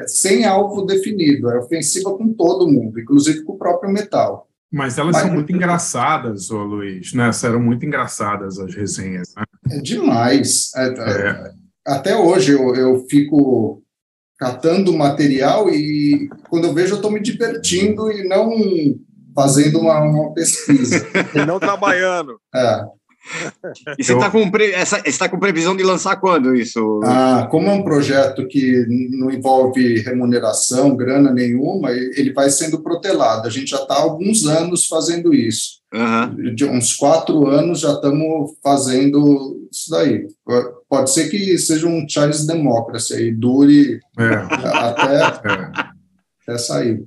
[0.00, 4.96] é sem alvo definido é ofensiva com todo mundo inclusive com o próprio metal Mas
[4.96, 7.30] elas Mas- são muito engraçadas, ô Luiz, né?
[7.44, 9.44] Eram muito engraçadas as resenhas, né?
[9.70, 11.52] é demais É, É.
[11.86, 13.82] até hoje eu, eu fico
[14.38, 18.50] catando material e quando eu vejo eu estou me divertindo e não
[19.34, 20.96] fazendo uma, uma pesquisa
[21.34, 22.38] E não trabalhando.
[22.54, 22.80] É.
[23.98, 24.72] E você Eu- está com, pre-
[25.18, 27.00] tá com previsão de lançar quando isso?
[27.04, 33.46] Ah, como é um projeto que não envolve remuneração, grana nenhuma, ele vai sendo protelado.
[33.46, 35.80] A gente já está há alguns anos fazendo isso.
[35.94, 36.34] Aham.
[36.54, 40.26] De uns quatro anos já estamos fazendo isso daí.
[40.88, 45.72] Pode ser que seja um Charles Democracy e dure É, até, é.
[46.46, 47.02] até sair.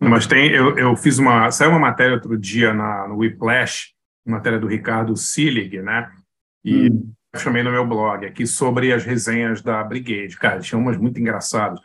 [0.00, 3.93] Mas tem, eu, eu fiz uma, saiu uma matéria outro dia na, no Whiplash,
[4.24, 6.10] matéria do Ricardo Sillig, né?
[6.64, 7.12] E Hum.
[7.32, 10.36] eu chamei no meu blog aqui sobre as resenhas da Brigade.
[10.36, 11.80] Cara, tinha umas muito engraçadas.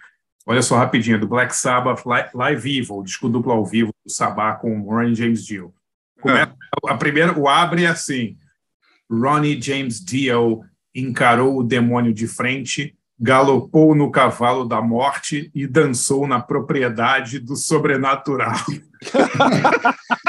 [0.46, 4.54] Olha só rapidinho, do Black Sabbath Li- Live Evil, disco duplo ao vivo do Sabá
[4.54, 5.74] com Ronnie James Dio.
[6.22, 6.54] Começa,
[6.88, 8.38] a primeira, o abre é assim:
[9.12, 10.64] Ronnie James Dio
[10.96, 17.56] encarou o demônio de frente, galopou no cavalo da morte e dançou na propriedade do
[17.56, 18.56] sobrenatural.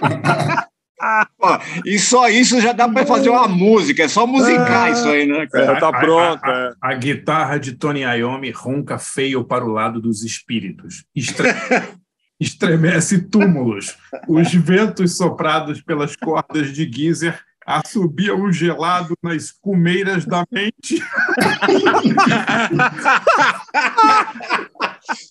[1.87, 5.47] E só isso já dá para fazer uma música, é só musicar isso aí, né,
[5.47, 5.77] cara?
[5.77, 6.45] É, tá pronto.
[6.45, 6.73] A, é.
[6.83, 11.05] a- a guitarra de Tony Iommi ronca feio para o lado dos espíritos.
[11.17, 11.49] Estre-
[12.41, 13.97] Estremece túmulos.
[14.29, 21.03] Os ventos soprados pelas cordas de Geezer assobiam o gelado nas cumeiras da mente.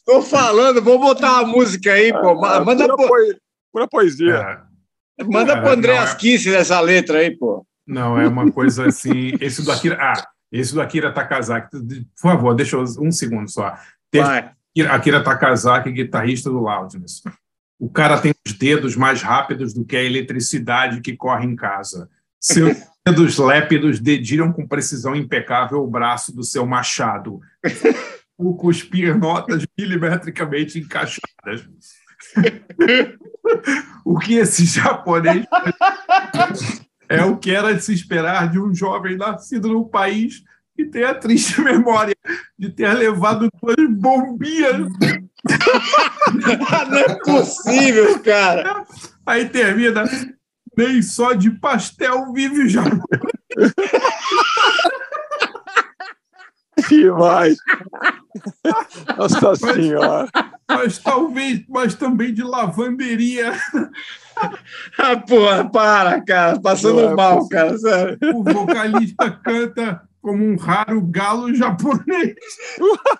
[0.06, 2.36] Tô falando, vou botar uma música aí, pô.
[2.40, 3.38] Ma- Manda, pura, poe-
[3.72, 4.36] pura poesia.
[4.36, 4.58] É,
[5.26, 7.66] manda pro Cara, Andreas não, é- essa letra aí, pô.
[7.88, 9.34] Não, é uma coisa assim.
[9.42, 9.98] Esse do Akira.
[10.00, 11.70] Ah, esse do Akira Takazaki.
[11.72, 13.76] Por favor, deixa eu, um segundo só.
[14.12, 14.52] Tem- Vai.
[14.72, 17.22] Akira- Akira Takazaki, guitarrista do Loudness.
[17.80, 22.10] O cara tem os dedos mais rápidos do que a eletricidade que corre em casa.
[22.40, 27.40] Seus dedos lépidos dedilham com precisão impecável o braço do seu machado.
[28.42, 31.68] O cuspir notas milimetricamente encaixadas.
[34.06, 35.46] O que esse japonês
[37.08, 40.44] é o que era de se esperar de um jovem nascido no país
[40.76, 42.16] que tem a triste memória
[42.58, 44.88] de ter levado duas bombinhas.
[46.90, 48.86] Não é possível, cara.
[49.26, 50.06] Aí termina.
[50.78, 53.04] Nem só de pastel vive o japonês.
[56.88, 57.58] Demais.
[59.18, 60.30] Nossa Senhora.
[60.68, 63.54] Mas talvez, mas também de lavanderia.
[64.98, 66.58] Ah, porra, para, cara.
[66.62, 67.58] Passando Não é mal, possível.
[67.58, 68.18] cara, sério.
[68.34, 72.36] O vocalista canta como um raro galo japonês.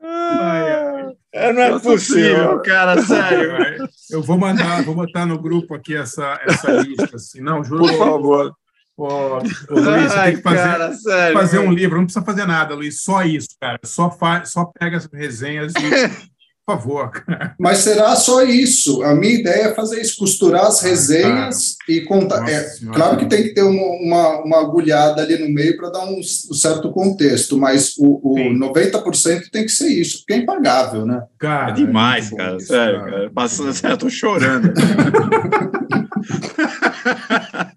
[0.00, 1.16] Ai, ai.
[1.36, 2.62] É, Não é Nossa possível, Senhora.
[2.62, 3.88] cara, sério.
[4.10, 7.16] Eu vou mandar, vou botar no grupo aqui essa, essa lista.
[7.16, 7.40] Assim.
[7.40, 7.86] Não, juro.
[7.86, 8.52] Por favor.
[8.96, 11.38] Ô, ô, Luiz, você Ai, tem que fazer, cara, sério.
[11.38, 13.78] fazer um livro, não precisa fazer nada, Luiz, só isso, cara.
[13.84, 15.76] Só, faz, só pega as resenhas e.
[16.66, 17.54] Por favor, cara.
[17.60, 19.00] Mas será só isso.
[19.04, 22.48] A minha ideia é fazer isso, costurar as resenhas e contar.
[22.48, 26.04] É, claro que tem que ter uma, uma, uma agulhada ali no meio para dar
[26.04, 28.58] um, um certo contexto, mas o, o Sim.
[28.58, 31.22] 90% tem que ser isso, porque é impagável, né?
[31.38, 33.30] Cara, É demais, bom cara, isso, sério, cara.
[33.32, 34.72] Passando, sério, eu tô chorando.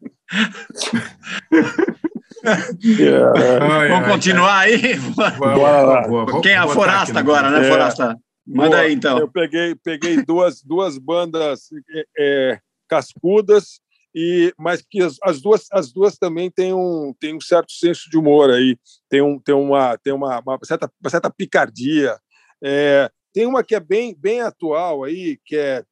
[2.42, 3.60] É.
[3.62, 4.94] Ai, Vamos continuar aí?
[4.96, 7.70] Vamos, Quem é a Forasta agora, né, É.
[7.70, 8.16] Forasta?
[8.52, 8.82] Manda Boa.
[8.82, 9.20] aí, então.
[9.20, 13.80] Eu peguei, peguei duas, duas bandas é, é, cascudas,
[14.14, 18.10] e, mas que as, as, duas, as duas também têm um, têm um certo senso
[18.10, 18.76] de humor aí,
[19.08, 22.18] tem, um, tem, uma, tem uma, uma, certa, uma certa picardia.
[22.64, 25.84] É, tem uma que é bem, bem atual aí, que é,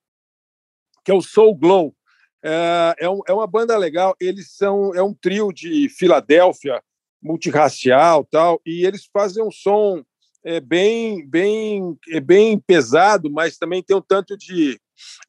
[1.06, 1.96] que é o Soul Glow.
[2.44, 6.82] É, é, um, é uma banda legal, eles são é um trio de Filadélfia,
[7.22, 10.04] multirracial tal, e eles fazem um som
[10.44, 14.80] é bem bem é bem pesado, mas também tem um tanto de,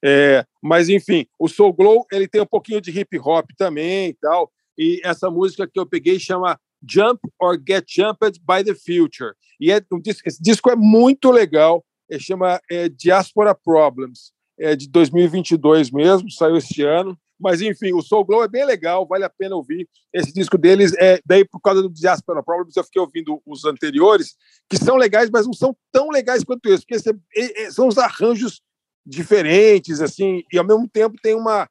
[0.03, 4.15] É, mas, enfim, o Soul Glow ele tem um pouquinho de hip hop também e
[4.15, 4.51] tal.
[4.77, 9.35] E essa música que eu peguei chama Jump or Get Jumped by the Future.
[9.61, 9.81] E é,
[10.25, 16.57] esse disco é muito legal, é, chama é, Diaspora Problems, é de 2022 mesmo, saiu
[16.57, 17.19] este ano.
[17.39, 19.89] Mas, enfim, o Soul Glow é bem legal, vale a pena ouvir.
[20.13, 24.35] Esse disco deles, é, daí por causa do Diaspora Problems, eu fiquei ouvindo os anteriores,
[24.69, 27.87] que são legais, mas não são tão legais quanto esse, porque é- é- é- são
[27.87, 28.61] os arranjos
[29.07, 31.69] diferentes, assim, e ao mesmo tempo tem uma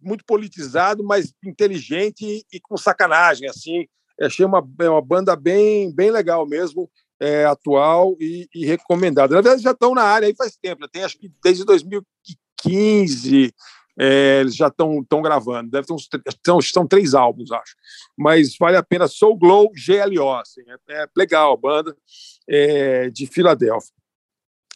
[0.00, 3.86] muito politizado, mas inteligente e, com sacanagem, assim.
[4.20, 6.90] Achei uma, é uma banda bem, bem legal mesmo,
[7.20, 9.34] é, atual e, e recomendada.
[9.34, 13.54] Na verdade, já estão na área aí faz tempo, já tem acho que desde 2015
[13.98, 15.70] é, eles já estão gravando.
[15.70, 16.08] Deve ter uns,
[16.44, 17.74] são, são três álbuns, acho.
[18.16, 19.06] Mas vale a pena.
[19.08, 20.30] Soul Glow GLO.
[20.34, 21.94] Assim, é, é legal banda
[22.48, 23.92] é, de Filadélfia.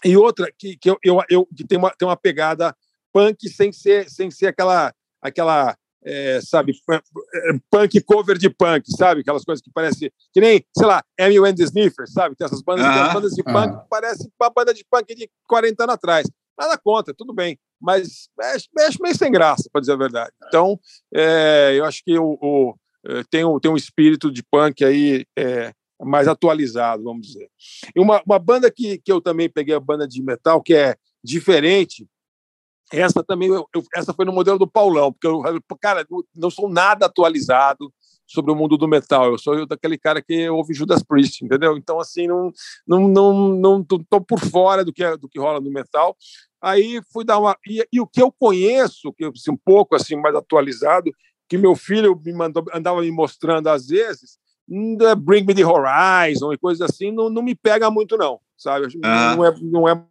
[0.04, 2.76] E outra que, que, eu, eu, eu- que tem, uma, tem uma pegada
[3.12, 4.92] punk sem ser, sem ser aquela,
[5.22, 6.92] aquela é, sabe, pu-
[7.34, 9.22] é, punk cover de punk, sabe?
[9.22, 12.36] Aquelas coisas que parece que nem, sei lá, Amy and the Sniffers, sabe?
[12.36, 13.80] Tem essas bandas, tem as Ah, bandas de punk ah.
[13.82, 16.30] que parecem uma banda de punk de 40 anos atrás.
[16.59, 20.32] Nada contra, tudo bem, mas acho, acho meio sem graça, para dizer a verdade.
[20.46, 20.78] Então,
[21.14, 22.74] é, eu acho que o, o,
[23.07, 27.48] eh, tem, um, tem um espírito de punk aí é, mais atualizado, vamos dizer.
[27.94, 30.96] E uma, uma banda que, que eu também peguei, a banda de metal, que é
[31.22, 32.07] diferente,
[32.92, 35.42] essa também, eu- essa foi no modelo do Paulão, porque eu,
[35.80, 37.92] cara, não sou nada atualizado
[38.27, 39.33] sobre o mundo do metal.
[39.33, 41.77] Eu sou daquele cara que ouve Judas Priest, entendeu?
[41.77, 42.53] Então, assim, não,
[42.87, 46.16] não, não, não tô, tô por fora do que, é- do que rola no metal.
[46.61, 47.57] Aí fui dar uma.
[47.68, 51.12] E, e o que eu conheço, que assim, um pouco assim mais atualizado,
[51.49, 55.64] que meu filho me mandou, andava me mostrando às vezes, hum, é Bring Me the
[55.64, 58.87] Horizon e coisas assim, não, não me pega muito, não, sabe?
[59.05, 59.37] Ah.
[59.37, 60.05] Não, é, não é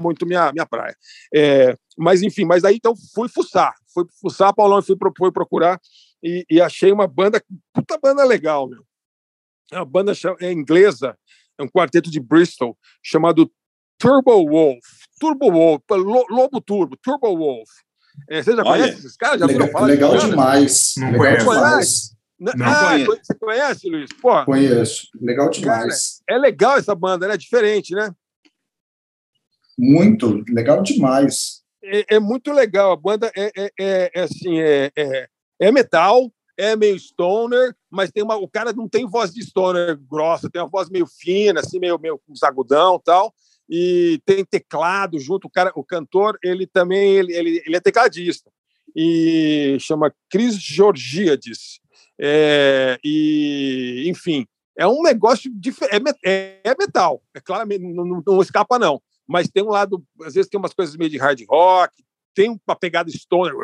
[0.00, 0.94] muito minha, minha praia.
[1.34, 5.80] É, mas, enfim, mas aí então fui fuçar, fui fuçar, Paulão, e fui, fui procurar
[6.22, 7.42] e, e achei uma banda,
[7.72, 8.84] puta banda legal, meu.
[9.72, 11.16] É uma banda é inglesa,
[11.58, 13.50] é um quarteto de Bristol, chamado
[13.98, 14.84] Turbo Wolf.
[15.18, 17.68] Turbo Wolf, Lo- Lobo Turbo, Turbo Wolf.
[18.28, 19.40] É, você já Olha, conhece esses caras?
[19.40, 20.94] Já Legal, falar legal demais.
[20.96, 22.16] Não legal conheço.
[22.38, 23.06] Não ah, conheço.
[23.24, 24.10] você conhece, Luiz?
[24.20, 25.08] Pô, Conheço.
[25.20, 26.22] Legal demais.
[26.28, 27.36] é legal essa banda, né?
[27.36, 28.10] Diferente, né?
[29.78, 30.42] Muito.
[30.48, 31.62] Legal demais.
[31.82, 32.92] é, é muito legal.
[32.92, 34.90] A banda é, é, é- é assim, é,
[35.58, 39.98] é, metal, é meio stoner, mas tem uma, o cara não tem voz de stoner
[40.10, 43.34] grossa, tem uma voz meio fina, assim, meio, meio com sagudão tal.
[43.68, 45.46] E tem teclado junto.
[45.46, 48.50] O, cara, o cantor, ele também ele, ele, ele é tecladista.
[48.94, 51.80] E chama Chris Georgiades.
[52.18, 54.46] É, e, enfim,
[54.78, 56.12] é um negócio diferente.
[56.24, 60.02] É, é, é metal, é claramente, não, não, não escapa, não mas tem um lado,
[60.22, 61.92] às vezes tem umas coisas meio de hard rock,
[62.34, 63.54] tem uma pegada stoner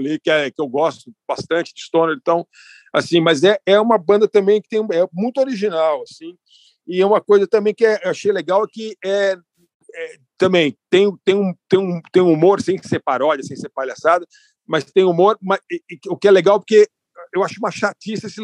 [0.00, 2.46] ali que, é, que eu gosto bastante de stoner, então,
[2.92, 6.36] assim, mas é, é uma banda também que tem, é muito original, assim,
[6.86, 9.36] e é uma coisa também que é, eu achei legal que é,
[9.94, 13.68] é, também tem, tem, um, tem, um, tem um humor sem ser paródia, sem ser
[13.68, 14.26] palhaçada,
[14.66, 16.88] mas tem humor, mas, e- e o que é legal porque
[17.32, 18.40] eu acho uma chatice esse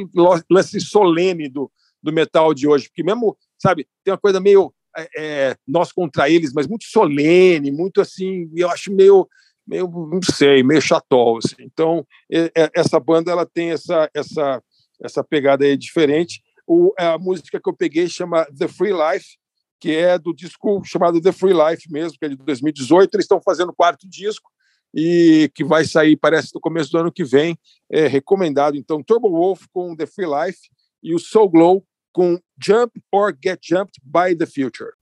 [0.50, 1.70] lance solene do,
[2.02, 6.28] do metal de hoje, porque mesmo, sabe, tem uma coisa meio é, é, nós contra
[6.28, 9.28] eles, mas muito solene, muito assim, eu acho meio,
[9.67, 11.57] meio não sei, meio chatol, assim.
[11.61, 14.62] Então, é- essa banda ela tem essa essa
[15.03, 16.43] essa pegada aí diferente.
[16.67, 19.37] O, a música que eu peguei chama The Free Life,
[19.79, 23.14] que é do disco chamado The Free Life mesmo, que é de 2018.
[23.14, 24.51] Eles estão fazendo o quarto disco
[24.95, 27.59] e que vai sair, parece, no começo do ano que vem.
[27.91, 28.77] É recomendado.
[28.77, 30.61] Então, Turbo Wolf com The Free Life
[31.03, 34.93] e o Soul Glow com Jump or Get Jumped by the Future.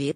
[0.00, 0.14] E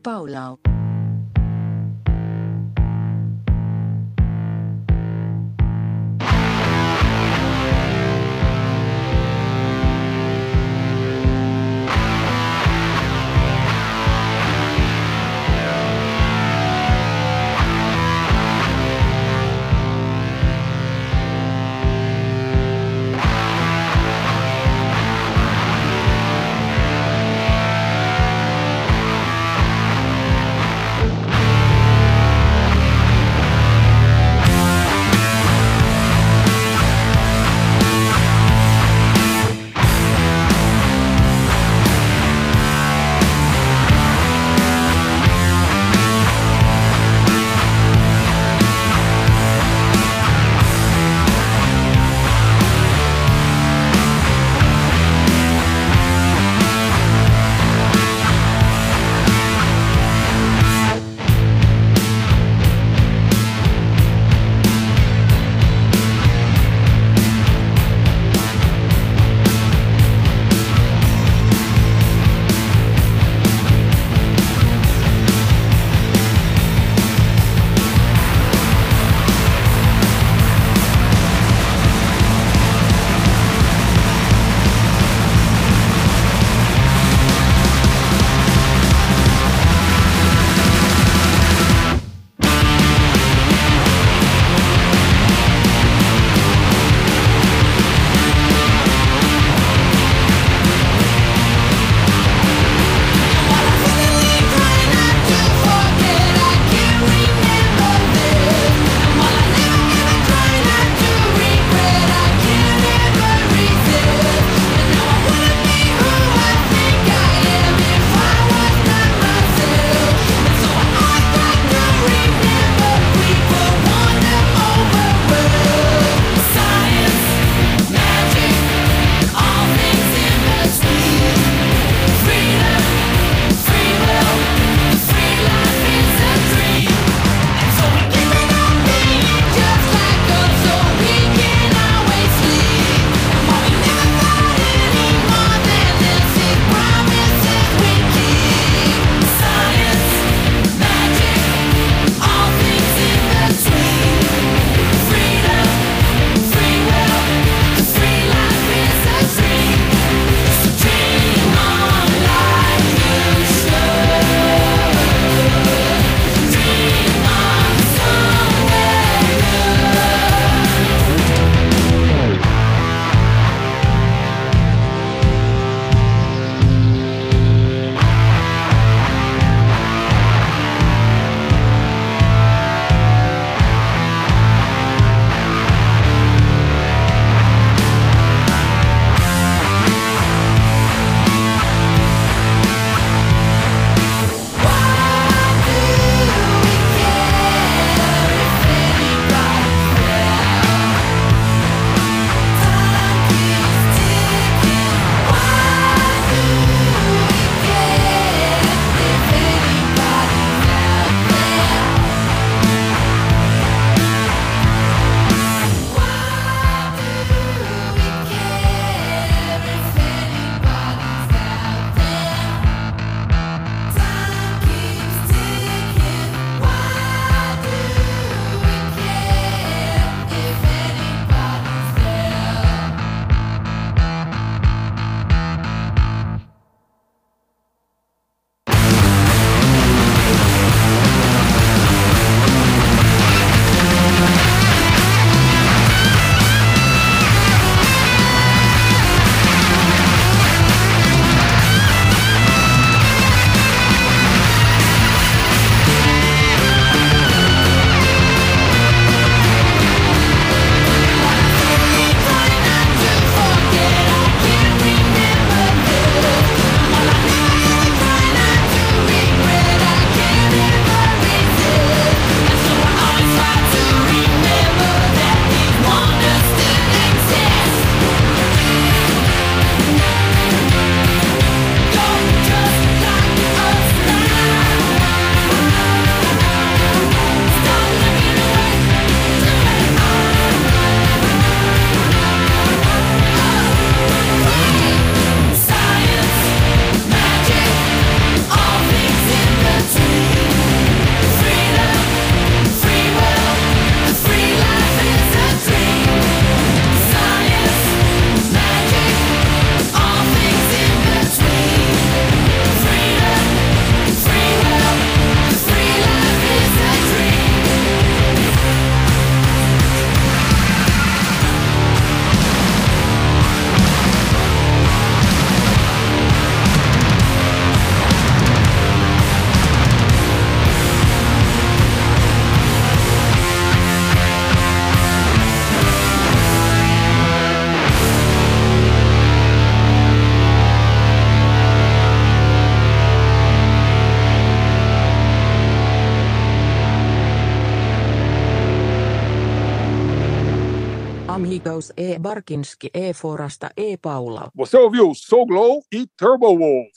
[353.12, 353.14] Barkinski E.
[353.14, 353.96] Forasta E.
[353.96, 354.50] Paula.
[354.54, 356.88] Você ouviu Soul Glow e Turbo Wolf.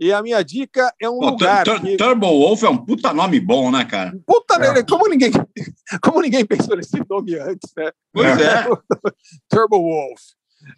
[0.00, 1.64] E a minha dica é um Pô, lugar.
[1.64, 4.12] Tur- que- Turbo Wolf é um puta nome bom, né, cara?
[4.26, 4.58] Puta É.
[4.58, 5.30] merda, como ninguém,
[6.02, 7.92] como ninguém pensou nesse nome antes, né?
[8.12, 8.64] Pois é.
[9.48, 10.20] Turbo Wolf.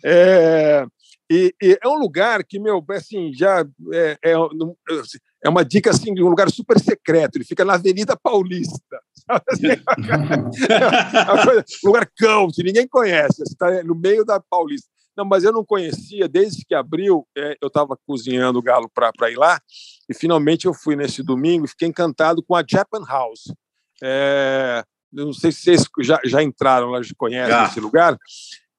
[0.05, 0.87] É,
[1.31, 4.35] e, e é um lugar que, meu, assim, já é, é,
[5.45, 7.37] é uma dica assim, de um lugar super secreto.
[7.37, 8.99] Ele fica na Avenida Paulista.
[9.29, 9.69] assim?
[11.45, 13.43] Coisa- lugar cult, ninguém conhece.
[13.43, 14.89] Está no meio da Paulista.
[15.17, 19.31] Não, mas eu não conhecia, desde que abriu, é, eu estava cozinhando o galo para
[19.31, 19.61] ir lá,
[20.09, 23.45] e finalmente eu fui nesse domingo e fiquei encantado com a Japan House.
[24.03, 27.67] É, não sei se vocês já, já entraram lá, já conhecem Já.
[27.67, 28.19] esse lugar.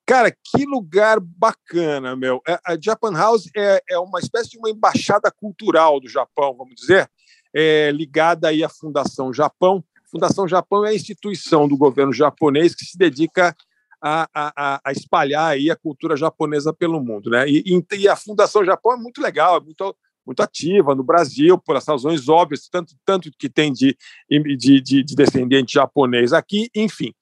[0.05, 2.41] Cara, que lugar bacana, meu.
[2.47, 6.75] É, A Japan House é, é uma espécie de uma embaixada cultural do Japão, vamos
[6.75, 7.09] dizer,
[7.55, 9.83] é, ligada aí à Fundação Japão.
[10.11, 13.55] Fundação Japão é a instituição do governo japonês que se dedica
[14.01, 17.49] a, a, a- espalhar aí a cultura japonesa pelo mundo, né?
[17.49, 19.95] E, e- a Fundação Japão é muito legal, é muito
[20.27, 23.95] muito ativa no Brasil por essas razões óbvias, tanto tanto que tem de,
[24.27, 27.13] de, de, de descendente japonês aqui, enfim.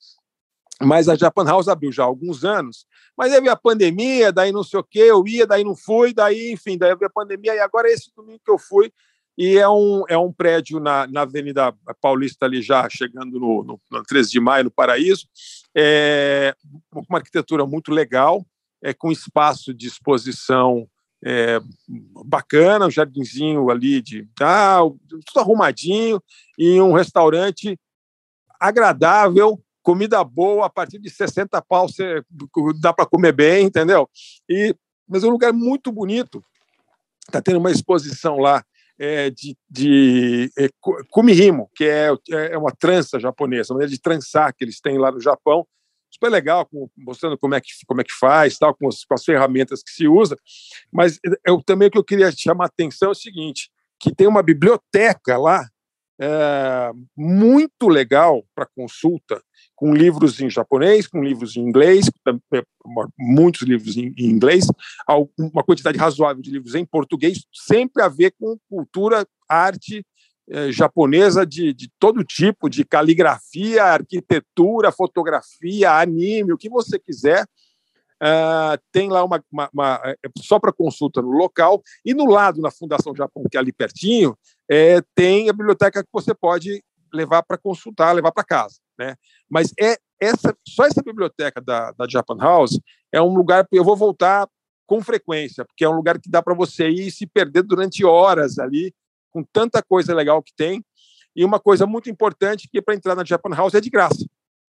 [0.82, 2.86] Mas a Japan House abriu já há alguns anos,
[3.18, 6.14] mas aí veio a pandemia, daí não sei o quê, eu ia, daí não fui,
[6.14, 8.91] daí, enfim, daí veio a pandemia, e agora é esse domingo que eu fui,
[9.38, 13.82] e é um, é um prédio na, na Avenida Paulista, ali já chegando no, no,
[13.91, 15.28] no 13 de maio, no Paraíso,
[15.76, 16.56] é
[16.91, 18.45] uma arquitetura muito legal,
[18.82, 20.88] é com espaço de exposição
[21.26, 21.62] é,
[22.26, 24.82] bacana, um jardinzinho ali de ah,
[25.26, 26.22] tudo arrumadinho,
[26.58, 27.80] e um restaurante
[28.60, 32.23] agradável, comida boa, a partir de 60 pau você
[32.80, 34.10] dá para comer bem, entendeu?
[34.49, 34.76] E,
[35.07, 36.41] mas é um lugar muito bonito.
[37.27, 38.64] Está tendo uma exposição lá
[38.97, 44.01] é, de, de é, ku- kumihimo, que é, é uma trança japonesa, uma maneira de
[44.01, 45.68] trançar que eles têm lá no Japão.
[46.11, 49.14] Super legal, com- mostrando como é que, como é que faz, tal, com, as, com
[49.14, 50.38] as ferramentas que se usa.
[50.91, 53.69] Mas eu, também o que eu queria chamar a atenção é o seguinte,
[53.99, 55.68] que tem uma biblioteca lá
[56.19, 59.41] é, muito legal para consulta,
[59.76, 62.10] com livros em japonês, com livros em inglês,
[62.53, 62.64] é,
[63.18, 64.68] muitos livros em, em inglês,
[65.38, 70.06] uma quantidade razoável de livros em português, sempre a ver com cultura, arte
[70.49, 77.45] eh, japonesa de, de todo tipo, de caligrafia, arquitetura, fotografia, anime, o que você quiser.
[78.22, 80.02] Ah, tem lá uma, uma- uma-
[80.40, 84.38] só para consulta no local e no lado na Fundação Japão que é ali pertinho
[84.69, 86.84] é, tem a biblioteca que você pode
[87.14, 89.15] levar para consultar, levar para casa, né?
[89.49, 92.80] Mas é essa só essa biblioteca da, da Japan House
[93.11, 94.48] é um lugar eu vou voltar
[94.88, 98.06] com frequência porque é um lugar que dá para você ir e se perder durante
[98.06, 98.94] horas ali
[99.31, 100.84] com tanta coisa legal que tem
[101.35, 104.26] e uma coisa muito importante que para entrar na Japan House é de graça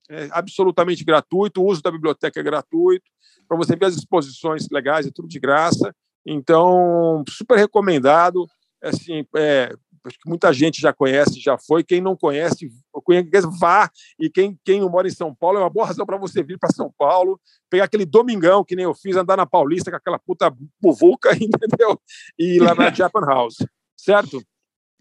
[0.08, 3.04] é absolutamente gratuito, o uso da biblioteca é gratuito,
[3.48, 5.94] para você ver as exposições legais, é tudo de graça.
[6.26, 8.46] Então, super recomendado.
[8.84, 9.74] Assim, é,
[10.06, 11.82] acho que muita gente já conhece, já foi.
[11.82, 13.90] Quem não conhece, conhece, vá.
[14.18, 16.58] E quem, quem não mora em São Paulo, é uma boa razão para você vir
[16.58, 17.40] para São Paulo,
[17.70, 22.00] pegar aquele domingão, que nem eu fiz, andar na Paulista com aquela puta buvuca, entendeu?
[22.38, 23.56] E ir lá na Japan House,
[23.96, 24.42] certo?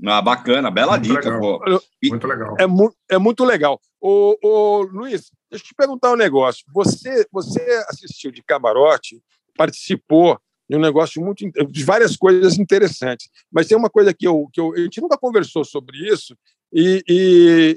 [0.06, 1.40] Ah, bacana, bela Muito dica, legal.
[1.40, 1.82] pô.
[2.04, 2.56] Muito legal.
[2.60, 3.80] É, mu é muito legal.
[4.02, 6.66] Ô, ô, Luiz, deixa eu te perguntar um negócio.
[6.74, 9.22] Você, você assistiu de camarote,
[9.56, 10.38] participou
[10.78, 13.30] um negócio muito de várias coisas interessantes.
[13.52, 16.36] Mas tem uma coisa que eu, que eu a gente nunca conversou sobre isso
[16.72, 17.04] e,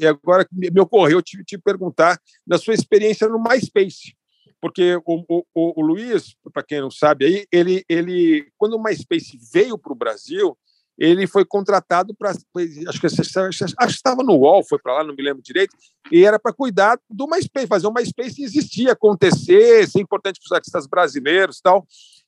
[0.00, 4.14] e- agora me ocorreu te, te perguntar da sua experiência no MySpace.
[4.60, 8.82] Porque o, o, o- o Luiz, para quem não sabe aí, ele, ele quando o
[8.82, 10.56] MySpace veio para o Brasil,
[10.98, 15.14] ele foi contratado para acho que acho que estava no UOL, foi para lá, não
[15.14, 15.76] me lembro direito,
[16.10, 20.52] e era para cuidar do MySpace, fazer o MySpace existir, acontecer, ser importante para os
[20.52, 21.86] artistas brasileiros, e tal.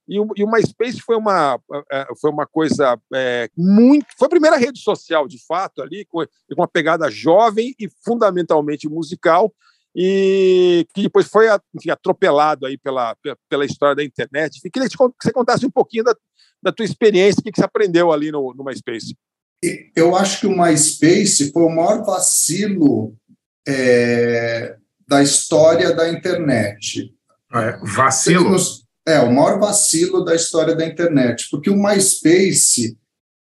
[0.09, 1.61] E o, e o MySpace foi uma
[1.93, 6.25] eh, foi uma coisa eh, muito, foi a primeira rede social de fato ali com,
[6.25, 9.53] com uma pegada jovem e fundamentalmente musical
[9.95, 13.17] e que depois foi enfim, atropelado aí pela,
[13.49, 14.57] pela história da internet.
[14.57, 16.15] Enfim, queria que você contasse um pouquinho da,
[16.63, 19.17] da tua experiência, o que, que você aprendeu ali no, no MySpace.
[19.97, 23.17] Eu acho que o MySpace foi o maior vacilo
[23.67, 24.77] é,
[25.07, 27.13] da história da internet.
[27.53, 28.57] É, vacilo?
[29.09, 32.97] É, o maior vacilo da história da internet, porque o MySpace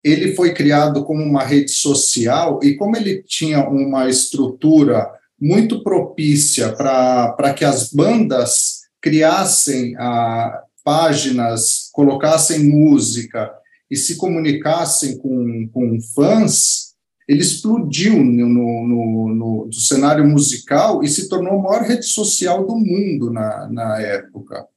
[0.03, 5.09] ele foi criado como uma rede social e como ele tinha uma estrutura
[5.41, 13.51] muito propícia para que as bandas criassem ah, páginas, colocassem música
[13.89, 16.93] e se comunicassem com, com fãs,
[17.27, 22.67] ele explodiu no, no, no, no, cenário musical e se tornou a maior rede social
[22.67, 24.67] do mundo na, na época.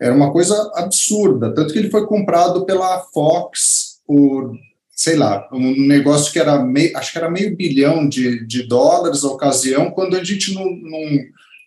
[0.00, 4.52] Era uma coisa absurda, tanto que ele foi comprado pela Fox por,
[4.90, 9.24] sei lá, um negócio que era meio, acho que era meio bilhão de, de dólares
[9.24, 11.18] a ocasião, quando a gente não, não,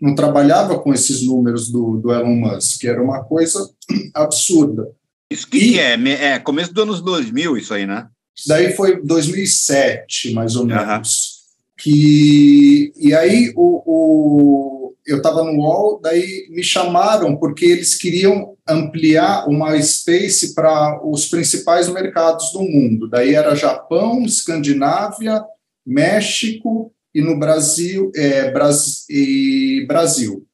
[0.02, 3.70] não trabalhava com esses números do, do Elon Musk, que era uma coisa
[4.16, 4.88] absurda.
[5.30, 5.94] Isso que, que é?
[5.94, 8.08] É começo dos anos 2000 isso aí, né?
[8.48, 11.42] Daí foi 2007, mais ou menos.
[11.78, 14.71] Que, e aí o, o-
[15.06, 21.26] eu estava no UOL, daí me chamaram porque eles queriam ampliar o MySpace para os
[21.28, 23.10] principais mercados do mundo.
[23.10, 25.44] Daí era Japão, Escandinávia,
[25.86, 30.46] México e no Brasil, é, Bras- e Brasil.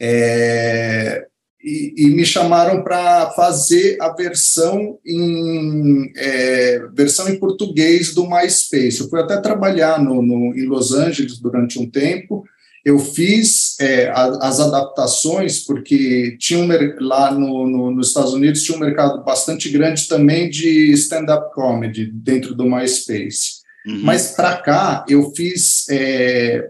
[0.00, 1.26] É,
[1.62, 9.00] e, e me chamaram para fazer a versão em é, versão em português do MySpace.
[9.00, 12.44] Eu fui até trabalhar no, no- em Los Angeles durante um tempo.
[12.84, 16.68] Eu fiz é, a- as adaptações porque tinha um
[17.00, 22.06] lá no, no- nos Estados Unidos tinha um mercado bastante grande também de stand-up comedy
[22.12, 23.58] dentro do MySpace.
[24.04, 26.68] Mas para cá eu fiz é,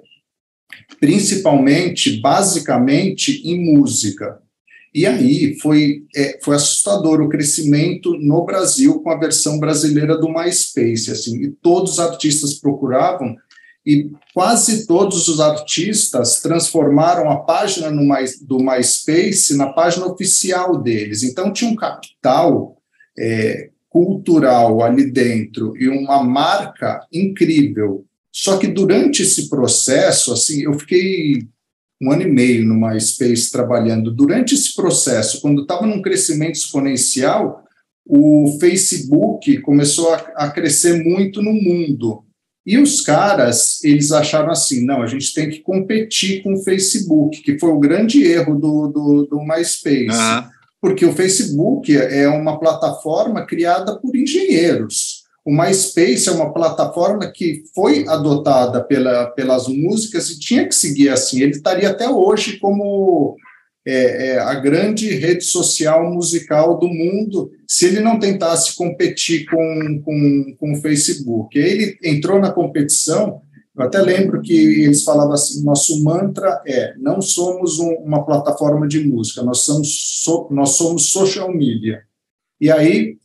[1.00, 4.38] principalmente, basicamente, em música.
[4.94, 10.28] E aí foi, é, foi assustador o crescimento no Brasil com a versão brasileira do
[10.28, 13.36] MySpace, assim, e todos os artistas procuravam,
[13.88, 21.22] e quase todos os artistas transformaram a página My, do MySpace na página oficial deles.
[21.22, 22.76] Então tinha um capital
[23.18, 28.04] é, cultural ali dentro e uma marca incrível.
[28.30, 31.48] Só que durante esse processo, assim, eu fiquei
[31.98, 34.14] um ano e meio no MySpace trabalhando.
[34.14, 37.64] Durante esse processo, quando estava num crescimento exponencial,
[38.04, 42.27] o Facebook começou a, a crescer muito no mundo.
[42.68, 47.40] E os caras, eles acharam assim, não, a gente tem que competir com o Facebook,
[47.40, 50.10] que foi o grande erro do, do, do MySpace.
[50.10, 50.50] Aham.
[50.78, 55.24] Porque o Facebook é uma plataforma criada por engenheiros.
[55.46, 61.08] O MySpace é uma plataforma que foi adotada pela, pelas músicas e tinha que seguir
[61.08, 61.40] assim.
[61.40, 63.34] Ele estaria até hoje como
[63.90, 70.02] é, é, a grande rede social musical do mundo se ele não tentasse competir com,
[70.04, 71.58] com, com o Facebook.
[71.58, 73.40] Ele entrou na competição.
[73.76, 74.52] Eu até lembro que
[74.82, 80.22] eles falavam assim: nosso mantra é não somos um- uma plataforma de música, nós somos,
[80.22, 82.02] so- nós somos social media.
[82.60, 83.16] E aí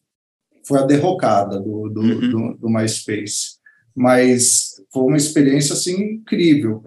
[0.65, 3.57] foi a derrocada do, do, do, do MySpace.
[3.95, 6.81] Mas foi uma experiência assim, incrível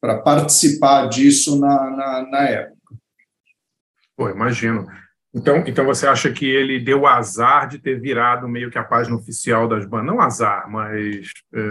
[0.00, 2.76] para participar disso na, na, na época.
[4.16, 4.86] Pô, imagino.
[5.32, 9.16] Então, então você acha que ele deu azar de ter virado meio que a página
[9.16, 10.06] oficial das bandas?
[10.06, 11.30] Não azar, mas.
[11.54, 11.68] é,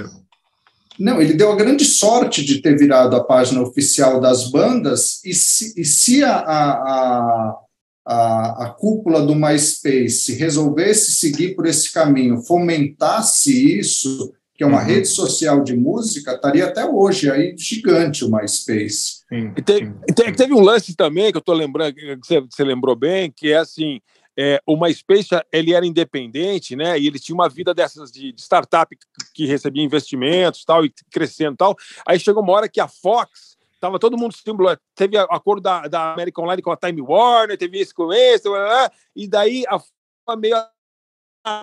[0.98, 5.34] Não, ele deu a grande sorte de ter virado a página oficial das bandas, e
[5.34, 7.58] se, e se a, a, a,
[8.06, 14.82] a, a cúpula do MySpace resolvesse seguir por esse caminho, fomentasse isso, que é uma
[14.82, 19.24] rede social de música, estaria até hoje aí gigante o MySpace.
[19.58, 22.66] E te- e te- teve um lance também que eu estou lembrando, que você, você
[22.66, 24.02] lembrou bem, que é assim,
[24.38, 27.00] é, o MySpace ele era independente, né?
[27.00, 30.92] E ele tinha uma vida dessas de, de startup que, que recebia investimentos, tal, e
[31.10, 31.74] crescendo, tal.
[32.06, 34.78] Aí chegou uma hora que a Fox Tava todo mundo símbolo.
[34.94, 38.60] Teve acordo da, da American Online com a Time Warner, teve esse com esse, blá,
[38.60, 39.90] blá, blá, e daí a Fox
[40.38, 40.58] meio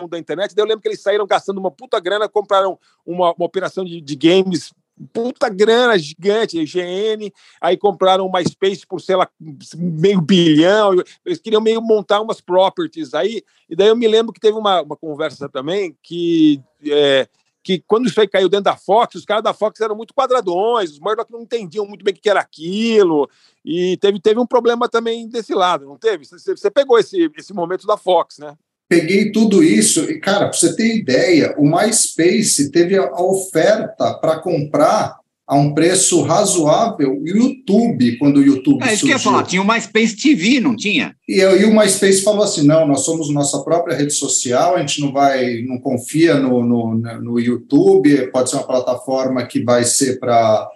[0.09, 0.55] da internet.
[0.55, 4.01] Daí eu lembro que eles saíram gastando uma puta grana, compraram uma, uma operação de,
[4.01, 4.73] de games,
[5.13, 7.31] puta grana gigante, GN,
[7.61, 9.29] aí compraram uma Space por, sei lá,
[9.75, 10.95] meio bilhão.
[11.25, 13.43] Eles queriam meio montar umas properties aí.
[13.69, 16.61] E daí eu me lembro que teve uma, uma conversa também que.
[16.85, 17.27] é,
[17.63, 20.89] que quando isso aí caiu dentro da Fox, os caras da Fox eram muito quadradões,
[20.89, 23.29] os Murdoch não entendiam muito bem o que era aquilo,
[23.65, 26.23] e teve, teve um problema também desse lado, não teve?
[26.23, 28.57] Você, você pegou esse, esse momento da Fox, né?
[28.89, 34.39] Peguei tudo isso e, cara, para você ter ideia, o MySpace teve a oferta para
[34.39, 39.17] comprar a um preço razoável o YouTube, quando o YouTube É isso que eu ia
[39.17, 39.31] surgiu.
[39.31, 41.15] falar, tinha o MySpace TV, não tinha?
[41.27, 44.99] E, aí o MySpace falou assim: não, nós somos nossa própria rede social, a gente
[44.99, 50.19] não vai, não confia no, no, no YouTube, pode ser uma plataforma que vai ser
[50.19, 50.69] para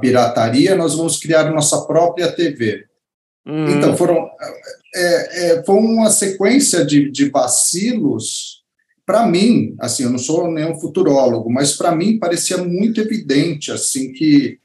[0.00, 2.86] pirataria, nós vamos criar nossa própria TV.
[3.46, 4.28] Então, foram,
[4.94, 8.58] é, é, foi uma sequência de, de vacilos.
[9.06, 14.12] Para mim, assim, eu não sou nenhum futurólogo, mas para mim parecia muito evidente, assim,
[14.12, 14.58] que,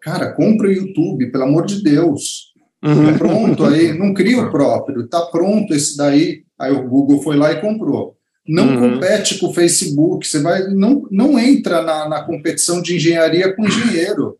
[0.00, 2.52] cara, compra o YouTube, pelo amor de Deus.
[2.82, 6.44] Tá pronto aí, não cria o próprio, tá pronto esse daí.
[6.58, 8.16] Aí o Google foi lá e comprou.
[8.46, 8.92] não Uhum.
[8.94, 13.64] compete com o Facebook, você vai, não, não entra na, na competição de engenharia com
[13.64, 14.38] engenheiro.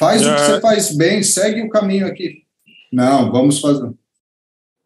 [0.00, 0.46] Faz o que É.
[0.46, 2.42] você faz bem, segue o caminho aqui.
[2.92, 3.90] Não, vamos fazer.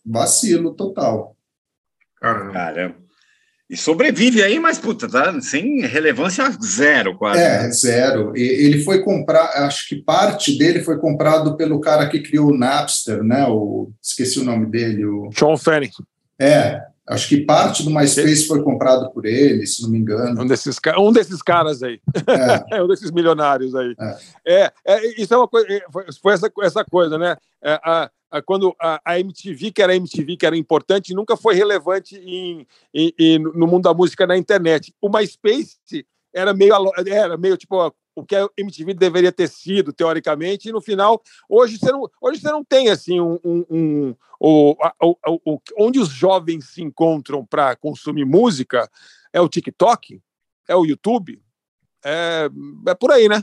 [0.05, 1.37] Vacilo total.
[2.21, 2.97] Caramba.
[3.69, 7.41] E sobrevive aí, mas, puta, tá sem relevância zero, quase.
[7.41, 7.71] É, né?
[7.71, 8.37] zero.
[8.37, 12.57] E ele foi comprar, acho que parte dele foi comprado pelo cara que criou o
[12.57, 13.47] Napster, né?
[13.49, 15.05] O, esqueci o nome dele.
[15.05, 15.91] O, Sean Fanning.
[16.37, 20.43] é, acho que parte do MySpace foi comprado por ele, se não me engano.
[20.43, 22.01] Um desses, um desses caras aí.
[22.73, 22.83] É.
[22.83, 23.95] um desses milionários aí.
[24.45, 25.69] É, é, isso é uma coisa.
[25.73, 27.37] é, Foi, foi essa, essa coisa, né?
[27.63, 28.11] É, a-
[28.47, 32.67] quando a, a MTV, que era a MTV, que era importante, nunca foi relevante em,
[32.95, 34.95] em- em- no mundo da música na internet.
[35.01, 35.79] O MySpace
[36.33, 36.73] era meio,
[37.09, 41.79] era meio tipo o que a MTV deveria ter sido, teoricamente, e no final, hoje
[41.79, 43.39] você não, hoje você não tem assim um.
[43.45, 48.91] um, um- o, o- o- onde os jovens se encontram para consumir música
[49.35, 50.21] é o TikTok,
[50.67, 51.43] é o YouTube,
[52.05, 52.49] é,
[52.89, 53.43] é por aí, né?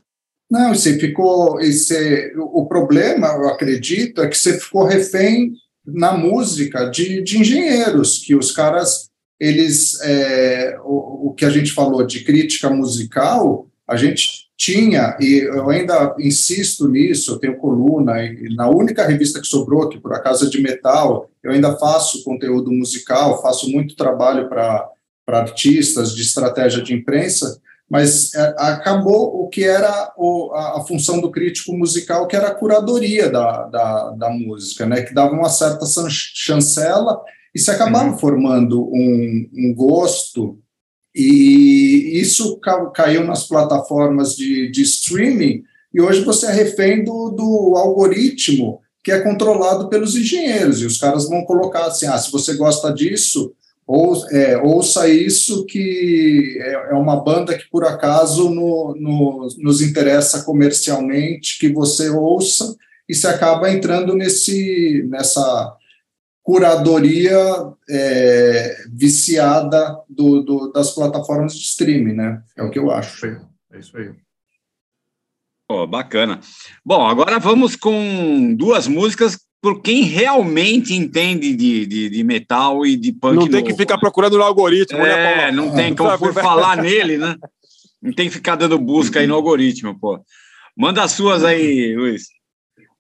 [0.49, 1.57] Não, você ficou.
[1.57, 5.53] você- o problema, eu acredito, é que você ficou refém
[5.86, 9.10] na música de, de engenheiros, que os caras,
[9.40, 9.99] eles.
[10.02, 15.69] é, o, o que a gente falou de crítica musical, a gente tinha, e eu
[15.69, 20.48] ainda insisto nisso, eu tenho coluna, e na única revista que sobrou, que por acaso
[20.48, 24.90] é de metal, eu ainda faço conteúdo musical, faço muito trabalho para
[25.28, 31.22] artistas de estratégia de imprensa, mas é, acabou o que era o, a, a função
[31.22, 35.49] do crítico musical, que era a curadoria da, da, da música, né, que dava uma
[35.49, 37.19] certa chan- chancela
[37.55, 40.59] e se acabava formando um, um gosto,
[41.15, 47.30] e isso ca- caiu nas plataformas de, de streaming, e hoje você é refém do,
[47.30, 52.30] do algoritmo que é controlado pelos engenheiros, e os caras vão colocar assim, ah, se
[52.30, 53.53] você gosta disso,
[53.88, 59.81] ou, é, ouça isso que é, é uma banda que por acaso no, no- nos
[59.81, 62.76] interessa comercialmente que você ouça
[63.07, 65.73] e se acaba entrando nesse nessa
[66.43, 67.38] curadoria
[67.89, 72.41] é, viciada do, do- das plataformas de streaming, né?
[72.57, 73.26] É o que eu acho.
[73.72, 74.11] É isso aí.
[75.68, 76.39] Pô, bacana.
[76.85, 82.95] Bom, agora vamos com duas músicas por quem realmente entende de, de, de metal e
[82.95, 83.35] de punk.
[83.35, 83.81] Não tem que novo.
[83.81, 85.55] ficar procurando no algoritmo, né, É, Paulo?
[85.57, 87.35] não tem como for falar nele, né?
[88.01, 90.19] Não tem que ficar dando busca aí no algoritmo, pô.
[90.77, 92.27] Manda as suas aí, Luiz.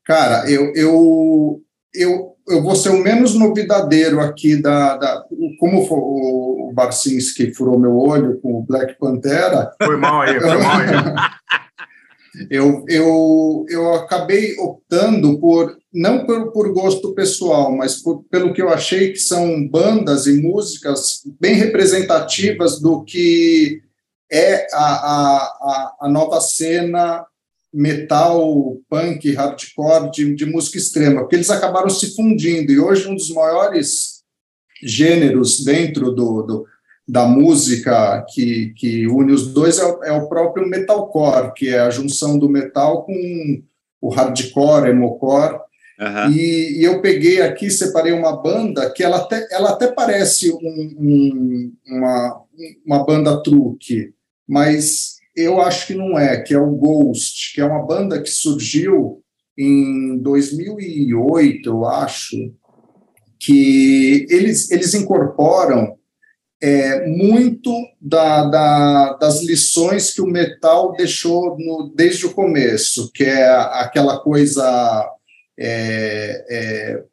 [0.03, 1.61] Cara, eu, eu,
[1.93, 4.97] eu, eu vou ser o menos novidadeiro aqui da.
[4.97, 5.23] da
[5.59, 9.71] como foi o, o Barcinski furou meu olho com o Black Pantera.
[9.83, 10.87] Foi mal aí, foi mal aí.
[12.49, 18.61] eu, eu, eu acabei optando por, não por, por gosto pessoal, mas por, pelo que
[18.61, 23.81] eu achei que são bandas e músicas bem representativas do que
[24.31, 27.25] é a, a, a, a nova cena
[27.73, 33.15] metal, punk, hardcore de, de música extrema, porque eles acabaram se fundindo, e hoje um
[33.15, 34.23] dos maiores
[34.81, 36.65] gêneros dentro do, do
[37.07, 41.79] da música que, que une os dois é, o- é o próprio metalcore, que é
[41.79, 43.61] a junção do metal com
[44.01, 45.59] o hardcore, emocore.
[46.31, 50.57] E, e eu peguei aqui, separei uma banda que ela até, ela até parece um-
[50.99, 52.41] um- uma,
[52.85, 54.11] uma banda truque,
[54.47, 58.29] mas eu acho que não é, que é o Ghost, que é uma banda que
[58.29, 59.21] surgiu
[59.57, 62.35] em 2008, eu acho,
[63.39, 65.96] que eles, eles incorporam
[66.61, 67.71] é, muito
[68.01, 74.19] da, da- das lições que o metal deixou no- desde o começo, que é aquela
[74.19, 75.07] coisa
[75.59, 77.03] é, é,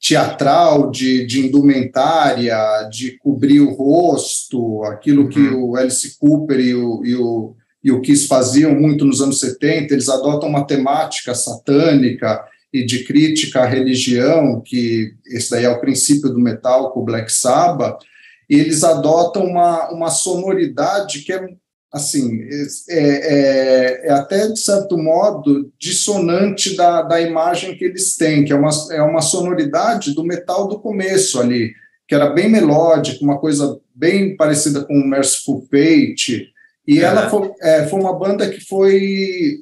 [0.00, 2.56] teatral de, de indumentária,
[2.92, 8.00] de cobrir o rosto, aquilo que o Alice Cooper e o, e o, e o
[8.00, 13.66] Kiss faziam muito nos anos 70, eles adotam uma temática satânica e de crítica à
[13.66, 18.00] religião, que esse daí é o princípio do metal com o Black Sabbath,
[18.48, 21.46] eles adotam uma, uma sonoridade que é
[21.92, 22.40] assim
[22.88, 28.52] é, é, é até de certo modo dissonante da, da imagem que eles têm, que
[28.52, 31.72] é uma, é uma sonoridade do metal do começo ali,
[32.08, 36.52] que era bem melódica, uma coisa bem parecida com o Merciful Fate,
[36.86, 39.60] e ela foi, é, foi uma banda que foi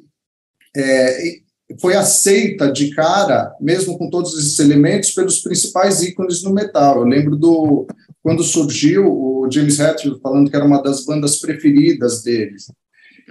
[0.75, 1.43] é,
[1.79, 6.97] foi aceita de cara, mesmo com todos esses elementos, pelos principais ícones no metal.
[6.97, 7.87] Eu lembro do
[8.23, 12.71] quando surgiu o James Hetfield falando que era uma das bandas preferidas deles.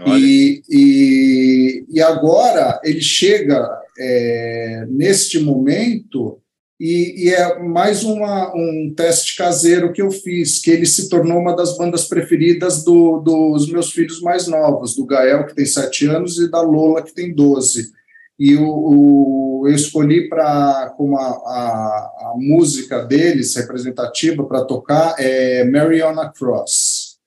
[0.06, 6.42] E, e, e agora ele chega é, neste momento
[6.80, 11.38] E, e é mais uma, um teste caseiro que eu fiz, que ele se tornou
[11.38, 16.06] uma das bandas preferidas do, dos meus filhos mais novos, do Gael, que tem sete
[16.06, 17.92] anos, e da Lola, que tem 12.
[18.38, 25.14] E o, o eu escolhi para como a, a, a, música deles, representativa para tocar,
[25.18, 27.18] é Mariana Cross.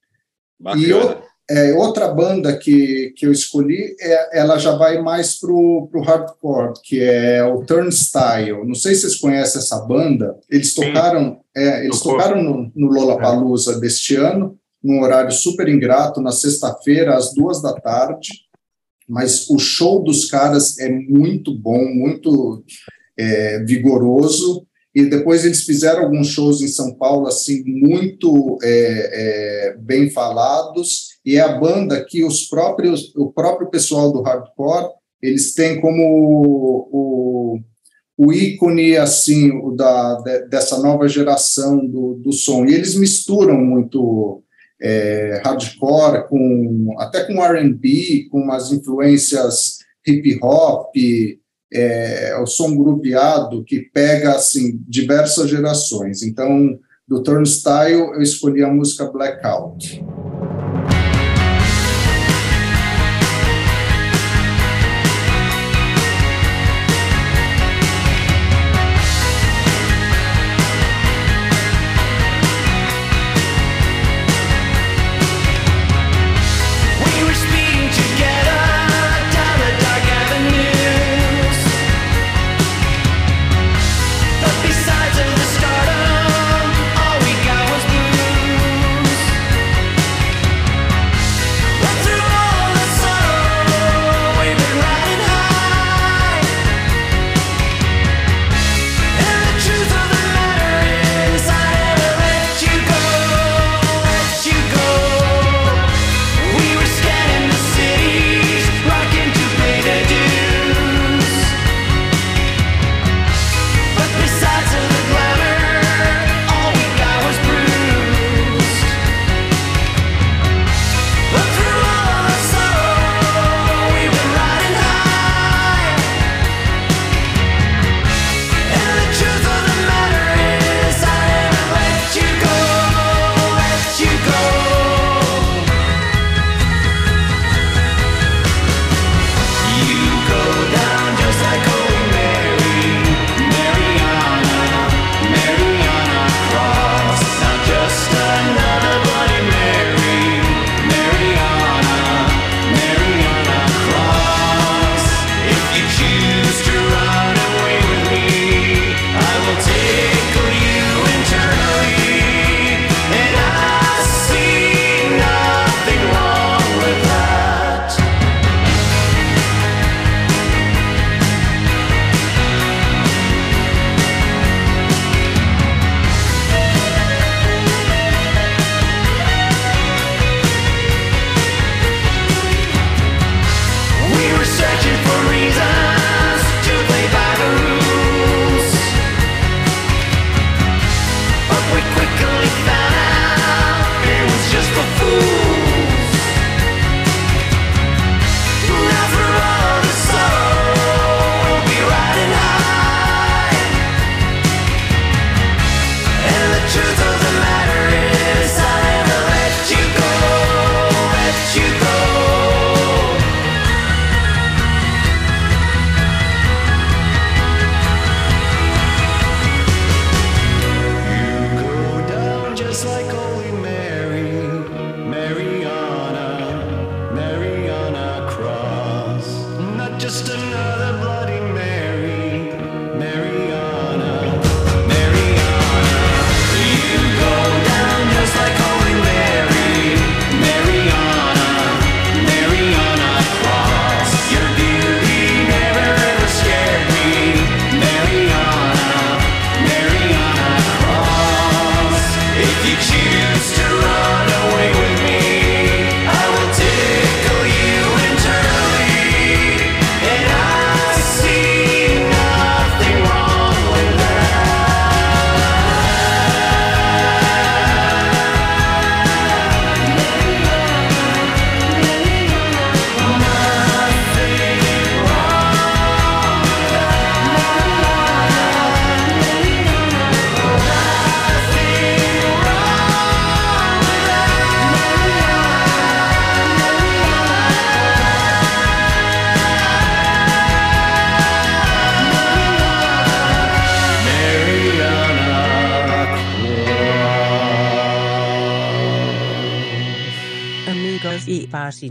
[0.59, 0.83] Bacana.
[0.83, 5.51] E eu, é, outra banda que, que eu escolhi, é, ela já vai mais para
[5.51, 8.65] o hardcore, que é o Turnstile.
[8.65, 10.35] Não sei se vocês conhecem essa banda.
[10.49, 13.79] Eles tocaram, é, eles tocaram no, no Lollapalooza é.
[13.79, 18.29] deste ano, num horário super ingrato, na sexta-feira, às duas da tarde.
[19.07, 22.63] Mas o show dos caras é muito bom, muito
[23.17, 24.65] é, vigoroso.
[24.93, 31.09] E depois eles fizeram alguns shows em São Paulo assim muito é, é, bem falados.
[31.25, 34.89] E é a banda que os próprios o próprio pessoal do hardcore
[35.21, 36.01] eles têm como
[36.91, 37.59] o,
[38.17, 40.15] o ícone assim o da
[40.49, 42.65] dessa nova geração do, do som.
[42.65, 44.43] E eles misturam muito
[44.81, 50.93] é, hardcore com até com R&B com umas influências hip hop
[51.73, 56.23] é, o som grupeado que pega assim diversas gerações.
[56.23, 56.77] Então,
[57.07, 60.03] do Turnstile eu escolhi a música Blackout.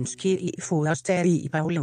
[0.05, 1.83] Barsinski i Forrester i Paulo.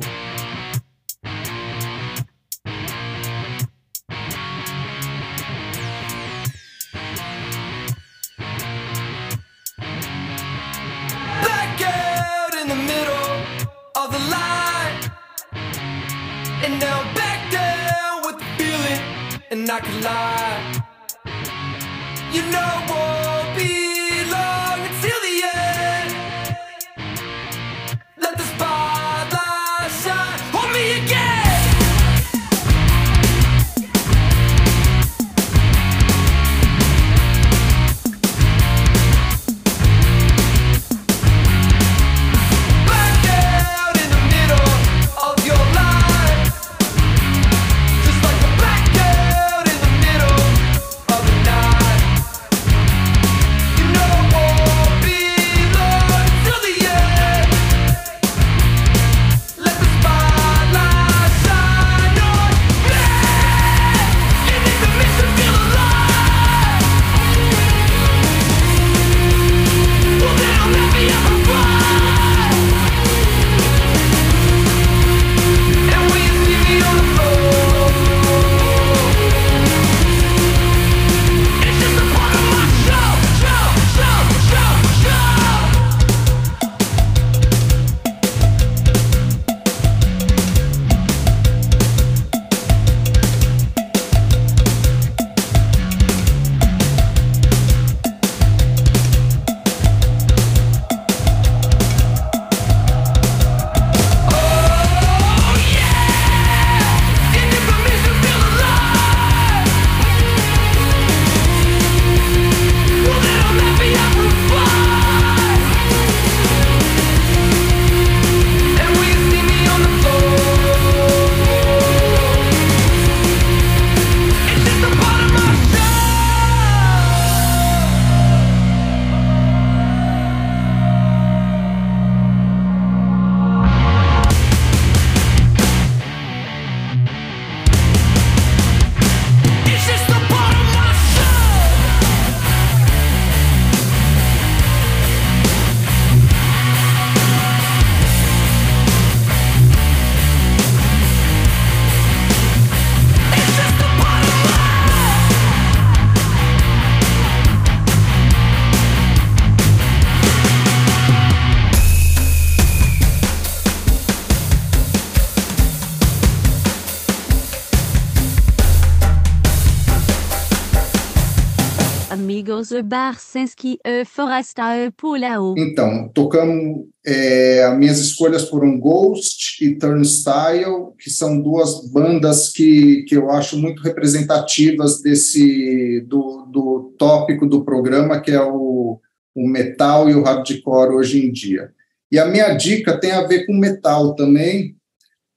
[172.83, 175.55] Barsinski e Forrester Paulo.
[175.57, 176.85] Então, tocamos.
[177.05, 183.31] é, as minhas escolhas foram Ghost e Turnstile, que são duas bandas que, que eu
[183.31, 188.99] acho muito representativas desse do, do tópico do programa, que é o,
[189.35, 191.71] o metal e o hardcore hoje em dia.
[192.11, 194.75] E a minha dica tem a ver com metal também,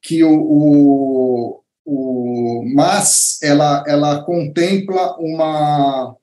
[0.03, 6.17] que o, o, o mas ela, ela contempla uma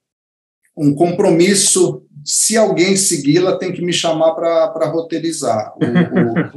[0.82, 2.04] um compromisso.
[2.24, 5.74] Se alguém segui-la, tem que me chamar para roteirizar.
[5.76, 5.84] O,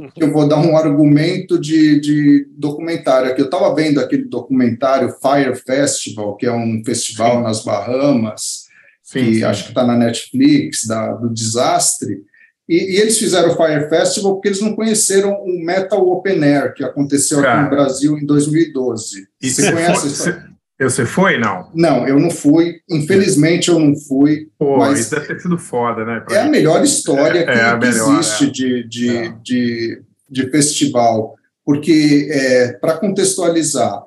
[0.03, 3.41] o- eu vou dar um argumento de, de documentário aqui.
[3.41, 8.65] Eu estava vendo aquele documentário Fire Festival, que é um festival nas Bahamas,
[9.11, 12.23] que acho que está na Netflix, da, do desastre.
[12.69, 16.73] E, e eles fizeram o Fire Festival porque eles não conheceram o Metal Open Air,
[16.75, 19.27] que aconteceu aqui no Brasil em 2012.
[19.41, 20.54] E Você conhece foi-?
[20.79, 21.69] Você- foi, não?
[21.73, 22.75] Não, eu não fui.
[22.89, 24.49] Infelizmente, eu não fui.
[24.57, 26.25] Pô, mas isso deve ter sido foda, né?
[26.31, 28.49] é a melhor história É, que, é que existe é.
[28.49, 31.35] de, de, de, de festival.
[31.63, 34.03] Porque, é, para contextualizar,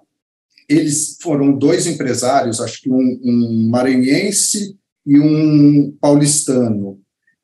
[0.69, 4.77] eles foram dois empresários, acho que um, um maranhense
[5.07, 7.01] e um paulistano,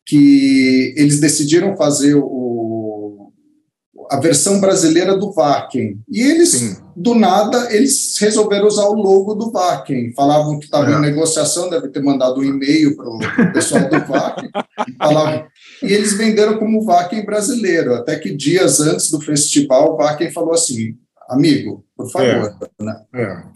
[0.07, 2.23] que eles decidiram fazer o,
[4.11, 5.99] a versão brasileira do Wacken.
[6.11, 10.13] E eles, do nada, eles resolveram usar o logo do Wacken.
[10.15, 10.95] Falavam que estava É.
[10.95, 14.51] em negociação, deve ter mandado um e-mail para o pessoal do Wacken.
[14.89, 15.45] e, falavam,
[15.83, 17.95] e eles venderam como Wacken brasileiro.
[17.95, 20.97] Até que dias antes do festival, o Wacken falou assim,
[21.29, 22.57] amigo, por favor.
[22.81, 22.97] né?
[23.15, 23.55] É.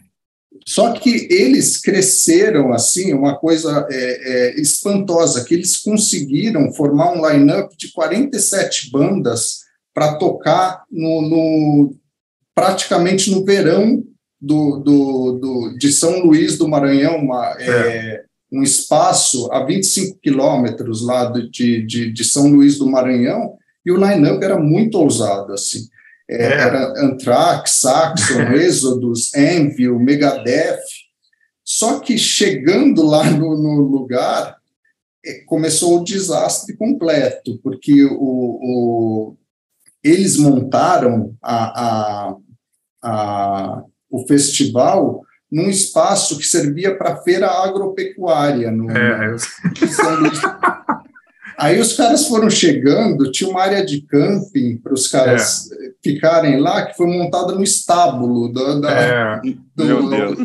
[0.66, 7.26] Só que eles cresceram assim, uma coisa é, é, espantosa, que eles conseguiram formar um
[7.26, 9.60] line-up de 47 bandas
[9.98, 11.94] para tocar no, no-
[12.54, 14.02] praticamente no verão
[14.40, 18.22] do, do, do- de São Luís do Maranhão, uma, é,
[18.52, 23.96] um espaço a 25 quilômetros lá de, de, de São Luís do Maranhão, E o
[23.96, 25.88] line-up era muito ousado, assim.
[26.30, 26.52] É, É.
[26.60, 30.78] Era Anthrax, Saxon, Exodus, Envy, Megadeth.
[31.64, 34.56] Só que chegando lá no, no lugar,
[35.26, 39.36] eh, começou o desastre completo, porque o, o-
[40.02, 42.34] eles montaram a, a,
[43.02, 48.70] a- o festival num espaço que servia para feira agropecuária.
[48.70, 49.34] No, É.
[51.60, 56.60] Aí os caras foram chegando, tinha uma área de camping para os caras eh, ficarem
[56.60, 59.40] lá, que foi montada no estábulo do, da- É.
[59.74, 59.88] do, do É,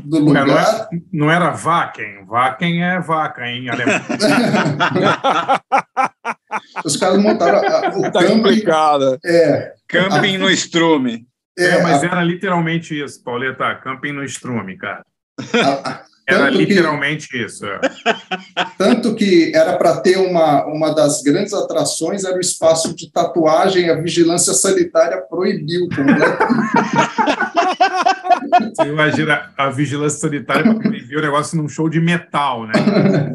[0.04, 0.88] não, lugar.
[0.92, 2.26] é- não era Wacken.
[2.28, 3.94] Wacken é vaca em alemão.
[6.86, 8.64] Os caras montaram a- o Tá camping.
[9.26, 11.26] É, Camping no estrume.
[11.58, 13.76] é, É, mas a- era literalmente isso, Pauleta.
[13.84, 15.04] Camping no estrume, cara.
[15.54, 17.66] a- a- Era Tanto que- literalmente isso.
[17.66, 17.82] é.
[18.78, 23.90] tanto que era para ter uma, uma das grandes atrações era o espaço de tatuagem,
[23.90, 26.38] a vigilância sanitária proibiu completamente.
[28.76, 32.74] Você imagina a vigilância sanitária para proibir o negócio num show de metal, né?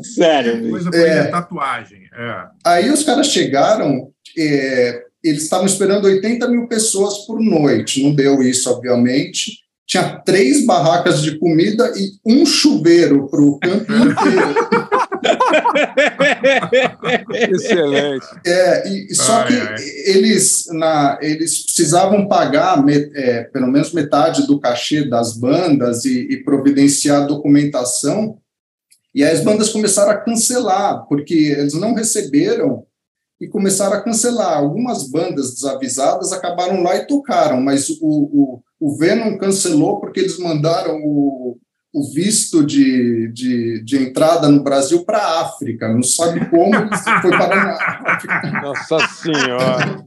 [0.02, 0.70] Sério.
[0.70, 1.18] Coisa É.
[1.18, 1.24] é.
[1.24, 2.02] tatuagem.
[2.16, 2.44] É.
[2.64, 8.42] Aí os caras chegaram, é, eles estavam esperando 80 mil pessoas por noite, não deu
[8.42, 9.52] isso, obviamente.
[9.86, 14.54] Tinha três barracas de comida e um chuveiro para o campo inteiro.
[17.50, 18.26] Excelente.
[18.46, 19.76] É, e, só Ai, que ai.
[20.06, 26.28] eles, na, eles precisavam pagar me- é, pelo menos metade do cachê das bandas e,
[26.30, 28.38] e providenciar documentação.
[29.14, 32.84] E aí as bandas começaram a cancelar, porque eles não receberam
[33.40, 34.58] e começaram a cancelar.
[34.58, 40.38] Algumas bandas desavisadas acabaram lá e tocaram, mas o, o, o Venom cancelou porque eles
[40.38, 41.58] mandaram o,
[41.92, 45.88] o visto de, de, de entrada no Brasil para a África.
[45.88, 46.72] Não sabe como
[47.22, 47.72] foi parar na
[48.12, 48.60] África.
[48.62, 50.04] Nossa Senhora.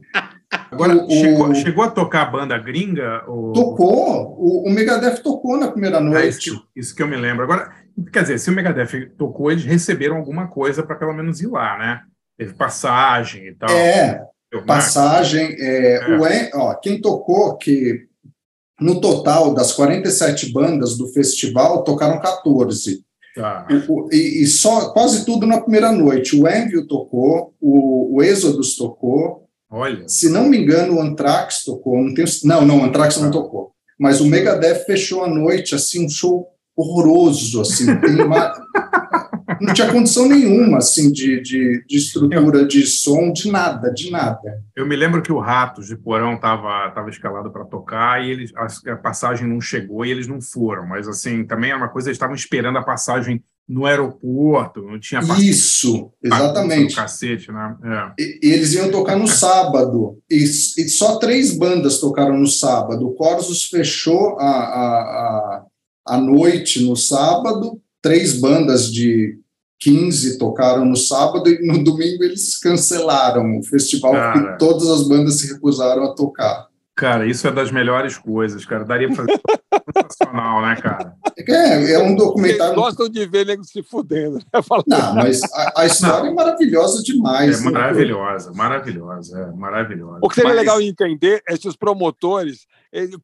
[0.70, 3.24] Agora, O- o- chegou, chegou a tocar a banda gringa?
[3.26, 3.52] Ou...
[3.52, 6.50] Tocou, o, o Megadeth tocou na primeira É isso, noite.
[6.50, 7.42] que, isso que eu me lembro.
[7.44, 7.72] Agora,
[8.12, 11.78] quer dizer, se o Megadeth tocou, eles receberam alguma coisa para pelo menos ir lá,
[11.78, 12.00] né?
[12.38, 13.70] Teve passagem e tal.
[13.70, 14.22] É,
[14.66, 15.56] passagem.
[15.58, 16.16] é, É.
[16.16, 18.06] o ó, quem tocou, que
[18.82, 23.02] no total das 47 bandas do festival, tocaram 14.
[23.34, 23.66] Tá.
[23.88, 26.36] O- o- e, e só quase tudo na primeira noite.
[26.38, 30.04] O Envio tocou, o, o Exodus tocou, Olha.
[30.06, 31.96] se não me engano, o Anthrax tocou.
[32.02, 33.32] Não, tenho, não, não, o Anthrax não Ah.
[33.32, 33.72] tocou.
[33.98, 36.46] Mas o Megadeth fechou a noite, assim, um show
[36.76, 37.86] horroroso, assim.
[38.00, 38.52] Tem uma-
[39.62, 44.62] não tinha condição nenhuma, assim, de, de, de estrutura de som, de nada, de nada.
[44.76, 48.52] Eu me lembro que o Ratos de Porão estava tava escalado para tocar e eles,
[48.56, 50.86] a, passagem não chegou e eles não foram.
[50.86, 55.20] Mas, assim, também era uma coisa, eles estavam esperando a passagem no aeroporto, não tinha
[55.20, 55.48] passagem.
[55.48, 56.96] Isso, exatamente.
[56.96, 57.76] Cacete, né?
[57.84, 58.22] É.
[58.22, 63.06] E, e eles iam tocar no sábado, e, e só três bandas tocaram no sábado.
[63.06, 65.64] O Corsos fechou a, a, a,
[66.08, 69.38] a noite no sábado, três bandas de
[69.82, 74.32] 15 tocaram no sábado, e no domingo eles cancelaram o festival, Cara.
[74.32, 76.68] porque todas as bandas se recusaram a tocar.
[76.94, 78.84] Cara, isso é das melhores coisas, cara.
[78.84, 79.40] Daria para fazer
[79.96, 81.14] sensacional, né, cara?
[81.38, 82.74] É, é um Vocês documentário.
[82.74, 84.42] gostam de ver nego se fudendo, né?
[84.86, 87.60] Não, mas a, a história é maravilhosa demais.
[87.60, 87.70] É né?
[87.70, 90.18] maravilhosa, maravilhosa, é maravilhosa.
[90.22, 92.66] O que seria Mas- legal entender é se os promotores,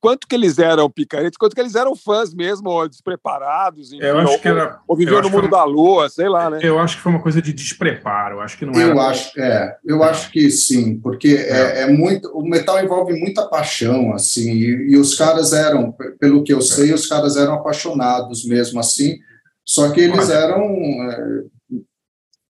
[0.01, 4.19] quanto que eles eram picaretes, quanto que eles eram fãs mesmo, ou despreparados, enfim, Eu
[4.19, 6.59] acho ou, que era- ou viviam eu no mundo foi- da lua, sei lá, né?
[6.63, 8.37] Eu acho que foi uma coisa de despreparo.
[8.37, 8.91] Eu acho que não era.
[8.93, 13.47] Eu acho, é, eu acho que sim, porque é, é muito, o metal envolve muita
[13.47, 18.45] paixão, assim, e, e os caras eram, pelo que eu sei, os caras eram apaixonados
[18.47, 19.19] mesmo, assim,
[19.67, 20.35] só que eles Olha.
[20.39, 20.63] eram
[21.11, 21.43] é,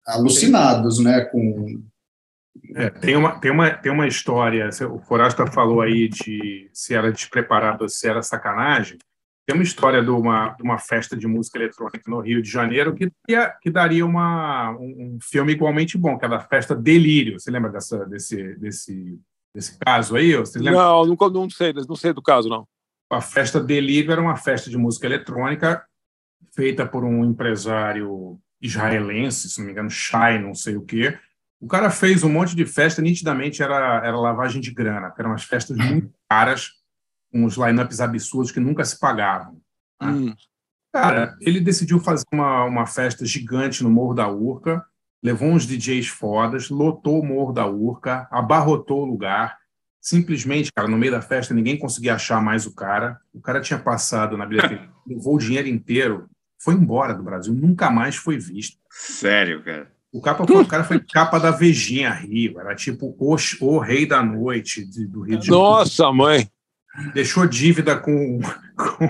[0.07, 1.83] alucinados, né, com...
[2.75, 4.69] É, tem, uma, tem, uma, tem uma história.
[4.91, 8.99] O Forasta falou aí de se era despreparado ou se era sacanagem.
[9.47, 12.95] Tem uma história de uma, de uma festa de música eletrônica no Rio de Janeiro
[12.95, 17.39] que, daria- que daria uma, um, um filme igualmente bom, que é da festa Delírio.
[17.39, 19.19] Você lembra dessa, desse, desse,
[19.55, 20.35] desse caso aí?
[20.35, 20.81] Você lembra?
[20.81, 22.67] Não, nunca, não sei, não sei do caso, não.
[23.13, 25.85] A festa Delírio era uma festa de música eletrônica
[26.55, 31.19] feita por um empresário israelense, se não me engano, Shai, não sei o quê.
[31.65, 35.31] O cara fez um monte de festa, nitidamente era, era lavagem de grana, porque eram
[35.31, 36.73] umas festas muito caras,
[37.33, 39.59] com uns lineups absurdos que nunca se pagavam.
[39.99, 40.09] né?
[40.11, 40.35] Hum.
[40.93, 44.85] Cara, ele decidiu fazer uma, uma festa gigante no Morro da Urca,
[45.23, 49.57] levou uns DJs fodas, lotou o Morro da Urca, abarrotou o lugar.
[50.03, 53.19] Simplesmente, cara, no meio da festa, ninguém conseguia achar mais o cara.
[53.33, 56.29] O cara tinha passado na bilheteria, levou o dinheiro inteiro,
[56.59, 58.77] foi embora do Brasil, nunca mais foi visto.
[58.91, 59.94] Sério, cara.
[60.15, 64.23] O, capa, o cara foi capa da Vejinha Rio, era tipo o, o rei da
[64.23, 65.67] noite de- do Rio de Janeiro.
[65.69, 66.49] Nossa, mãe.
[67.13, 68.39] Deixou dívida com,
[68.77, 69.09] com,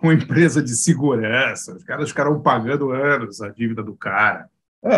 [0.00, 1.74] com empresa de segurança.
[1.76, 4.48] Os caras ficaram pagando anos a dívida do cara.
[4.82, 4.96] É.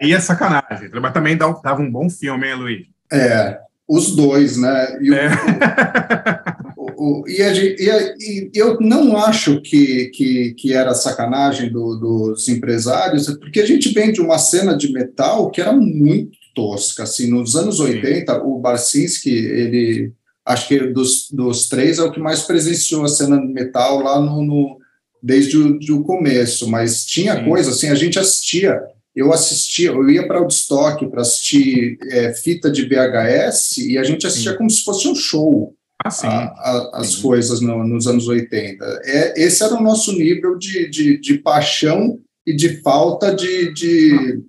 [0.00, 0.88] E é sacanagem.
[1.00, 2.86] Mas também dava um bom filme, hein, Luiz?
[3.12, 3.58] É,
[3.88, 4.98] os dois, né?
[5.00, 5.30] E, o- É.
[7.02, 11.70] o- o- e a e a- e eu não acho que, que, que era sacanagem
[11.70, 16.36] do- dos empresários, porque a gente vem de uma cena de metal que era muito
[16.54, 17.02] tosca.
[17.04, 20.12] Assim, nos anos 80, o Barcinski, ele
[20.44, 24.20] acho que dos, dos três é o que mais presenciou a cena de metal lá
[24.20, 24.78] no, no-
[25.22, 28.80] desde o do começo, mas tinha coisa assim, a gente assistia,
[29.14, 34.02] eu assistia, eu ia para o Woodstock para assistir é, fita de VHS e a
[34.02, 35.74] gente assistia como se fosse um show.
[36.04, 36.26] Ah, sim.
[36.26, 38.84] a- a- as coisas no- nos anos 80.
[39.04, 43.72] É, esse era o nosso nível de, de, de paixão e de falta de.
[43.72, 44.42] de,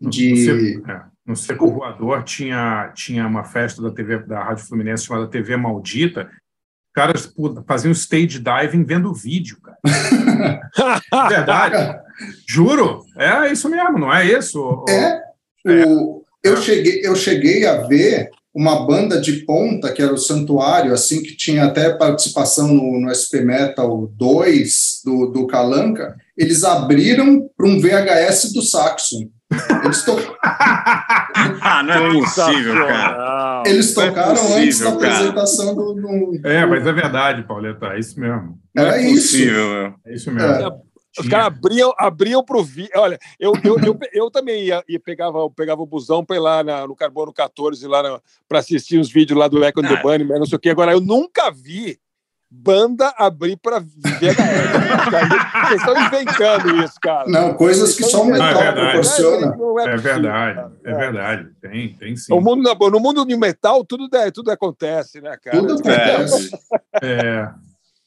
[0.00, 5.04] de No, é, no Seco Voador tinha, tinha uma festa da TV da Rádio Fluminense
[5.04, 6.22] chamada TV Maldita.
[6.24, 7.34] Os caras
[7.66, 9.78] faziam stage diving vendo vídeo, cara.
[11.28, 11.98] Verdade.
[12.46, 13.04] Juro.
[13.16, 14.60] É isso mesmo, não é isso?
[14.60, 15.22] ô- É,
[15.86, 20.92] o, eu, cheguei, eu cheguei a ver uma banda de ponta, que era o Santuário,
[20.92, 27.48] assim, que tinha até participação no, no SP Metal 2 do, do Calanca, eles abriram
[27.56, 29.28] para um VHS do Saxon.
[29.84, 33.62] Eles, to Ah, não é possível, cara.
[33.66, 35.14] eles é tocaram antes possível, da cara.
[35.14, 35.94] apresentação do.
[35.94, 37.86] do- É, mas é verdade, Pauleta.
[37.88, 38.58] É isso mesmo.
[38.74, 39.32] Não é isso.
[39.32, 39.94] possível, meu.
[40.06, 40.82] É isso mesmo.
[41.18, 42.90] Os caras abriam, abriam pro vídeo.
[42.96, 46.64] Olha, eu, eu, eu, eu também ia, ia pegava, pegava o busão para ir lá
[46.64, 50.02] na- no Carbono 14 lá para assistir os vídeos lá do Echo and the Ah.
[50.02, 50.70] Bunny, mas não sei o que.
[50.70, 51.98] Agora, eu nunca vi
[52.54, 54.36] banda abrir para VHS.
[55.68, 57.26] Vocês estão inventando isso, cara.
[57.28, 58.80] Não, coisas que só o é metal verdade.
[58.80, 59.36] proporciona.
[59.36, 61.48] É É possível, verdade, é verdade.
[61.60, 62.32] Tem, tem sim.
[62.32, 65.58] O mundo, no mundo de metal, tudo, é- tudo acontece, né, cara?
[65.58, 66.50] Tudo acontece.
[67.02, 67.48] É.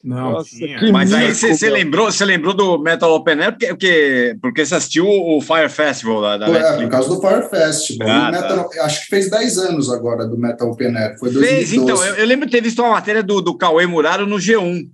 [0.06, 0.92] Não, Nossa, tinha.
[0.92, 5.08] Mas aí você lembrou, você lembrou do Metal Open Air porque, porque, porque você assistiu
[5.08, 8.08] o Fire Festival da, da É, por causa do Fire Festival.
[8.08, 11.18] Ah, o Metal- Acho que fez 10 anos agora do Metal Open Air.
[11.18, 11.48] Foi 2012.
[11.56, 12.06] Fez, então.
[12.06, 14.88] Eu, eu lembro de ter visto uma matéria do, do Cauê Muraro no G1.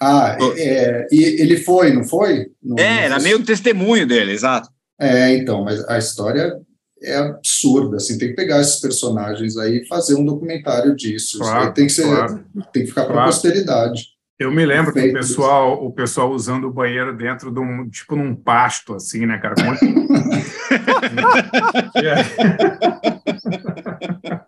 [0.00, 2.48] Ah, é, e ele foi, não foi?
[2.60, 4.68] No- É, era meio testemunho dele, exato.
[5.00, 6.54] É, então, mas a história
[7.00, 11.36] é absurda, assim, tem que pegar esses personagens aí e fazer um documentário disso.
[11.36, 12.44] Isso Claro, aí tem que ser, claro.
[12.72, 13.30] tem que ficar para a Claro.
[13.30, 14.11] posteridade.
[14.42, 18.34] Eu me lembro do pessoal, o pessoal usando o banheiro dentro de um, tipo num
[18.34, 19.54] pasto, assim, né, cara?
[19.54, 19.84] Com um monte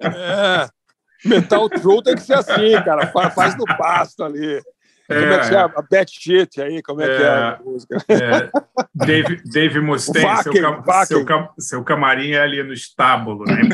[0.05, 0.69] É.
[1.25, 3.07] Metal True tem que ser assim, cara.
[3.09, 4.61] Fa- Faz no pasto ali.
[5.07, 5.59] Como é que É?
[5.59, 7.97] A Bad Shit aí, como é, que é a música?
[8.09, 8.51] É,
[8.95, 11.07] Dave, Dave Mustaine, O seu, cam- Wacken.
[11.07, 13.61] seu, cam- seu camarim é ali no estábulo, né?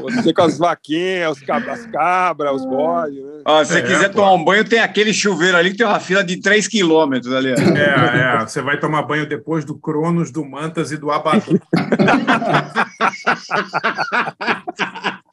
[0.00, 1.38] Você com as vaquinhas,
[1.70, 3.22] as cabras, os bodes.
[3.24, 3.42] Né?
[3.46, 4.16] Ó, se você É, quiser pô.
[4.16, 7.50] tomar um banho, tem aquele chuveiro ali que tem uma fila de 3 quilômetros ali.
[7.52, 11.58] É, é, você vai tomar banho depois do Cronos, do Mantas e do Abaddon.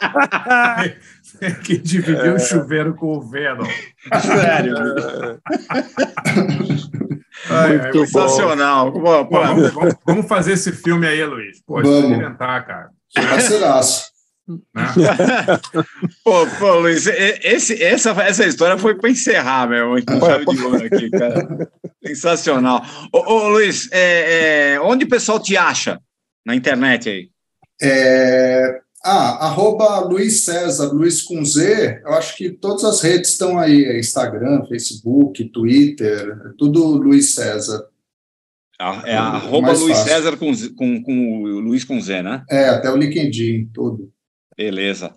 [1.41, 3.65] Tem que dividir o chuveiro com o Venom.
[4.22, 4.76] Sério.
[7.49, 8.91] Ai, sensacional.
[8.93, 11.59] Pô, pô, Pô, vamos, vamos- vamos fazer esse filme aí, Luiz.
[11.65, 11.89] Pô, Vamos.
[12.03, 12.89] experimentar, cara.
[13.15, 14.11] Parceiraço.
[14.47, 14.85] Né?
[16.23, 19.95] Pô, pô, Luiz, esse, essa, essa história foi para encerrar, meu.
[20.05, 21.69] Com chave de ouro aqui, cara.
[22.05, 22.84] Sensacional.
[23.13, 25.99] Ô, ô, Luiz, é, é, onde o pessoal te acha
[26.45, 27.30] na internet aí?
[27.81, 33.57] É, ah, arroba Luiz César, Luiz com Z, eu acho que todas as redes estão
[33.57, 37.83] aí, é Instagram, Facebook, Twitter, é tudo Luiz César.
[38.79, 40.13] Ah, É É arroba Luiz fácil.
[40.13, 42.43] César com, com, com o Luiz com Z, né?
[42.49, 44.11] É, até o LinkedIn, tudo.
[44.57, 45.13] Beleza.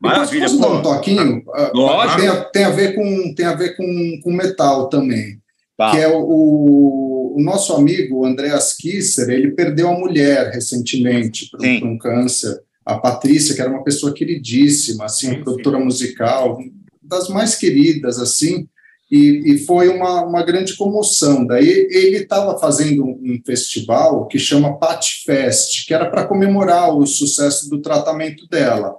[0.00, 1.42] Maravilha, posso dar um toquinho?
[1.54, 2.20] Ah, Lógico.
[2.20, 5.38] Tem, a, tem a ver com tem a ver com, com metal também.
[5.76, 5.90] Tá.
[5.92, 11.80] Que é o, o, nosso amigo o Andreas Kisser, ele perdeu a mulher recentemente um-
[11.80, 12.60] por um câncer.
[12.84, 16.58] A Patrícia, que era uma pessoa queridíssima, assim, produtora musical,
[17.02, 18.68] das mais queridas, assim,
[19.10, 21.46] e, e foi uma, uma grande comoção.
[21.46, 26.96] Daí ele estava fazendo um, um festival que chama Pat Fest, que era para comemorar
[26.96, 28.94] o sucesso do tratamento dela.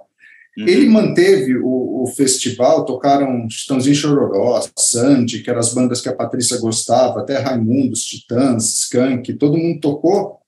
[0.56, 6.14] Ele manteve o, o festival, tocaram Chitãozinho Chororó, Sandy, que eram as bandas que a
[6.14, 10.38] Patrícia gostava, até Raimundos, Titãs, Skank, todo mundo tocou.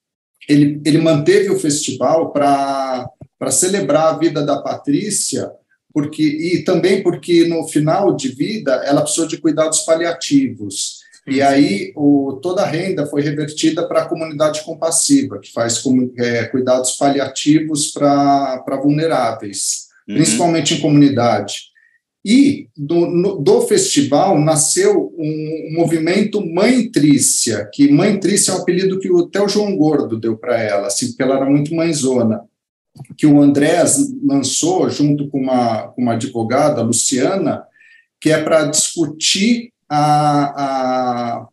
[0.48, 3.06] Ele, ele manteve o festival para
[3.50, 5.50] celebrar a vida da Patrícia,
[5.92, 10.98] porque e também porque no final de vida ela precisou de cuidados paliativos.
[11.26, 15.82] E aí o, toda a renda foi revertida para a comunidade compassiva, que faz
[16.16, 20.14] é, cuidados paliativos para vulneráveis, Uhum.
[20.14, 21.64] principalmente em comunidade.
[22.24, 28.58] E do, no- do festival nasceu um, movimento Mãe Trícia, que Mãe Trícia é um
[28.62, 31.74] apelido que o- até o João Gordo deu para ela, assim, porque ela era muito
[31.74, 32.40] mãezona,
[33.16, 37.64] que o Andrés lançou junto com uma, uma advogada, Luciana,
[38.20, 41.48] que é para discutir a, a,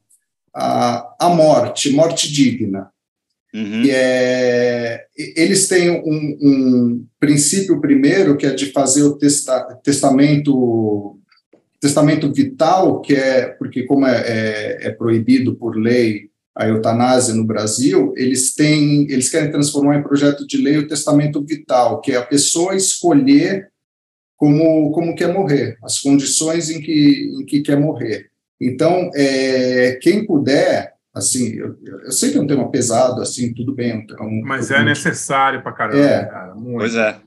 [0.54, 2.90] a, a morte, morte digna.
[3.54, 3.84] Uhum.
[3.84, 11.18] E é, eles têm um, um princípio primeiro, que é de fazer o testa, testamento
[11.80, 17.44] testamento vital, que é, porque como é, é, é proibido por lei a eutanásia no
[17.44, 22.18] Brasil, eles têm, eles querem transformar em projeto de lei o testamento vital, que é
[22.18, 23.70] a pessoa escolher
[24.38, 28.30] como, como quer morrer, as condições em que, em que quer morrer.
[28.60, 31.76] Então, é, quem puder, assim, eu,
[32.06, 34.06] eu sei que é um tema pesado, assim, tudo bem.
[34.18, 36.26] é um- Mas é necessário pra caramba, É.
[36.26, 36.56] cara.
[36.56, 36.78] Muito.
[36.80, 37.18] Pois é.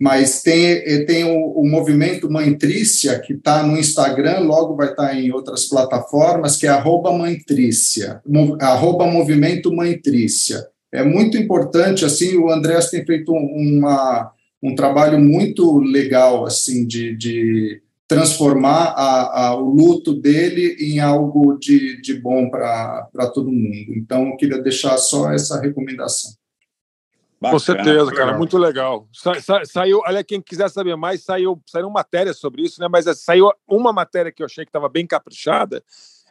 [0.00, 5.14] Mas tem, tem o, o movimento Mãe Trícia, que está no Instagram, logo vai estar
[5.14, 8.22] em outras plataformas, que é arroba Mãe Trícia,
[8.60, 10.66] arroba Movimento Mãe Trícia.
[10.90, 14.32] É muito importante, assim, o Andrés tem feito um- uma,
[14.62, 21.58] um trabalho muito legal, assim, de, de transformar a, a, o luto dele em algo
[21.60, 23.94] de, de bom para todo mundo.
[23.94, 26.32] Então, eu queria deixar só essa recomendação.
[27.40, 29.08] Com certeza, cara, muito legal.
[29.12, 32.86] Sa- sa- saiu, olha, quem quiser saber mais, saiu, saiu matéria sobre isso, né?
[32.88, 35.82] Mas é, saiu uma matéria que eu achei que estava bem caprichada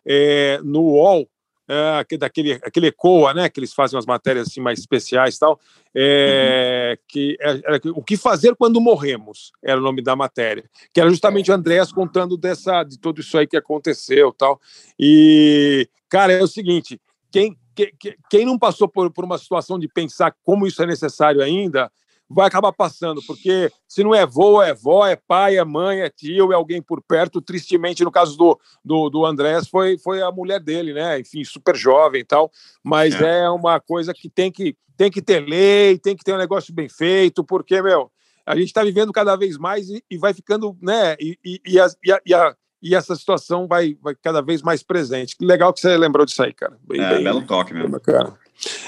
[0.05, 1.27] é, no UOL,
[1.67, 3.49] é, que- daquele aquele ECOA, né?
[3.49, 5.59] Que eles fazem umas matérias assim mais especiais e tal.
[5.95, 10.63] é, que é- era o que fazer quando morremos era o nome da matéria,
[10.93, 14.61] que era justamente o Andrés contando dessa de tudo isso aí que aconteceu, tal.
[14.99, 19.79] E cara, é o seguinte, quem que- que- quem não passou por, por uma situação
[19.79, 21.91] de pensar como isso é necessário ainda,
[22.29, 26.09] vai acabar passando, porque se não é vô, é vó, é pai, é mãe, é
[26.09, 27.41] tio, é alguém por perto.
[27.41, 31.19] Tristemente, no caso do, do, do Andrés, foi, foi a mulher dele, né?
[31.19, 32.51] Enfim, super jovem e tal.
[32.83, 33.49] Mas é.
[33.49, 36.87] uma coisa que tem, que tem que ter lei, tem que ter um negócio bem
[36.87, 38.11] feito, porque, meu,
[38.45, 41.15] a gente está vivendo cada vez mais e, e vai ficando, né?
[41.19, 44.61] E, e, e, a, e, a, e, a, e essa situação vai, vai cada vez
[44.61, 45.35] mais presente.
[45.37, 46.77] Que legal que você lembrou disso aí, cara.
[46.87, 47.89] Bem, É, bem- belo toque mesmo.
[47.89, 48.33] bacana.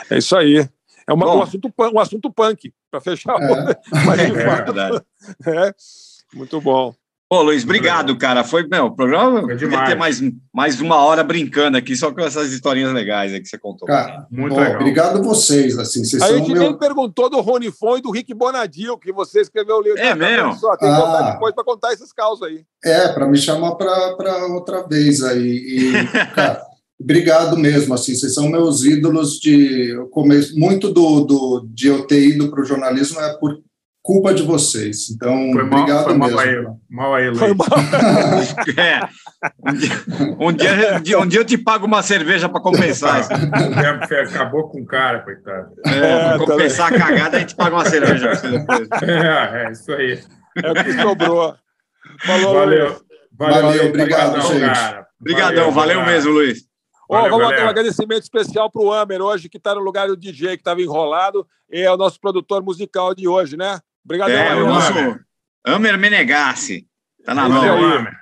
[0.10, 0.68] É isso aí.
[1.08, 1.40] É uma- Bom.
[1.40, 3.36] um, assunto, punk- um assunto punk, para fechar.
[3.42, 3.80] É.
[4.06, 5.02] Mas, de É fato, verdade.
[5.48, 5.74] é.
[6.34, 6.94] Muito bom.
[7.32, 8.44] Pô, Luiz, obrigado, cara.
[8.44, 9.88] Foi, meu, o programa Foi demais.
[9.90, 10.22] ter mais,
[10.54, 13.88] mais uma hora brincando aqui, só com essas historinhas legais aí que você contou.
[13.88, 14.76] Cara, Muito bom, legal.
[14.82, 16.62] obrigado vocês, assim, vocês A são gente meu...
[16.62, 19.98] nem perguntou do Rony Fon e do Rick Bonadil, que você escreveu o livro.
[19.98, 20.58] É mesmo?
[20.58, 21.00] Só, tem que Ah.
[21.00, 22.66] voltar depois para contar esses causas aí.
[22.84, 25.40] É, para me chamar para outra vez aí.
[25.42, 25.92] E,
[26.36, 26.62] cara,
[27.00, 32.06] obrigado mesmo, assim, vocês são meus ídolos de eu começo, muito do, do de eu
[32.06, 33.58] ter ido para o jornalismo é por
[34.04, 35.10] culpa de vocês.
[35.12, 36.42] Então, Foi mal, obrigado foi mal mesmo.
[36.42, 36.66] aí.
[36.90, 37.40] Mal aí, Luiz.
[37.40, 37.68] Foi mal.
[38.78, 39.08] É.
[39.64, 39.92] Um dia,
[40.40, 43.30] um, dia, um dia- um dia eu te pago uma cerveja para compensar isso.
[44.14, 45.72] É, acabou com o cara, coitado.
[45.86, 48.88] É, É, compensar a cagada, a gente paga uma cerveja pra você depois.
[49.04, 50.20] É, é isso aí.
[50.64, 51.56] É o que sobrou.
[52.26, 52.88] Falou, Valeu.
[52.88, 53.02] Luiz.
[53.38, 54.74] Valeu, Valeu, obrigado, obrigadão, gente.
[54.76, 55.08] cara.
[55.20, 56.12] Obrigadão, valeu cara.
[56.12, 56.60] mesmo, Luiz.
[57.10, 57.70] Ó, Valeu, vamos ter um galera.
[57.70, 61.46] agradecimento especial para o Amer hoje, que está no lugar do DJ que estava enrolado,
[61.72, 63.80] e é o nosso produtor musical de hoje, né?
[64.06, 64.66] Obrigado, É, o Amer.
[64.68, 65.20] nosso
[65.66, 65.98] Amer.
[65.98, 66.86] Menegassi.
[67.26, 67.82] Tá na Valeu, mão.
[67.82, 68.14] Valeu, Amer.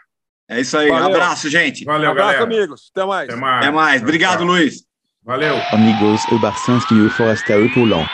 [0.49, 0.89] É isso aí.
[0.89, 1.07] Valeu.
[1.07, 1.85] Abraço, gente.
[1.85, 2.43] Valeu, Abraço, galera.
[2.43, 2.91] amigos.
[2.95, 3.29] Até mais.
[3.29, 3.57] Até mais.
[3.57, 4.01] Até mais.
[4.01, 4.43] Obrigado.
[4.43, 4.83] Luiz.
[5.23, 5.55] Valeu.
[5.71, 8.05] Amigos, o Barcinski e o Forastal Paulan.